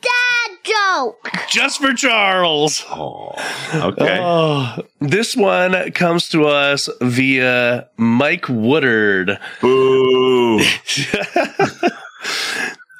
Dad 0.00 0.56
joke. 0.62 1.28
Just 1.48 1.80
for 1.80 1.92
Charles. 1.92 2.84
Oh, 2.88 3.32
okay. 3.74 4.18
Oh, 4.20 4.76
this 5.00 5.34
one 5.36 5.90
comes 5.90 6.28
to 6.28 6.46
us 6.46 6.88
via 7.00 7.88
Mike 7.96 8.48
Woodard. 8.48 9.40
Boo. 9.60 10.07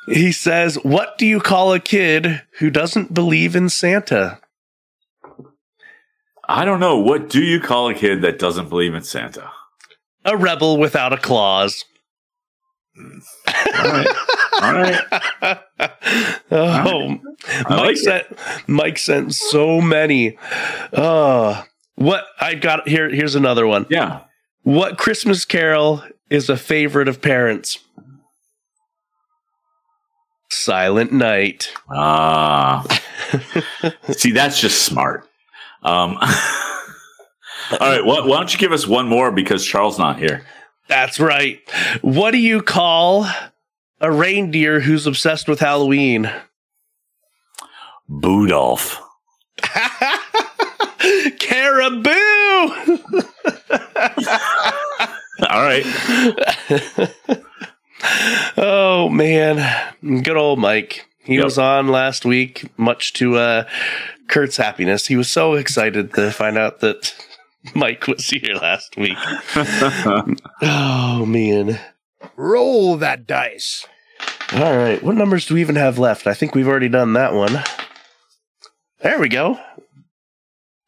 He 0.09 0.33
says, 0.33 0.77
What 0.77 1.19
do 1.19 1.27
you 1.27 1.41
call 1.41 1.73
a 1.73 1.81
kid 1.81 2.43
who 2.59 2.71
doesn't 2.71 3.13
believe 3.13 3.55
in 3.55 3.69
Santa? 3.69 4.41
I 6.49 6.65
don't 6.65 6.81
know. 6.81 6.99
What 6.99 7.29
do 7.29 7.43
you 7.43 7.61
call 7.61 7.91
a 7.91 7.95
kid 7.95 8.23
that 8.23 8.39
doesn't 8.39 8.71
believe 8.71 8.95
in 8.95 9.03
Santa? 9.03 9.51
A 10.25 10.37
rebel 10.37 10.79
without 10.79 11.13
a 11.13 11.19
clause. 11.19 11.85
All 12.97 13.85
right. 13.85 14.09
All 14.63 14.73
right. 14.73 15.59
Oh, 16.51 17.21
I 17.67 17.69
Mike 17.69 17.79
like 17.79 17.97
sent 17.99 18.27
Mike 18.67 18.99
sent 18.99 19.35
so 19.35 19.81
many. 19.81 20.37
Uh, 20.93 21.63
what 21.95 22.25
I 22.41 22.55
got 22.55 22.89
here? 22.89 23.09
Here's 23.09 23.35
another 23.35 23.67
one. 23.67 23.87
Yeah. 23.91 24.23
What 24.63 24.99
Christmas 24.99 25.45
carol 25.45 26.03
is 26.31 26.49
a 26.49 26.57
favorite 26.57 27.09
of 27.09 27.23
parents? 27.23 27.79
Silent 30.51 31.13
Night. 31.13 31.73
Ah. 31.91 32.85
See, 34.13 34.33
that's 34.33 34.61
just 34.61 34.83
smart. 34.83 35.29
Um, 35.83 36.19
All 37.73 37.79
right. 37.81 38.05
Why, 38.05 38.21
why 38.21 38.37
don't 38.39 38.53
you 38.53 38.59
give 38.59 38.73
us 38.73 38.87
one 38.87 39.07
more 39.09 39.31
because 39.31 39.65
Charles 39.65 39.99
not 39.99 40.19
here? 40.19 40.45
That's 40.89 41.21
right. 41.21 41.61
What 42.01 42.31
do 42.31 42.39
you 42.39 42.63
call 42.63 43.27
a 44.01 44.11
reindeer 44.11 44.81
who's 44.81 45.07
obsessed 45.07 45.49
with 45.49 45.61
Halloween? 45.61 46.31
Budolf. 48.11 48.97
Caribou. 51.39 52.11
All 55.49 55.63
right. 55.63 55.85
oh 58.57 59.09
man, 59.09 59.93
good 60.23 60.37
old 60.37 60.59
Mike. 60.59 61.07
He 61.25 61.35
Yep. 61.37 61.45
was 61.45 61.59
on 61.59 61.89
last 61.89 62.25
week, 62.25 62.71
much 62.79 63.13
to 63.15 63.37
uh, 63.37 63.65
Kurt's 64.29 64.57
happiness. 64.57 65.07
He 65.07 65.17
was 65.17 65.31
so 65.31 65.55
excited 65.55 66.15
to 66.15 66.31
find 66.31 66.57
out 66.57 66.81
that 66.81 67.15
Mike 67.75 68.07
was 68.07 68.27
here 68.29 68.55
last 68.55 68.97
week. 68.97 69.19
oh 70.63 71.25
man. 71.27 71.79
Roll 72.37 72.97
that 72.97 73.27
dice. 73.27 73.87
All 74.55 74.77
right, 74.77 75.03
what 75.03 75.15
numbers 75.17 75.47
do 75.47 75.55
we 75.55 75.61
even 75.61 75.77
have 75.77 75.99
left? 75.99 76.27
I 76.27 76.35
think 76.35 76.55
we've 76.55 76.67
already 76.69 76.89
done 76.89 77.13
that 77.13 77.35
one. 77.35 77.63
There 79.03 79.19
we 79.21 79.29
go. 79.29 79.55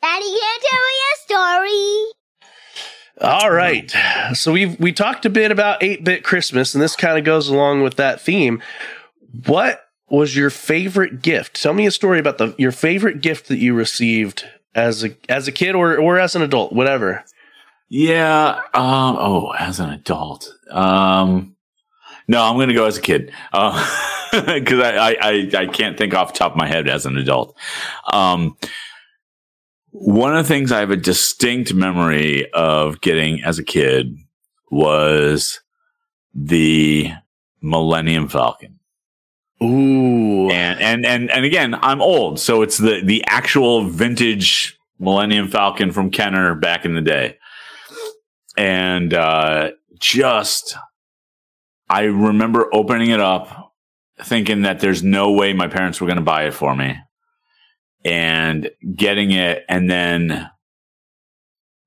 Daddy 0.03 0.25
can't 0.25 0.63
tell 0.63 0.81
me 0.81 0.97
a 1.13 1.17
story. 1.23 1.40
All 3.21 3.51
right. 3.51 3.93
So 4.33 4.53
we 4.53 4.67
we 4.67 4.93
talked 4.93 5.27
a 5.27 5.31
bit 5.31 5.51
about 5.51 5.81
8-bit 5.81 6.25
Christmas 6.25 6.75
and 6.75 6.83
this 6.83 6.97
kind 6.97 7.19
of 7.19 7.25
goes 7.25 7.49
along 7.49 7.83
with 7.83 7.97
that 7.97 8.21
theme. 8.21 8.63
What 9.47 9.83
was 10.09 10.35
your 10.35 10.51
favorite 10.51 11.23
gift? 11.23 11.61
Tell 11.63 11.75
me 11.75 11.87
a 11.87 11.91
story 11.91 12.19
about 12.19 12.39
the 12.39 12.55
your 12.59 12.73
favorite 12.73 13.21
gift 13.21 13.49
that 13.49 13.59
you 13.59 13.75
received 13.75 14.47
as 14.75 15.05
a 15.05 15.17
as 15.29 15.49
a 15.49 15.53
kid 15.53 15.75
or 15.75 15.99
or 15.99 16.19
as 16.19 16.35
an 16.35 16.43
adult, 16.43 16.73
whatever. 16.73 17.25
Yeah. 17.91 18.63
Um, 18.73 19.17
oh, 19.19 19.53
as 19.59 19.81
an 19.81 19.91
adult. 19.91 20.49
Um, 20.71 21.57
no, 22.29 22.41
I'm 22.43 22.55
going 22.55 22.69
to 22.69 22.75
go 22.75 22.87
as 22.87 22.97
a 22.97 23.03
kid 23.03 23.33
because 23.53 24.81
I, 24.81 24.95
I, 24.97 25.17
I, 25.21 25.51
I 25.55 25.67
can't 25.67 25.99
think 25.99 26.15
off 26.15 26.33
the 26.33 26.39
top 26.39 26.53
of 26.53 26.57
my 26.57 26.69
head 26.69 26.89
as 26.89 27.05
an 27.05 27.17
adult. 27.17 27.57
Um, 28.13 28.57
one 29.93 30.37
of 30.37 30.45
the 30.45 30.49
things 30.49 30.71
I 30.71 30.81
have 30.81 30.91
a 30.91 30.97
distinct 30.97 31.75
memory 31.75 32.51
of 32.53 33.01
getting 33.01 33.43
as 33.43 33.59
a 33.59 33.65
kid 33.65 34.17
was 34.71 35.61
the 36.33 37.11
Millennium 37.61 38.29
Falcon. 38.29 38.79
Ooh. 39.63 40.49
And, 40.51 40.81
and, 40.81 41.05
and, 41.05 41.31
and 41.31 41.45
again, 41.45 41.75
I'm 41.75 42.01
old. 42.01 42.39
So 42.39 42.63
it's 42.63 42.79
the, 42.79 43.03
the 43.05 43.25
actual 43.27 43.85
vintage 43.85 44.79
Millennium 44.99 45.49
Falcon 45.49 45.93
from 45.93 46.11
Kenner 46.11 46.55
back 46.55 46.85
in 46.85 46.95
the 46.95 47.03
day. 47.03 47.37
And, 48.57 49.13
uh, 49.13 49.73
just, 49.99 50.77
I 51.89 52.05
remember 52.05 52.69
opening 52.73 53.11
it 53.11 53.21
up 53.21 53.75
thinking 54.23 54.63
that 54.63 54.81
there's 54.81 55.03
no 55.03 55.33
way 55.33 55.53
my 55.53 55.69
parents 55.69 56.01
were 56.01 56.07
going 56.07 56.17
to 56.17 56.23
buy 56.23 56.45
it 56.45 56.55
for 56.55 56.75
me 56.75 56.97
and 58.05 58.71
getting 58.95 59.31
it 59.31 59.65
and 59.69 59.91
then 59.91 60.51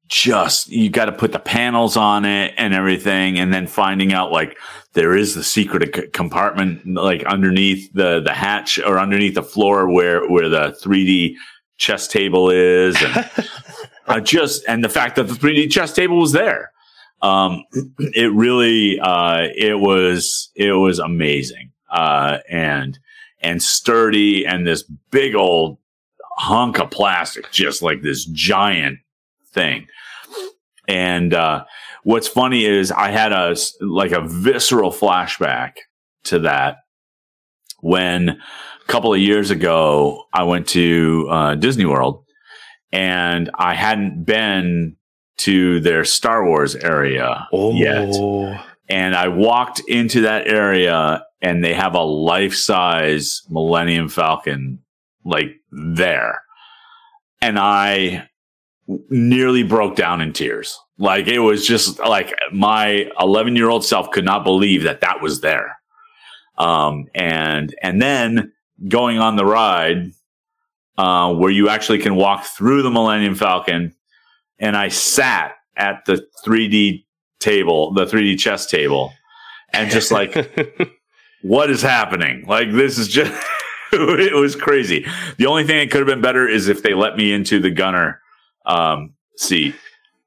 just 0.08 0.70
you 0.70 0.90
got 0.90 1.06
to 1.06 1.12
put 1.12 1.32
the 1.32 1.40
panels 1.40 1.98
on 1.98 2.26
it 2.26 2.54
and 2.58 2.74
everything 2.74 3.40
and 3.40 3.54
then 3.54 3.66
finding 3.66 4.14
out 4.14 4.32
like 4.32 4.58
there 4.94 5.16
is 5.16 5.34
the 5.34 5.44
secret 5.44 6.14
compartment 6.14 6.86
like 6.86 7.24
underneath 7.26 7.92
the 7.94 8.20
the 8.20 8.34
hatch 8.34 8.78
or 8.80 9.00
underneath 9.00 9.34
the 9.34 9.44
floor 9.44 9.90
where 9.90 10.30
where 10.30 10.50
the 10.50 10.78
3D 10.84 11.34
chess 11.78 12.08
table 12.08 12.50
is 12.50 12.96
and 13.02 13.30
I 14.08 14.20
just 14.20 14.64
and 14.68 14.84
the 14.84 14.90
fact 14.90 15.16
that 15.16 15.28
the 15.28 15.34
3D 15.34 15.72
chess 15.72 15.94
table 15.94 16.20
was 16.20 16.32
there. 16.32 16.72
Um 17.22 17.64
it 17.98 18.32
really 18.34 19.00
uh 19.00 19.48
it 19.56 19.80
was 19.80 20.52
it 20.56 20.74
was 20.74 21.00
amazing 21.00 21.72
uh 21.90 22.38
and 22.50 23.00
and 23.40 23.64
sturdy 23.64 24.46
and 24.46 24.68
this 24.68 24.84
big 25.10 25.34
old 25.34 25.80
hunk 26.38 26.80
of 26.80 26.90
plastic 26.92 27.50
just 27.52 27.82
like 27.82 28.02
this 28.02 28.26
giant 28.26 29.00
thing 29.54 29.86
and 30.88 31.34
uh 31.34 31.64
what's 32.04 32.28
funny 32.28 32.66
is 32.66 32.92
i 32.92 33.10
had 33.12 33.32
a 33.32 33.56
like 33.82 34.12
a 34.12 34.22
visceral 34.22 34.92
flashback 34.92 35.74
to 36.24 36.40
that 36.40 36.78
when 37.82 38.30
a 38.30 38.38
couple 38.88 39.14
of 39.14 39.20
years 39.20 39.52
ago 39.52 40.24
i 40.34 40.44
went 40.44 40.68
to 40.68 41.28
uh, 41.30 41.56
disney 41.56 41.86
world 41.86 42.24
and 42.92 43.50
i 43.56 43.74
hadn't 43.74 44.24
been 44.26 44.96
to 45.38 45.80
their 45.82 46.04
star 46.06 46.46
wars 46.46 46.76
area 46.76 47.48
yet 47.76 48.10
Oh. 48.14 48.60
and 48.90 49.16
I 49.16 49.30
walked 49.30 49.82
into 49.88 50.22
that 50.22 50.48
area 50.48 51.24
and 51.42 51.64
they 51.64 51.74
have 51.74 51.96
a 51.96 52.04
life 52.04 52.54
size 52.54 53.42
Millennium 53.50 54.10
Falcon 54.10 54.80
like 55.26 55.56
there. 55.72 56.42
And 57.42 57.60
I 57.60 58.28
nearly 59.10 59.64
broke 59.64 59.96
down 59.96 60.22
in 60.22 60.34
tears. 60.34 60.78
Like 60.98 61.28
it 61.28 61.40
was 61.40 61.66
just 61.66 62.00
like 62.00 62.34
my 62.52 63.10
11 63.20 63.56
year 63.56 63.70
old 63.70 63.86
self 63.86 64.12
could 64.12 64.26
not 64.26 64.44
believe 64.44 64.84
that 64.84 65.02
that 65.02 65.22
was 65.22 65.42
there. 65.42 65.78
Um, 66.58 67.06
and, 67.16 67.74
and 67.82 68.02
then 68.02 68.54
going 68.88 69.20
on 69.20 69.36
the 69.36 69.46
ride, 69.46 70.12
uh, 70.98 71.34
where 71.34 71.50
you 71.50 71.70
actually 71.70 71.98
can 72.00 72.16
walk 72.16 72.46
through 72.46 72.84
the 72.84 72.92
Millennium 72.92 73.36
Falcon 73.36 73.96
and 74.60 74.78
I 74.78 74.90
sat 74.90 75.56
at 75.76 76.06
the 76.06 76.26
3D 76.46 77.06
table, 77.40 77.94
the 77.94 78.06
3D 78.06 78.40
chess 78.40 78.68
table, 78.68 79.12
and 79.74 79.90
just 79.92 80.12
like, 80.12 80.36
what 81.42 81.70
is 81.70 81.82
happening? 81.82 82.46
Like, 82.48 82.72
this 82.72 82.98
is 82.98 83.08
just, 83.08 83.34
it 84.20 84.34
was 84.36 84.56
crazy. 84.56 85.06
The 85.38 85.46
only 85.46 85.64
thing 85.64 85.78
that 85.80 85.92
could 85.92 86.00
have 86.00 86.08
been 86.08 86.22
better 86.22 86.48
is 86.48 86.68
if 86.68 86.84
they 86.84 86.94
let 86.94 87.16
me 87.18 87.32
into 87.34 87.60
the 87.60 87.70
gunner 87.72 88.22
um, 88.66 89.14
seat. 89.38 89.76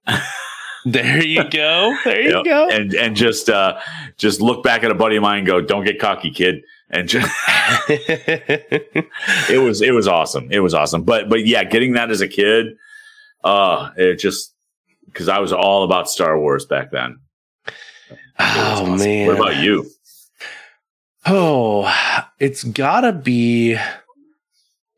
there 0.85 1.25
you 1.25 1.49
go. 1.51 1.97
There 2.05 2.21
you 2.21 2.31
Yep. 2.37 2.45
go. 2.45 2.69
And 2.71 2.95
and 2.95 3.17
just 3.17 3.49
uh, 3.51 3.79
just 4.19 4.41
look 4.41 4.63
back 4.63 4.85
at 4.85 4.91
a 4.91 4.95
buddy 4.95 5.17
of 5.17 5.23
mine 5.23 5.39
and 5.39 5.47
go, 5.47 5.61
"Don't 5.61 5.85
get 5.85 5.99
cocky, 6.01 6.31
kid." 6.31 6.63
And 6.89 7.09
just, 7.09 7.29
it 7.89 9.61
was 9.61 9.83
it 9.83 9.93
was 9.93 10.07
awesome. 10.07 10.49
It 10.53 10.61
was 10.61 10.73
awesome. 10.75 11.03
But 11.03 11.29
but 11.29 11.45
yeah, 11.47 11.65
getting 11.65 11.95
that 11.95 12.11
as 12.11 12.21
a 12.21 12.29
kid, 12.29 12.77
uh, 13.43 13.91
it 13.97 14.17
just 14.21 14.55
because 15.07 15.29
I 15.29 15.41
was 15.41 15.53
all 15.53 15.83
about 15.83 16.09
Star 16.09 16.39
Wars 16.39 16.65
back 16.67 16.93
then. 16.93 17.19
Oh 17.69 17.75
awesome. 18.39 18.99
man. 18.99 19.27
What 19.27 19.37
about 19.37 19.57
you? 19.57 19.91
Oh, 21.29 21.93
it's 22.39 22.63
gotta 22.63 23.13
be 23.13 23.77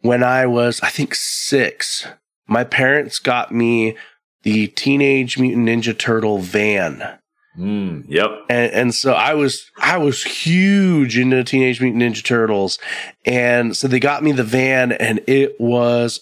when 0.00 0.22
I 0.22 0.46
was, 0.46 0.80
I 0.82 0.90
think, 0.90 1.14
six. 1.14 2.06
My 2.46 2.64
parents 2.64 3.18
got 3.18 3.52
me 3.52 3.96
the 4.42 4.68
Teenage 4.68 5.38
Mutant 5.38 5.68
Ninja 5.68 5.96
Turtle 5.98 6.38
van. 6.38 7.18
Mm, 7.58 8.04
yep. 8.08 8.30
And, 8.48 8.72
and 8.72 8.94
so 8.94 9.14
I 9.14 9.34
was 9.34 9.70
I 9.78 9.98
was 9.98 10.22
huge 10.22 11.18
into 11.18 11.42
Teenage 11.44 11.80
Mutant 11.80 12.02
Ninja 12.02 12.22
Turtles, 12.22 12.78
and 13.24 13.76
so 13.76 13.88
they 13.88 13.98
got 13.98 14.22
me 14.22 14.32
the 14.32 14.44
van, 14.44 14.92
and 14.92 15.20
it 15.26 15.58
was 15.58 16.20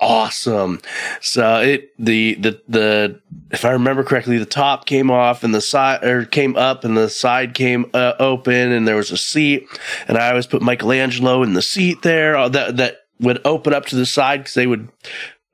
awesome. 0.00 0.80
So 1.20 1.60
it 1.60 1.90
the 1.98 2.34
the 2.34 2.60
the 2.68 3.20
if 3.50 3.64
I 3.64 3.70
remember 3.72 4.02
correctly, 4.04 4.38
the 4.38 4.46
top 4.46 4.86
came 4.86 5.10
off 5.10 5.44
and 5.44 5.54
the 5.54 5.60
side 5.60 6.04
or 6.04 6.24
came 6.24 6.56
up, 6.56 6.84
and 6.84 6.96
the 6.96 7.08
side 7.08 7.54
came 7.54 7.90
uh, 7.94 8.12
open, 8.18 8.72
and 8.72 8.86
there 8.86 8.96
was 8.96 9.10
a 9.10 9.16
seat, 9.16 9.66
and 10.08 10.18
I 10.18 10.30
always 10.30 10.46
put 10.46 10.62
Michelangelo 10.62 11.42
in 11.42 11.54
the 11.54 11.62
seat 11.62 12.02
there 12.02 12.36
uh, 12.36 12.48
that 12.50 12.76
that 12.78 12.96
would 13.20 13.40
open 13.46 13.72
up 13.72 13.86
to 13.86 13.96
the 13.96 14.06
side 14.06 14.40
because 14.40 14.54
they 14.54 14.66
would. 14.66 14.88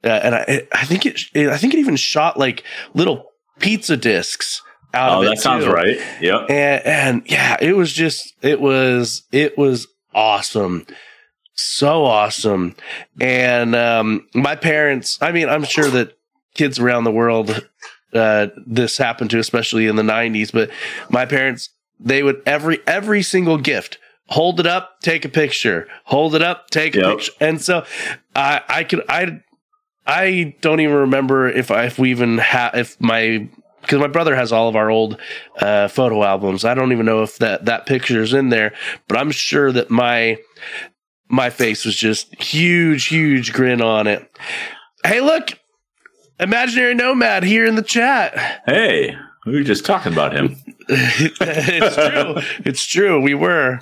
Uh, 0.05 0.09
and 0.09 0.35
I, 0.35 0.67
I 0.73 0.85
think 0.85 1.07
it, 1.07 1.21
I 1.37 1.57
think 1.57 1.75
it 1.75 1.79
even 1.79 1.95
shot 1.97 2.37
like 2.37 2.65
little 2.95 3.27
pizza 3.61 3.97
discs 3.97 4.61
out 4.93 5.11
Oh, 5.13 5.19
of 5.21 5.27
it. 5.27 5.29
that 5.37 5.39
sounds 5.39 5.65
too 5.65 5.71
right. 5.71 5.97
Yep. 6.21 6.51
and 6.51 6.85
and 6.85 7.23
yeah 7.27 7.57
it 7.61 7.75
was 7.77 7.93
just 7.93 8.35
it 8.43 8.61
was 8.61 9.23
it 9.31 9.57
was 9.57 9.87
awesome 10.13 10.87
so 11.55 12.05
awesome. 12.05 12.75
And 13.21 13.75
um 13.75 14.27
my 14.35 14.57
parents 14.57 15.19
i 15.21 15.33
mean 15.33 15.49
i'm 15.49 15.65
sure 15.65 15.89
that 15.89 16.17
kids 16.55 16.79
around 16.79 17.05
the 17.05 17.13
world 17.13 17.67
uh 18.15 18.49
this 18.67 18.99
happened 18.99 19.31
to 19.31 19.39
especially 19.39 19.87
in 19.87 19.97
the 19.97 20.03
90s 20.03 20.53
but 20.53 20.71
my 21.11 21.25
parents 21.25 21.71
they 21.99 22.23
would 22.23 22.43
every 22.47 22.81
every 22.87 23.23
single 23.23 23.59
gift 23.59 23.99
hold 24.29 24.61
it 24.61 24.67
up 24.67 25.01
take 25.01 25.25
a 25.25 25.29
picture 25.29 25.89
hold 26.05 26.35
it 26.35 26.43
up 26.43 26.69
take 26.71 26.95
a 26.95 27.01
picture. 27.17 27.33
And 27.41 27.61
so 27.61 27.85
i 28.37 28.61
i 28.69 28.85
could 28.85 29.03
i 29.09 29.41
i 30.07 30.55
don't 30.61 30.81
even 30.81 30.97
remember 30.97 31.49
if 31.49 31.71
i 31.71 31.85
if 31.85 31.99
we 31.99 32.11
even 32.11 32.39
have 32.39 32.75
if 32.75 33.01
my 33.01 33.49
because 33.83 33.99
my 33.99 34.07
brother 34.07 34.35
has 34.35 34.53
all 34.53 34.69
of 34.69 34.77
our 34.77 34.91
old 34.91 35.19
uh, 35.61 35.89
photo 35.89 36.23
albums. 36.23 36.65
I 36.65 36.75
don't 36.75 36.93
even 36.93 37.05
know 37.05 37.23
if 37.23 37.39
that 37.39 37.67
that 37.67 37.85
picture 37.85 38.23
is 38.23 38.33
in 38.33 38.49
there, 38.49 38.73
but 39.09 39.19
I'm 39.19 39.33
sure 39.33 39.71
that 39.73 39.91
my 39.91 40.39
my 41.33 41.49
face 41.51 41.85
was 41.85 41.97
just 41.97 42.41
huge, 42.41 43.07
huge 43.07 43.53
grin 43.55 43.81
on 43.81 44.07
it. 44.07 44.31
Hey, 45.05 45.21
look, 45.21 45.59
Imaginary 46.39 46.95
Nomad 46.95 47.43
here 47.43 47.65
in 47.65 47.75
the 47.75 47.83
chat. 47.83 48.37
Hey, 48.67 49.17
we 49.47 49.55
were 49.55 49.63
just 49.63 49.87
talking 49.87 50.13
about 50.13 50.35
him. 50.35 50.57
it's 50.89 51.97
true. 51.97 52.35
It's 52.67 52.87
true. 52.87 53.21
We 53.21 53.35
were. 53.35 53.79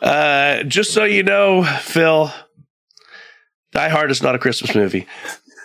Uh, 0.00 0.62
just 0.62 0.94
so 0.94 1.04
you 1.04 1.22
know, 1.22 1.62
Phil, 1.62 2.32
Die 3.72 3.88
Hard 3.90 4.10
is 4.10 4.22
not 4.22 4.34
a 4.34 4.38
Christmas 4.38 4.74
movie. 4.74 5.06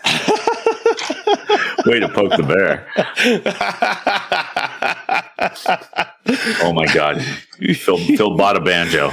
Way 1.86 2.00
to 2.02 2.10
poke 2.10 2.36
the 2.36 2.44
bear. 2.44 2.88
Oh 6.62 6.72
my 6.72 6.86
god. 6.94 7.22
Phil 7.76 7.98
Phil 7.98 8.38
bought 8.38 8.56
a 8.56 8.62
banjo. 8.62 9.12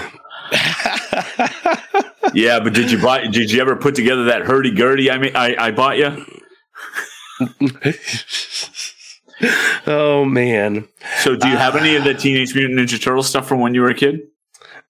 Yeah, 2.34 2.60
but 2.60 2.72
did 2.74 2.90
you 2.90 3.00
buy 3.00 3.26
did 3.26 3.50
you 3.50 3.60
ever 3.60 3.76
put 3.76 3.94
together 3.94 4.24
that 4.24 4.42
hurdy 4.42 4.70
gurdy 4.72 5.10
I 5.10 5.18
mean 5.18 5.34
I, 5.36 5.54
I 5.58 5.70
bought 5.70 5.96
you? 5.98 6.24
oh 9.86 10.24
man. 10.24 10.86
So 11.20 11.36
do 11.36 11.48
you 11.48 11.56
have 11.56 11.76
any 11.76 11.96
of 11.96 12.04
the 12.04 12.14
Teenage 12.14 12.54
Mutant 12.54 12.78
Ninja 12.78 13.02
Turtle 13.02 13.22
stuff 13.22 13.48
from 13.48 13.60
when 13.60 13.74
you 13.74 13.80
were 13.82 13.90
a 13.90 13.94
kid? 13.94 14.20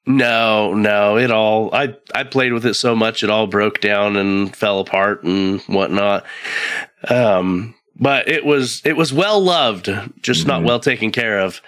No, 0.06 0.72
no, 0.74 1.16
it 1.18 1.30
all 1.30 1.72
I 1.74 1.94
I 2.14 2.24
played 2.24 2.52
with 2.52 2.66
it 2.66 2.74
so 2.74 2.96
much 2.96 3.22
it 3.22 3.30
all 3.30 3.46
broke 3.46 3.80
down 3.80 4.16
and 4.16 4.54
fell 4.54 4.80
apart 4.80 5.22
and 5.24 5.60
whatnot. 5.62 6.24
Um 7.08 7.74
but 7.96 8.28
it 8.28 8.44
was 8.44 8.82
it 8.84 8.96
was 8.96 9.12
well 9.12 9.40
loved, 9.40 9.88
just 10.22 10.46
not 10.46 10.62
Mhm. 10.62 10.66
well 10.66 10.80
taken 10.80 11.12
care 11.12 11.38
of. 11.40 11.60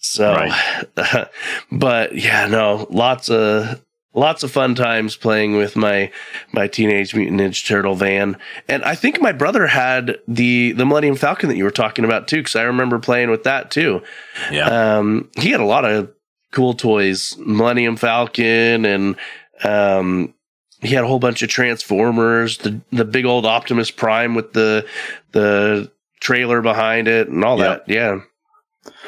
So 0.00 0.32
Right. 0.34 1.28
but 1.72 2.16
yeah, 2.16 2.46
no, 2.46 2.86
lots 2.90 3.28
of 3.30 3.82
lots 4.12 4.42
of 4.42 4.50
fun 4.50 4.74
times 4.74 5.14
playing 5.16 5.56
with 5.56 5.76
my 5.76 6.10
my 6.52 6.66
Teenage 6.66 7.14
Mutant 7.14 7.40
Ninja 7.40 7.64
Turtle 7.66 7.94
van. 7.94 8.36
And 8.66 8.82
I 8.82 8.94
think 8.94 9.20
my 9.20 9.32
brother 9.32 9.66
had 9.66 10.16
the 10.26 10.72
the 10.72 10.86
Millennium 10.86 11.16
Falcon 11.16 11.48
that 11.50 11.56
you 11.56 11.64
were 11.64 11.70
talking 11.70 12.04
about 12.04 12.26
too 12.28 12.42
cuz 12.42 12.56
I 12.56 12.62
remember 12.62 12.98
playing 12.98 13.30
with 13.30 13.44
that 13.44 13.70
too. 13.70 14.02
Yeah. 14.50 14.96
Um, 14.98 15.28
he 15.38 15.50
had 15.50 15.60
a 15.60 15.64
lot 15.66 15.84
of 15.84 16.10
cool 16.52 16.74
toys, 16.74 17.36
Millennium 17.38 17.96
Falcon, 17.96 18.84
and 18.84 19.16
um, 19.62 20.34
he 20.80 20.88
had 20.94 21.04
a 21.04 21.06
whole 21.06 21.18
bunch 21.20 21.42
of 21.42 21.50
Transformers, 21.50 22.58
the 22.58 22.80
the 22.90 23.04
big 23.04 23.26
old 23.26 23.44
Optimus 23.44 23.90
Prime 23.90 24.34
with 24.34 24.54
the 24.54 24.86
the 25.32 25.90
trailer 26.20 26.60
behind 26.62 27.06
it, 27.06 27.28
and 27.28 27.44
all 27.44 27.58
Yep. 27.58 27.86
that. 27.86 27.92
Yeah. 27.94 28.20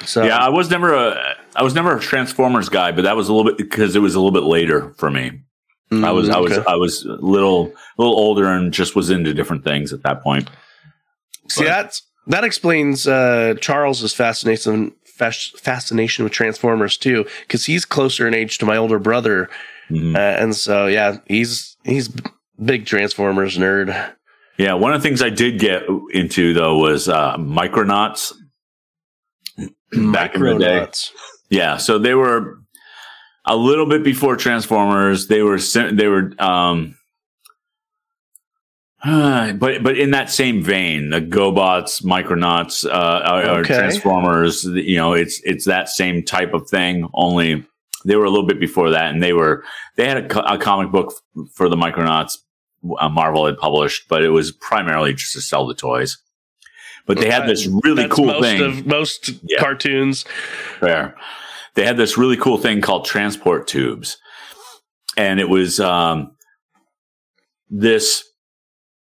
So 0.05 0.25
yeah, 0.25 0.37
I 0.39 0.49
was 0.49 0.71
never 0.71 0.93
a 0.95 1.35
I 1.57 1.63
was 1.63 1.75
never 1.75 1.97
a 1.97 2.01
Transformers 2.01 2.69
guy, 2.69 2.93
but 2.93 3.03
that 3.03 3.17
was 3.17 3.29
a 3.29 3.33
little 3.33 3.51
bit 3.51 3.59
because 3.59 3.97
it 3.97 4.01
was 4.01 4.15
a 4.15 4.19
little 4.21 4.33
bit 4.33 4.47
later 4.47 4.93
for 4.99 5.11
me. 5.11 5.41
I 5.91 6.11
was 6.11 6.29
Mm, 6.29 6.33
I 6.35 6.41
was. 6.41 6.59
I 6.59 6.75
was 6.77 7.05
a 7.05 7.13
little 7.17 7.67
a 7.67 8.03
little 8.03 8.15
older 8.17 8.47
and 8.47 8.73
just 8.73 8.97
was 8.97 9.11
into 9.11 9.35
different 9.35 9.63
things 9.65 9.93
at 9.93 10.03
that 10.05 10.23
point. 10.23 10.49
see 11.49 11.65
that's 11.65 12.03
that 12.29 12.45
explains 12.45 13.07
uh, 13.07 13.55
Charles's 13.61 14.15
fascination 14.15 14.93
fas- 15.05 15.53
fascination 15.59 16.25
with 16.25 16.33
Transformers 16.33 16.97
too, 16.97 17.27
because 17.43 17.67
he's 17.67 17.85
closer 17.85 18.27
in 18.27 18.33
age 18.35 18.59
to 18.59 18.65
my 18.67 18.77
older 18.77 18.99
brother, 18.99 19.51
Mhm. 19.91 20.15
uh, 20.17 20.19
and 20.19 20.55
so 20.57 20.87
yeah, 20.87 21.19
he's 21.27 21.77
he's 21.85 22.09
big 22.63 22.87
Transformers 22.87 23.59
nerd. 23.59 23.95
Yeah, 24.59 24.75
one 24.75 24.93
of 24.95 25.03
the 25.03 25.07
things 25.09 25.21
I 25.23 25.31
did 25.31 25.59
get 25.59 25.83
into 26.13 26.55
though 26.55 26.79
was 26.79 27.09
uh, 27.09 27.37
Micronauts. 27.37 28.33
Back 30.13 30.35
in 30.35 30.43
the 30.43 30.59
day. 30.59 30.79
Yeah, 31.51 31.77
so 31.77 31.99
they 31.99 32.15
were 32.15 32.59
a 33.45 33.57
little 33.57 33.87
bit 33.87 34.03
before 34.05 34.37
Transformers. 34.37 35.27
They 35.29 35.43
were 35.43 35.59
they 35.59 36.09
were 36.09 36.33
um 36.39 36.97
but 39.05 39.83
but 39.83 39.99
in 39.99 40.13
that 40.13 40.31
same 40.31 40.63
vein, 40.63 41.11
the 41.11 41.21
GoBots, 41.21 42.03
Micronauts, 42.05 42.87
uh, 42.89 43.59
Okay. 43.61 43.75
Transformers. 43.75 44.65
You 44.65 44.97
know, 44.97 45.13
it's 45.13 45.41
it's 45.45 45.65
that 45.67 45.89
same 45.89 46.23
type 46.23 46.55
of 46.55 46.69
thing. 46.69 47.09
Only 47.13 47.67
they 48.05 48.17
were 48.17 48.25
a 48.25 48.31
little 48.31 48.47
bit 48.47 48.61
before 48.61 48.91
that, 48.91 49.13
and 49.13 49.23
they 49.23 49.33
were 49.33 49.65
they 49.97 50.09
had 50.09 50.19
a, 50.19 50.29
co- 50.29 50.41
a 50.41 50.57
comic 50.57 50.93
book 50.93 51.13
f- 51.37 51.47
for 51.53 51.69
the 51.69 51.77
Micronauts. 51.77 52.39
Uh, 52.99 53.09
Marvel 53.09 53.47
had 53.47 53.57
published, 53.59 54.09
but 54.09 54.23
it 54.25 54.31
was 54.31 54.51
primarily 54.53 55.15
just 55.15 55.33
to 55.33 55.41
sell 55.41 55.67
the 55.67 55.75
toys. 55.75 56.17
But 57.07 57.19
they 57.19 57.31
had 57.31 57.47
this 57.49 57.67
really 57.83 58.05
That's 58.05 58.15
cool 58.15 58.27
most 58.27 58.43
thing. 58.43 58.61
Of 58.63 58.87
most 58.87 59.31
Yeah. 59.43 59.59
cartoons. 59.59 60.25
Fair. 60.81 61.15
They 61.75 61.85
had 61.85 61.97
this 61.97 62.17
really 62.19 62.37
cool 62.37 62.59
thing 62.59 62.81
called 62.81 63.05
transport 63.07 63.67
tubes, 63.67 64.19
and 65.17 65.41
it 65.41 65.49
was 65.49 65.81
um, 65.81 66.37
this 67.71 68.25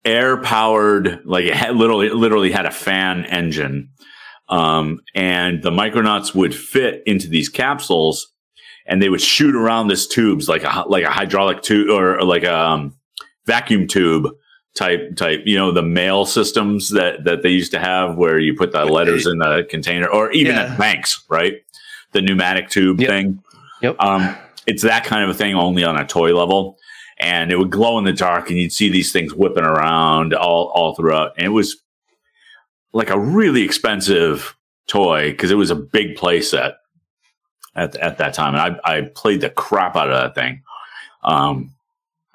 air 0.04 0.36
powered, 0.36 1.20
like 1.24 1.44
it 1.46 1.54
had 1.54 1.76
literally 1.76 2.10
literally 2.10 2.52
had 2.52 2.66
a 2.66 2.70
fan 2.70 3.24
engine, 3.24 3.88
um, 4.48 5.00
and 5.14 5.62
the 5.62 5.70
Micronauts 5.70 6.34
would 6.34 6.54
fit 6.54 7.02
into 7.06 7.28
these 7.28 7.48
capsules, 7.48 8.28
and 8.86 9.02
they 9.02 9.08
would 9.08 9.22
shoot 9.22 9.54
around 9.56 9.88
this 9.88 10.06
tubes 10.06 10.48
like 10.48 10.62
a 10.62 10.84
like 10.88 11.04
a 11.04 11.10
hydraulic 11.10 11.62
tube 11.62 11.88
or, 11.90 12.18
or 12.18 12.24
like 12.24 12.44
a 12.44 12.54
um, 12.56 12.96
vacuum 13.46 13.86
tube 13.86 14.28
type 14.78 15.16
type 15.16 15.42
you 15.44 15.56
know 15.56 15.72
the 15.72 15.82
mail 15.82 16.24
systems 16.24 16.90
that 16.90 17.24
that 17.24 17.42
they 17.42 17.50
used 17.50 17.72
to 17.72 17.80
have 17.80 18.16
where 18.16 18.38
you 18.38 18.54
put 18.54 18.70
the 18.70 18.84
letters 18.84 19.26
in 19.26 19.38
the 19.38 19.66
container 19.68 20.06
or 20.08 20.30
even 20.30 20.54
Yeah. 20.54 20.62
at 20.72 20.78
banks 20.78 21.24
right? 21.28 21.54
The 22.12 22.22
pneumatic 22.22 22.68
tube 22.70 23.00
Yep. 23.00 23.08
thing. 23.10 23.42
Yep. 23.82 23.96
um 23.98 24.36
it's 24.66 24.82
that 24.82 25.02
kind 25.04 25.24
of 25.24 25.30
a 25.30 25.34
thing 25.34 25.54
only 25.56 25.82
on 25.82 25.96
a 25.96 26.06
toy 26.06 26.32
level. 26.36 26.78
And 27.20 27.50
it 27.50 27.56
would 27.58 27.70
glow 27.70 27.98
in 27.98 28.04
the 28.04 28.12
dark 28.12 28.48
and 28.50 28.58
you'd 28.60 28.72
see 28.72 28.88
these 28.90 29.10
things 29.10 29.34
whipping 29.34 29.64
around 29.64 30.32
all 30.34 30.66
all 30.74 30.94
throughout. 30.94 31.32
And 31.36 31.44
it 31.46 31.50
was 31.50 31.76
like 32.92 33.10
a 33.10 33.18
really 33.18 33.62
expensive 33.62 34.54
toy 34.86 35.30
because 35.32 35.50
it 35.50 35.56
was 35.56 35.70
a 35.72 35.74
big 35.74 36.14
play 36.16 36.40
set 36.40 36.74
at, 37.74 37.96
at 37.96 38.18
that 38.18 38.32
time. 38.34 38.54
And 38.54 38.78
I, 38.84 38.98
I 38.98 39.00
played 39.14 39.40
the 39.40 39.50
crap 39.50 39.96
out 39.96 40.08
of 40.10 40.16
that 40.22 40.34
thing. 40.40 40.62
Um 41.24 41.74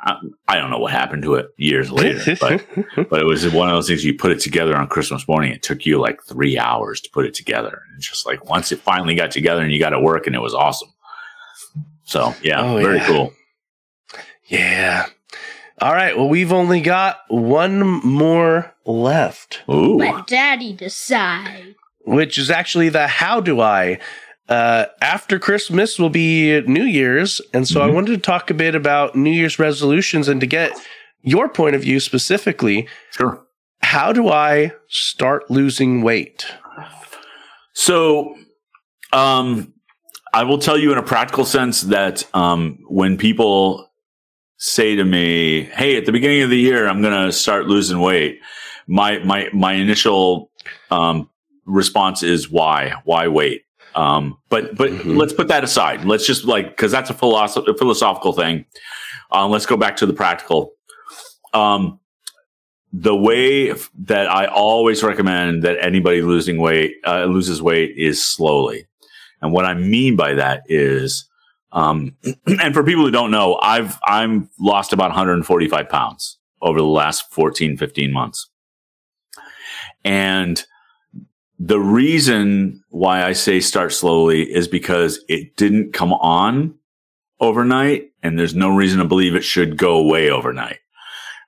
I, 0.05 0.17
I 0.49 0.57
don't 0.57 0.69
know 0.69 0.79
what 0.79 0.91
happened 0.91 1.23
to 1.23 1.35
it 1.35 1.47
years 1.57 1.89
later, 1.91 2.35
but 2.41 2.65
but 3.09 3.19
it 3.21 3.25
was 3.25 3.47
one 3.49 3.69
of 3.69 3.75
those 3.75 3.87
things 3.87 4.03
you 4.03 4.13
put 4.17 4.31
it 4.31 4.39
together 4.41 4.75
on 4.75 4.87
Christmas 4.87 5.27
morning. 5.27 5.51
It 5.53 5.63
took 5.63 5.85
you 5.85 5.99
like 5.99 6.21
three 6.23 6.57
hours 6.59 6.99
to 7.01 7.09
put 7.11 7.25
it 7.25 7.33
together. 7.33 7.81
And 7.87 7.97
it's 7.97 8.09
just 8.09 8.25
like 8.25 8.43
once 8.49 8.71
it 8.73 8.79
finally 8.79 9.15
got 9.15 9.31
together 9.31 9.61
and 9.61 9.71
you 9.71 9.79
got 9.79 9.93
it 9.93 10.01
working, 10.01 10.33
it 10.33 10.41
was 10.41 10.53
awesome. 10.53 10.89
So 12.03 12.33
yeah, 12.43 12.61
Oh, 12.61 12.75
very 12.77 12.97
yeah. 12.97 13.07
cool. 13.07 13.33
yeah. 14.47 15.05
All 15.81 15.93
right. 15.93 16.15
Well, 16.17 16.29
we've 16.29 16.51
only 16.53 16.81
got 16.81 17.19
one 17.29 17.81
more 18.05 18.73
left, 18.85 19.63
Ooh, 19.69 19.97
Let 19.97 20.27
Daddy 20.27 20.73
decide. 20.73 21.75
which 22.05 22.37
is 22.37 22.49
actually 22.51 22.89
the 22.89 23.07
how 23.07 23.39
do 23.41 23.59
I. 23.61 23.99
Uh, 24.49 24.85
after 25.01 25.39
Christmas 25.39 25.97
will 25.97 26.09
be 26.09 26.61
New 26.61 26.83
Year's, 26.83 27.39
and 27.53 27.67
so 27.67 27.81
I 27.81 27.87
Mhm. 27.87 27.93
wanted 27.93 28.11
to 28.11 28.17
talk 28.17 28.49
a 28.49 28.53
bit 28.53 28.75
about 28.75 29.15
New 29.15 29.31
Year's 29.31 29.57
resolutions 29.57 30.27
and 30.27 30.41
to 30.41 30.47
get 30.47 30.73
your 31.21 31.47
point 31.47 31.75
of 31.75 31.81
view 31.81 31.99
specifically. 31.99 32.87
sure. 33.11 33.39
How 33.81 34.11
do 34.11 34.29
I 34.29 34.71
start 34.87 35.49
losing 35.51 36.01
weight? 36.01 36.45
So, 37.73 38.35
um, 39.11 39.73
I 40.33 40.43
will 40.43 40.57
tell 40.57 40.77
you 40.77 40.91
in 40.91 40.97
a 40.97 41.03
practical 41.03 41.45
sense 41.45 41.81
that 41.83 42.23
um, 42.33 42.79
when 42.87 43.17
people 43.17 43.89
say 44.57 44.95
to 44.95 45.03
me, 45.03 45.63
"Hey, 45.75 45.95
at 45.97 46.05
the 46.05 46.11
beginning 46.11 46.41
of 46.41 46.49
the 46.49 46.57
year, 46.57 46.87
I'm 46.87 47.01
going 47.01 47.25
to 47.27 47.31
start 47.31 47.67
losing 47.67 47.99
weight," 47.99 48.39
my 48.87 49.19
my 49.19 49.49
my 49.53 49.73
initial 49.73 50.49
um, 50.91 51.29
response 51.65 52.23
is, 52.23 52.49
"Why? 52.49 52.93
Why 53.05 53.27
wait?" 53.27 53.63
Um, 53.95 54.37
but 54.49 54.75
but 54.75 54.89
Mhm. 54.91 55.17
let's 55.17 55.33
put 55.33 55.47
that 55.49 55.63
aside. 55.63 56.05
Let's 56.05 56.25
just 56.25 56.45
like 56.45 56.69
because 56.69 56.91
that's 56.91 57.09
a, 57.09 57.13
philosoph- 57.13 57.67
a 57.67 57.77
philosophical 57.77 58.33
thing. 58.33 58.65
Um, 59.31 59.51
let's 59.51 59.65
go 59.65 59.77
back 59.77 59.95
to 59.97 60.05
the 60.05 60.13
practical. 60.13 60.71
Um, 61.53 61.99
the 62.91 63.15
way 63.15 63.73
that 63.99 64.29
I 64.29 64.45
always 64.45 65.03
recommend 65.03 65.63
that 65.63 65.77
anybody 65.83 66.21
losing 66.21 66.57
weight 66.57 66.95
uh, 67.05 67.25
loses 67.25 67.61
weight 67.61 67.95
is 67.97 68.25
slowly, 68.25 68.87
and 69.41 69.51
what 69.51 69.65
I 69.65 69.73
mean 69.73 70.15
by 70.15 70.33
that 70.35 70.63
is, 70.67 71.27
um, 71.71 72.15
and 72.47 72.73
for 72.73 72.83
people 72.83 73.03
who 73.03 73.11
don't 73.11 73.31
know, 73.31 73.59
I've 73.61 73.99
I'm 74.05 74.49
lost 74.59 74.93
about 74.93 75.09
145 75.09 75.89
pounds 75.89 76.37
over 76.61 76.79
the 76.79 76.85
last 76.85 77.31
14, 77.31 77.77
15 77.77 78.11
months, 78.13 78.49
and 80.03 80.63
the 81.65 81.79
reason 81.79 82.83
why 82.89 83.23
I 83.23 83.31
say 83.31 83.61
start 83.61 83.93
slowly 83.93 84.43
is 84.43 84.67
because 84.67 85.23
it 85.29 85.55
didn't 85.55 85.93
come 85.93 86.11
on 86.11 86.75
overnight, 87.39 88.11
and 88.21 88.37
there's 88.37 88.53
no 88.53 88.75
reason 88.75 88.99
to 88.99 89.05
believe 89.05 89.33
it 89.33 89.45
should 89.45 89.77
go 89.77 89.95
away 89.95 90.29
overnight. 90.29 90.79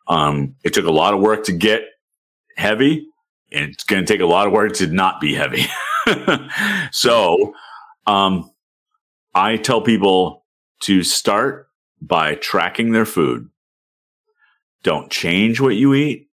Um, 0.07 0.55
it 0.63 0.73
took 0.73 0.85
a 0.85 0.91
lot 0.91 1.13
of 1.13 1.19
work 1.19 1.43
to 1.45 1.51
get 1.51 1.81
heavy, 2.55 3.07
and 3.51 3.71
it's 3.71 3.83
going 3.83 4.05
to 4.05 4.13
take 4.13 4.21
a 4.21 4.25
lot 4.25 4.47
of 4.47 4.53
work 4.53 4.73
to 4.75 4.87
not 4.87 5.19
be 5.19 5.33
heavy. 5.33 5.65
so, 6.91 7.53
um, 8.07 8.49
I 9.33 9.57
tell 9.57 9.81
people 9.81 10.45
to 10.83 11.03
start 11.03 11.67
by 12.01 12.35
tracking 12.35 12.93
their 12.93 13.05
food. 13.05 13.49
Don't 14.81 15.11
change 15.11 15.59
what 15.59 15.75
you 15.75 15.93
eat. 15.93 16.29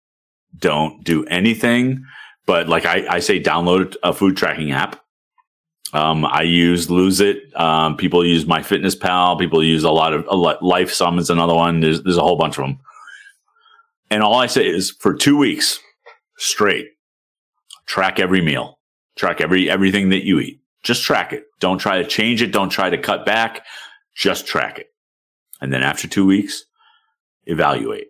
don't 0.57 1.03
do 1.05 1.23
anything. 1.27 2.03
But 2.49 2.67
like 2.67 2.87
I, 2.87 3.05
I 3.07 3.19
say, 3.19 3.39
download 3.39 3.95
a 4.01 4.11
food 4.11 4.35
tracking 4.35 4.71
app. 4.71 4.99
Um, 5.93 6.25
I 6.25 6.41
use 6.41 6.89
Lose 6.89 7.19
It. 7.19 7.55
Um, 7.55 7.95
people 7.95 8.25
use 8.25 8.47
My 8.47 8.63
Fitness 8.63 8.95
Pal. 8.95 9.37
People 9.37 9.63
use 9.63 9.83
a 9.83 9.91
lot 9.91 10.13
of 10.13 10.25
a 10.27 10.35
lot, 10.35 10.59
Lifesum 10.61 11.19
is 11.19 11.29
another 11.29 11.53
one. 11.53 11.79
There's, 11.79 12.01
there's 12.01 12.17
a 12.17 12.23
whole 12.23 12.37
bunch 12.37 12.57
of 12.57 12.63
them. 12.63 12.79
And 14.09 14.23
all 14.23 14.33
I 14.33 14.47
say 14.47 14.65
is 14.67 14.89
for 14.89 15.13
two 15.13 15.37
weeks 15.37 15.79
straight, 16.39 16.87
track 17.85 18.19
every 18.19 18.41
meal, 18.41 18.79
track 19.15 19.41
every 19.41 19.69
everything 19.69 20.09
that 20.09 20.25
you 20.25 20.39
eat. 20.39 20.59
Just 20.81 21.03
track 21.03 21.31
it. 21.31 21.43
Don't 21.59 21.77
try 21.77 22.01
to 22.01 22.09
change 22.09 22.41
it. 22.41 22.51
Don't 22.51 22.69
try 22.69 22.89
to 22.89 22.97
cut 22.97 23.27
back. 23.27 23.63
Just 24.15 24.47
track 24.47 24.79
it. 24.79 24.87
And 25.61 25.71
then 25.71 25.83
after 25.83 26.07
two 26.07 26.25
weeks, 26.25 26.65
evaluate 27.45 28.07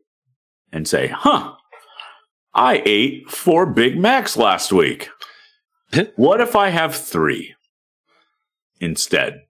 and 0.72 0.88
say, 0.88 1.08
huh, 1.08 1.56
I 2.54 2.82
ate 2.86 3.30
four 3.30 3.66
Big 3.66 3.98
Macs 3.98 4.38
last 4.38 4.72
week. 4.72 5.10
what 6.16 6.42
if 6.42 6.56
I 6.56 6.70
have 6.70 6.96
three 6.96 7.56
instead? 8.80 9.42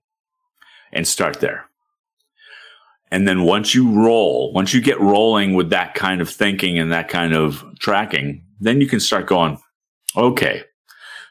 And 0.92 1.08
start 1.08 1.40
there. 1.40 1.66
And 3.12 3.28
then 3.28 3.44
once 3.44 3.74
you 3.74 3.92
roll, 3.92 4.52
once 4.54 4.74
you 4.74 4.82
get 4.82 5.00
rolling 5.00 5.54
with 5.54 5.70
that 5.70 5.94
kind 5.96 6.22
of 6.22 6.30
thinking 6.30 6.78
and 6.78 6.92
that 6.92 7.10
kind 7.10 7.34
of 7.34 7.64
tracking, 7.80 8.44
then 8.60 8.82
you 8.82 8.88
can 8.88 9.00
start 9.00 9.28
going, 9.28 9.60
okay, 10.16 10.64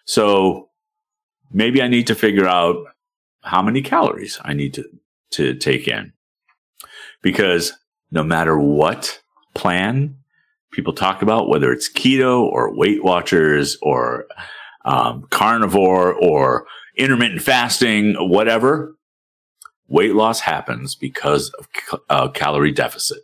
so 0.05 0.71
maybe 1.53 1.83
I 1.83 1.89
need 1.89 2.07
to 2.09 2.15
figure 2.15 2.47
out 2.47 2.77
how 3.43 3.63
many 3.63 3.83
calories 3.83 4.39
I 4.43 4.55
need 4.55 4.75
to, 4.75 4.85
to 5.33 5.55
take 5.55 5.87
in. 5.87 6.13
Because 7.23 7.73
no 8.11 8.23
matter 8.23 8.59
what 8.59 9.21
plan 9.55 10.17
people 10.73 10.93
talk 10.93 11.23
about, 11.23 11.49
whether 11.49 11.73
it's 11.73 11.93
keto 11.93 12.43
or 12.43 12.75
Weight 12.75 13.05
Watchers 13.05 13.77
or 13.83 14.27
um, 14.85 15.27
carnivore 15.31 16.15
or 16.15 16.67
intermittent 16.97 17.43
fasting, 17.43 18.15
whatever, 18.15 18.95
weight 19.89 20.15
loss 20.15 20.41
happens 20.41 20.95
because 20.95 21.51
of 21.59 21.69
ca- 21.73 21.99
uh, 22.09 22.29
calorie 22.29 22.73
deficit. 22.73 23.19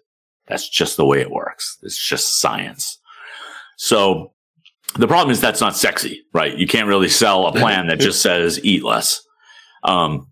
That's 0.46 0.68
just 0.68 0.96
the 0.96 1.06
way 1.06 1.20
it 1.20 1.30
works. 1.30 1.78
It's 1.82 1.98
just 1.98 2.40
science. 2.40 2.98
So 3.76 4.32
the 4.96 5.08
problem 5.08 5.30
is 5.30 5.40
that's 5.40 5.60
not 5.60 5.76
sexy, 5.76 6.22
right? 6.32 6.56
You 6.56 6.66
can't 6.66 6.88
really 6.88 7.08
sell 7.08 7.46
a 7.46 7.52
plan 7.52 7.86
that 7.88 7.98
just 7.98 8.22
says 8.22 8.62
eat 8.64 8.84
less. 8.84 9.22
Um, 9.82 10.28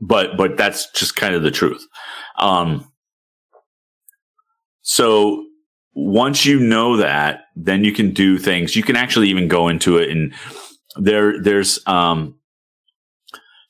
but, 0.00 0.36
but 0.36 0.56
that's 0.56 0.90
just 0.92 1.16
kind 1.16 1.34
of 1.34 1.42
the 1.42 1.50
truth. 1.50 1.86
Um, 2.38 2.90
so 4.82 5.43
once 5.94 6.44
you 6.44 6.58
know 6.58 6.96
that, 6.96 7.46
then 7.56 7.84
you 7.84 7.92
can 7.92 8.12
do 8.12 8.38
things. 8.38 8.76
You 8.76 8.82
can 8.82 8.96
actually 8.96 9.28
even 9.28 9.48
go 9.48 9.68
into 9.68 9.96
it 9.98 10.10
and 10.10 10.34
there, 10.96 11.40
there's, 11.40 11.84
um, 11.86 12.36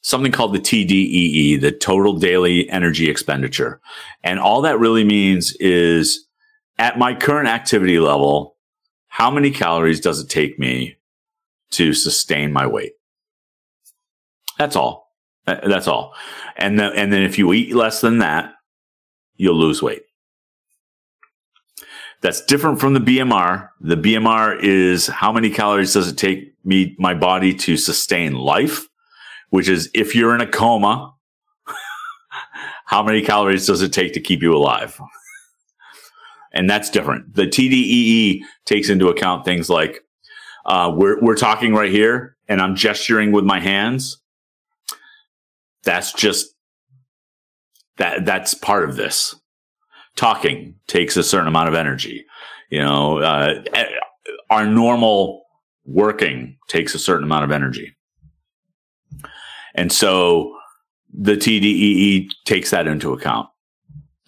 something 0.02 0.32
called 0.32 0.54
the 0.54 0.58
TDEE, 0.58 1.60
the 1.60 1.72
total 1.72 2.18
daily 2.18 2.68
energy 2.68 3.08
expenditure. 3.08 3.80
And 4.22 4.38
all 4.38 4.60
that 4.60 4.78
really 4.78 5.04
means 5.04 5.56
is 5.56 6.26
at 6.78 6.98
my 6.98 7.14
current 7.14 7.48
activity 7.48 7.98
level, 7.98 8.56
how 9.08 9.30
many 9.30 9.50
calories 9.50 10.00
does 10.00 10.20
it 10.20 10.28
take 10.28 10.58
me 10.58 10.96
to 11.70 11.94
sustain 11.94 12.52
my 12.52 12.66
weight? 12.66 12.92
That's 14.58 14.76
all. 14.76 15.10
That's 15.46 15.88
all. 15.88 16.14
And 16.56 16.78
then, 16.78 16.92
and 16.94 17.12
then 17.12 17.22
if 17.22 17.38
you 17.38 17.52
eat 17.52 17.74
less 17.74 18.00
than 18.00 18.18
that, 18.18 18.54
you'll 19.36 19.58
lose 19.58 19.82
weight. 19.82 20.02
That's 22.24 22.40
different 22.40 22.80
from 22.80 22.94
the 22.94 23.00
BMR. 23.00 23.68
The 23.82 23.98
BMR 23.98 24.58
is 24.62 25.08
how 25.08 25.30
many 25.30 25.50
calories 25.50 25.92
does 25.92 26.08
it 26.08 26.16
take 26.16 26.54
me, 26.64 26.96
my 26.98 27.12
body 27.12 27.52
to 27.52 27.76
sustain 27.76 28.32
life, 28.32 28.88
which 29.50 29.68
is 29.68 29.90
if 29.92 30.14
you're 30.14 30.34
in 30.34 30.40
a 30.40 30.46
coma, 30.46 31.12
how 32.86 33.02
many 33.02 33.20
calories 33.20 33.66
does 33.66 33.82
it 33.82 33.92
take 33.92 34.14
to 34.14 34.22
keep 34.22 34.40
you 34.40 34.56
alive? 34.56 34.98
and 36.54 36.70
that's 36.70 36.88
different. 36.88 37.34
The 37.34 37.46
TDEE 37.46 38.40
takes 38.64 38.88
into 38.88 39.08
account 39.08 39.44
things 39.44 39.68
like 39.68 40.00
uh, 40.64 40.94
we're 40.96 41.20
we're 41.20 41.36
talking 41.36 41.74
right 41.74 41.92
here, 41.92 42.38
and 42.48 42.58
I'm 42.58 42.74
gesturing 42.74 43.32
with 43.32 43.44
my 43.44 43.60
hands. 43.60 44.18
That's 45.82 46.10
just 46.14 46.54
that 47.98 48.24
that's 48.24 48.54
part 48.54 48.88
of 48.88 48.96
this 48.96 49.38
talking 50.16 50.74
takes 50.86 51.16
a 51.16 51.22
certain 51.22 51.48
amount 51.48 51.68
of 51.68 51.74
energy. 51.74 52.24
You 52.70 52.80
know, 52.80 53.18
uh, 53.18 53.62
our 54.50 54.66
normal 54.66 55.44
working 55.84 56.56
takes 56.68 56.94
a 56.94 56.98
certain 56.98 57.24
amount 57.24 57.44
of 57.44 57.50
energy. 57.50 57.94
And 59.74 59.92
so 59.92 60.56
the 61.12 61.36
TDEE 61.36 62.28
takes 62.44 62.70
that 62.70 62.86
into 62.86 63.12
account. 63.12 63.48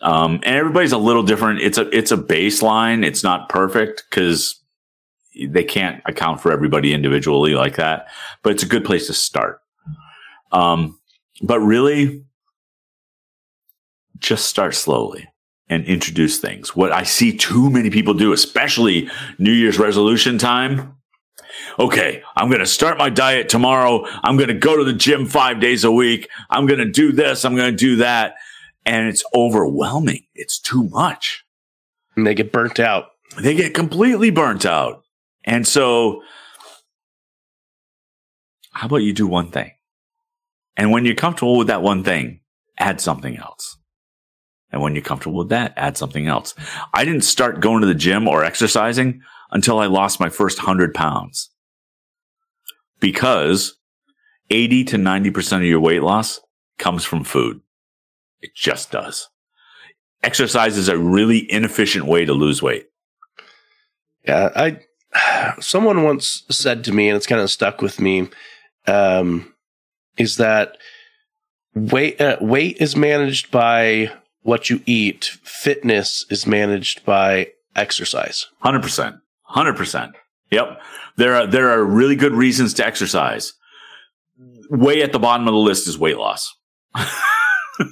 Um, 0.03 0.35
and 0.45 0.57
everybody's 0.57 0.93
a 0.93 0.99
little 0.99 1.23
different. 1.23 1.61
It's 1.61 1.79
a, 1.79 1.89
it's 1.97 2.13
a 2.13 2.17
baseline. 2.17 3.05
It's 3.05 3.23
not 3.23 3.49
perfect 3.49 4.05
because 4.11 4.61
they 5.49 5.65
can't 5.65 6.03
account 6.07 6.41
for 6.41 6.53
everybody 6.53 6.93
individually 6.93 7.55
like 7.55 7.77
that, 7.77 8.07
but 8.43 8.53
it's 8.53 8.63
a 8.63 8.69
good 8.69 8.85
place 8.85 9.07
to 9.07 9.15
start. 9.15 9.61
Um, 10.53 10.99
but 11.43 11.61
really 11.61 12.25
just 14.19 14.47
start 14.47 14.75
slowly 14.75 15.29
and 15.69 15.85
introduce 15.85 16.39
things. 16.39 16.77
What 16.77 16.93
I 16.93 17.03
see 17.03 17.37
too 17.37 17.71
many 17.71 17.91
people 17.91 18.15
do, 18.15 18.33
especially 18.33 19.11
New 19.39 19.53
Year's 19.53 19.79
resolution 19.79 20.39
time. 20.39 20.97
Okay, 21.79 22.23
I'm 22.37 22.49
going 22.49 22.61
to 22.61 22.67
start 22.67 22.99
my 22.99 23.11
diet 23.11 23.49
tomorrow. 23.49 24.07
I'm 24.23 24.37
going 24.37 24.49
to 24.49 24.55
go 24.55 24.77
to 24.77 24.85
the 24.85 24.93
gym 24.93 25.27
five 25.27 25.61
days 25.61 25.85
a 25.85 25.91
week. 25.91 26.29
I'm 26.51 26.67
going 26.67 26.79
to 26.79 26.91
do 26.91 27.13
this. 27.13 27.45
I'm 27.45 27.57
going 27.57 27.71
to 27.71 27.77
do 27.77 27.97
that. 27.97 28.35
And 28.85 29.09
it's 29.09 29.25
overwhelming. 29.35 30.27
It's 30.35 30.59
too 30.59 30.85
much. 30.85 31.45
And 32.15 32.27
they 32.27 32.35
get 32.35 32.53
burnt 32.53 32.79
out. 32.79 33.07
They 33.39 33.55
get 33.55 33.75
completely 33.75 34.31
burnt 34.31 34.65
out. 34.65 35.03
And 35.45 35.67
so, 35.67 36.23
how 38.73 38.87
about 38.87 38.99
you 38.99 39.13
do 39.13 39.27
one 39.27 39.51
thing? 39.51 39.73
And 40.77 40.91
when 40.93 41.05
you're 41.05 41.15
comfortable 41.15 41.57
with 41.57 41.69
that 41.69 41.83
one 41.83 42.05
thing, 42.05 42.41
add 42.79 43.01
something 43.01 43.37
else. 43.37 43.77
And 44.73 44.83
when 44.83 44.95
you're 44.95 45.05
comfortable 45.05 45.39
with 45.39 45.49
that, 45.51 45.73
add 45.77 45.97
something 45.97 46.27
else. 46.27 46.55
I 46.93 47.05
didn't 47.05 47.23
start 47.23 47.61
going 47.61 47.81
to 47.81 47.87
the 47.87 47.95
gym 47.95 48.27
or 48.27 48.45
exercising 48.45 49.23
until 49.51 49.79
I 49.79 49.87
lost 49.87 50.21
my 50.21 50.29
first 50.29 50.59
hundred 50.59 50.93
pounds 50.93 51.51
because 53.01 53.77
80 54.51 54.85
to 54.85 54.97
90% 54.97 55.57
of 55.59 55.65
your 55.65 55.81
weight 55.81 56.03
loss 56.03 56.41
comes 56.79 57.05
from 57.05 57.25
food. 57.25 57.61
It 58.41 58.55
just 58.55 58.91
does. 58.91 59.29
Exercise 60.23 60.77
is 60.77 60.89
a 60.89 60.99
really 60.99 61.51
inefficient 61.51 62.07
way 62.07 62.25
to 62.25 62.33
lose 62.33 62.63
weight. 62.63 62.89
Yeah, 64.27 64.51
I 64.57 64.81
someone 65.61 66.03
once 66.03 66.45
said 66.51 66.85
to 66.85 66.93
me, 66.93 67.09
and 67.09 67.17
it's 67.17 67.27
kind 67.27 67.41
of 67.41 67.51
stuck 67.51 67.81
with 67.81 68.01
me, 68.01 68.29
um, 68.87 69.55
is 70.17 70.37
that 70.37 70.77
weight 71.75 72.21
uh, 72.21 72.39
weight 72.41 72.79
is 72.81 72.97
managed 72.97 73.51
by 73.51 74.11
what 74.47 74.71
you 74.71 74.81
eat. 74.87 75.25
Fitness 75.43 76.25
is 76.31 76.47
managed 76.47 77.05
by 77.05 77.49
exercise. 77.75 78.47
Hundred 78.61 78.83
percent. 78.83 79.17
Hundred 79.43 79.77
percent. 79.77 80.15
Yep. 80.53 80.81
There 81.17 81.35
are 81.35 81.47
there 81.47 81.69
are 81.71 81.85
really 81.85 82.15
good 82.15 82.33
reasons 82.33 82.73
to 82.75 82.87
exercise. 82.87 83.53
Way 84.71 85.03
at 85.03 85.13
the 85.13 85.19
bottom 85.19 85.49
of 85.49 85.53
the 85.53 85.59
list 85.59 85.89
is 85.89 85.99
weight 85.99 86.17
loss. 86.17 86.55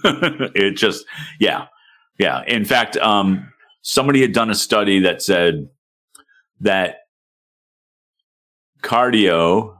it 0.04 0.76
just 0.76 1.04
yeah. 1.40 1.66
Yeah. 2.18 2.44
In 2.46 2.64
fact, 2.64 2.96
um, 2.98 3.52
somebody 3.82 4.20
had 4.20 4.32
done 4.32 4.50
a 4.50 4.54
study 4.54 5.00
that 5.00 5.22
said 5.22 5.68
that 6.60 6.98
cardio, 8.80 9.76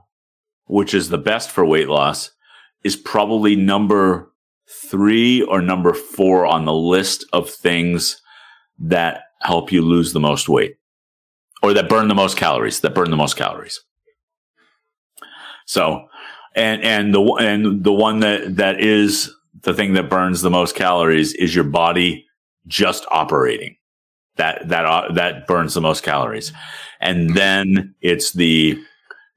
which 0.65 0.93
is 0.93 1.07
the 1.07 1.17
best 1.17 1.49
for 1.49 1.63
weight 1.63 1.87
loss, 1.87 2.31
is 2.83 2.97
probably 2.97 3.55
number 3.55 4.33
three 4.67 5.41
or 5.43 5.61
number 5.61 5.93
four 5.93 6.45
on 6.45 6.65
the 6.65 6.73
list 6.73 7.25
of 7.33 7.49
things 7.49 8.21
that 8.79 9.23
help 9.41 9.71
you 9.71 9.81
lose 9.81 10.13
the 10.13 10.19
most 10.19 10.49
weight 10.49 10.77
or 11.61 11.73
that 11.73 11.89
burn 11.89 12.07
the 12.07 12.15
most 12.15 12.37
calories, 12.37 12.79
that 12.81 12.95
burn 12.95 13.09
the 13.09 13.17
most 13.17 13.35
calories. 13.35 13.81
So, 15.65 16.07
and, 16.55 16.81
and 16.83 17.13
the, 17.13 17.21
and 17.39 17.83
the 17.83 17.93
one 17.93 18.19
that, 18.19 18.57
that 18.57 18.79
is 18.79 19.33
the 19.61 19.73
thing 19.73 19.93
that 19.93 20.09
burns 20.09 20.41
the 20.41 20.49
most 20.49 20.75
calories 20.75 21.33
is 21.33 21.55
your 21.55 21.63
body 21.63 22.25
just 22.67 23.05
operating. 23.09 23.75
That, 24.37 24.67
that, 24.67 24.85
uh, 24.85 25.13
that 25.13 25.47
burns 25.47 25.73
the 25.73 25.81
most 25.81 26.03
calories. 26.03 26.51
And 26.99 27.35
then 27.35 27.95
it's 28.01 28.33
the 28.33 28.77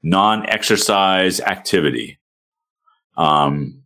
non 0.03 0.47
exercise 0.49 1.39
activity. 1.39 2.19
Um, 3.15 3.78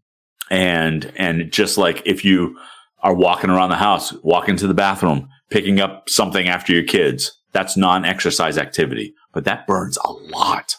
and, 0.53 1.11
and 1.15 1.51
just 1.51 1.79
like 1.79 2.03
if 2.05 2.23
you 2.23 2.55
are 2.99 3.15
walking 3.15 3.49
around 3.49 3.69
the 3.69 3.75
house, 3.75 4.13
walking 4.21 4.55
to 4.57 4.67
the 4.67 4.75
bathroom, 4.75 5.27
picking 5.49 5.79
up 5.79 6.07
something 6.07 6.47
after 6.47 6.71
your 6.71 6.83
kids, 6.83 7.31
That's 7.53 7.75
non-exercise 7.75 8.57
activity, 8.59 9.15
but 9.31 9.45
that 9.45 9.65
burns 9.65 9.97
a 9.97 10.11
lot 10.11 10.75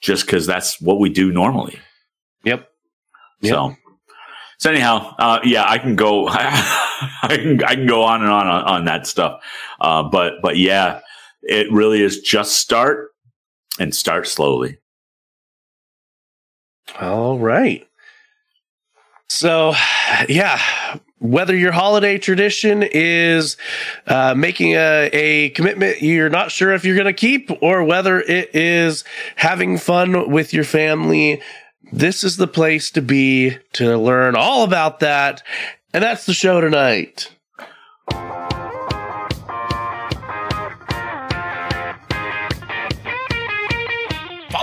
just 0.00 0.26
because 0.26 0.46
that's 0.46 0.80
what 0.80 1.00
we 1.00 1.08
do 1.10 1.32
normally. 1.32 1.80
Yep. 2.44 2.68
Yep. 3.40 3.52
So, 3.52 3.76
so 4.58 4.70
anyhow, 4.70 5.14
uh, 5.18 5.40
yeah, 5.42 5.64
I 5.68 5.78
can 5.78 5.96
go, 5.96 6.28
I 6.30 7.36
can, 7.36 7.62
I 7.64 7.74
can 7.74 7.86
go 7.86 8.04
on 8.04 8.22
and 8.22 8.30
on 8.30 8.46
on, 8.46 8.64
on 8.64 8.84
that 8.84 9.06
stuff. 9.06 9.42
Uh, 9.80 10.04
but, 10.04 10.34
but 10.42 10.56
yeah, 10.56 11.00
it 11.42 11.70
really 11.72 12.02
is 12.02 12.20
just 12.20 12.56
start 12.56 13.10
and 13.80 13.92
start 13.94 14.28
slowly. 14.28 14.78
All 17.00 17.38
right. 17.38 17.86
So, 19.28 19.74
yeah, 20.28 20.60
whether 21.18 21.56
your 21.56 21.72
holiday 21.72 22.18
tradition 22.18 22.82
is 22.82 23.56
uh, 24.06 24.34
making 24.36 24.72
a, 24.72 25.10
a 25.12 25.50
commitment 25.50 26.02
you're 26.02 26.28
not 26.28 26.50
sure 26.50 26.72
if 26.72 26.84
you're 26.84 26.96
going 26.96 27.06
to 27.06 27.12
keep, 27.12 27.50
or 27.60 27.82
whether 27.84 28.20
it 28.20 28.54
is 28.54 29.04
having 29.36 29.78
fun 29.78 30.30
with 30.30 30.52
your 30.52 30.64
family, 30.64 31.42
this 31.92 32.22
is 32.22 32.36
the 32.36 32.46
place 32.46 32.90
to 32.92 33.02
be 33.02 33.56
to 33.72 33.96
learn 33.96 34.36
all 34.36 34.62
about 34.64 35.00
that. 35.00 35.42
And 35.92 36.02
that's 36.02 36.26
the 36.26 36.34
show 36.34 36.60
tonight. 36.60 37.30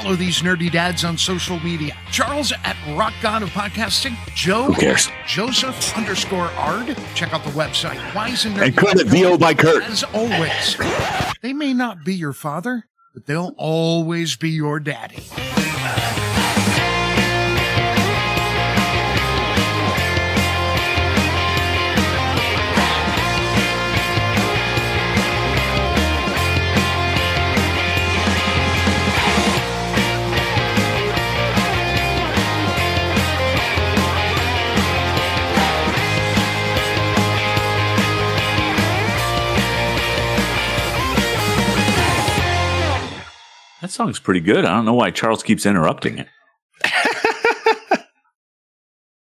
Follow 0.03 0.17
these 0.17 0.41
nerdy 0.41 0.69
dads 0.69 1.05
on 1.05 1.17
social 1.17 1.57
media. 1.61 1.95
Charles 2.11 2.51
at 2.65 2.75
Rock 2.97 3.13
God 3.21 3.41
of 3.41 3.49
Podcasting. 3.51 4.17
Joe 4.35 4.65
Who 4.65 4.73
cares? 4.73 5.07
Joseph 5.25 5.97
underscore 5.97 6.47
Ard. 6.57 6.97
Check 7.15 7.33
out 7.33 7.41
the 7.45 7.51
website. 7.51 8.13
Wise 8.13 8.43
and 8.43 8.57
And 8.57 8.75
credit 8.75 9.07
VO 9.07 9.37
by 9.37 9.53
Kurt. 9.53 9.81
As 9.83 10.03
always, 10.13 10.75
they 11.41 11.53
may 11.53 11.73
not 11.73 12.03
be 12.03 12.13
your 12.15 12.33
father, 12.33 12.83
but 13.13 13.27
they'll 13.27 13.55
always 13.57 14.35
be 14.35 14.49
your 14.49 14.81
daddy. 14.81 15.23
That 43.83 43.91
song's 43.91 44.17
pretty 44.17 44.39
good. 44.39 44.63
I 44.63 44.69
don't 44.69 44.85
know 44.85 44.93
why 44.93 45.11
Charles 45.11 45.43
keeps 45.43 45.65
interrupting 45.65 46.17
it. 46.17 46.29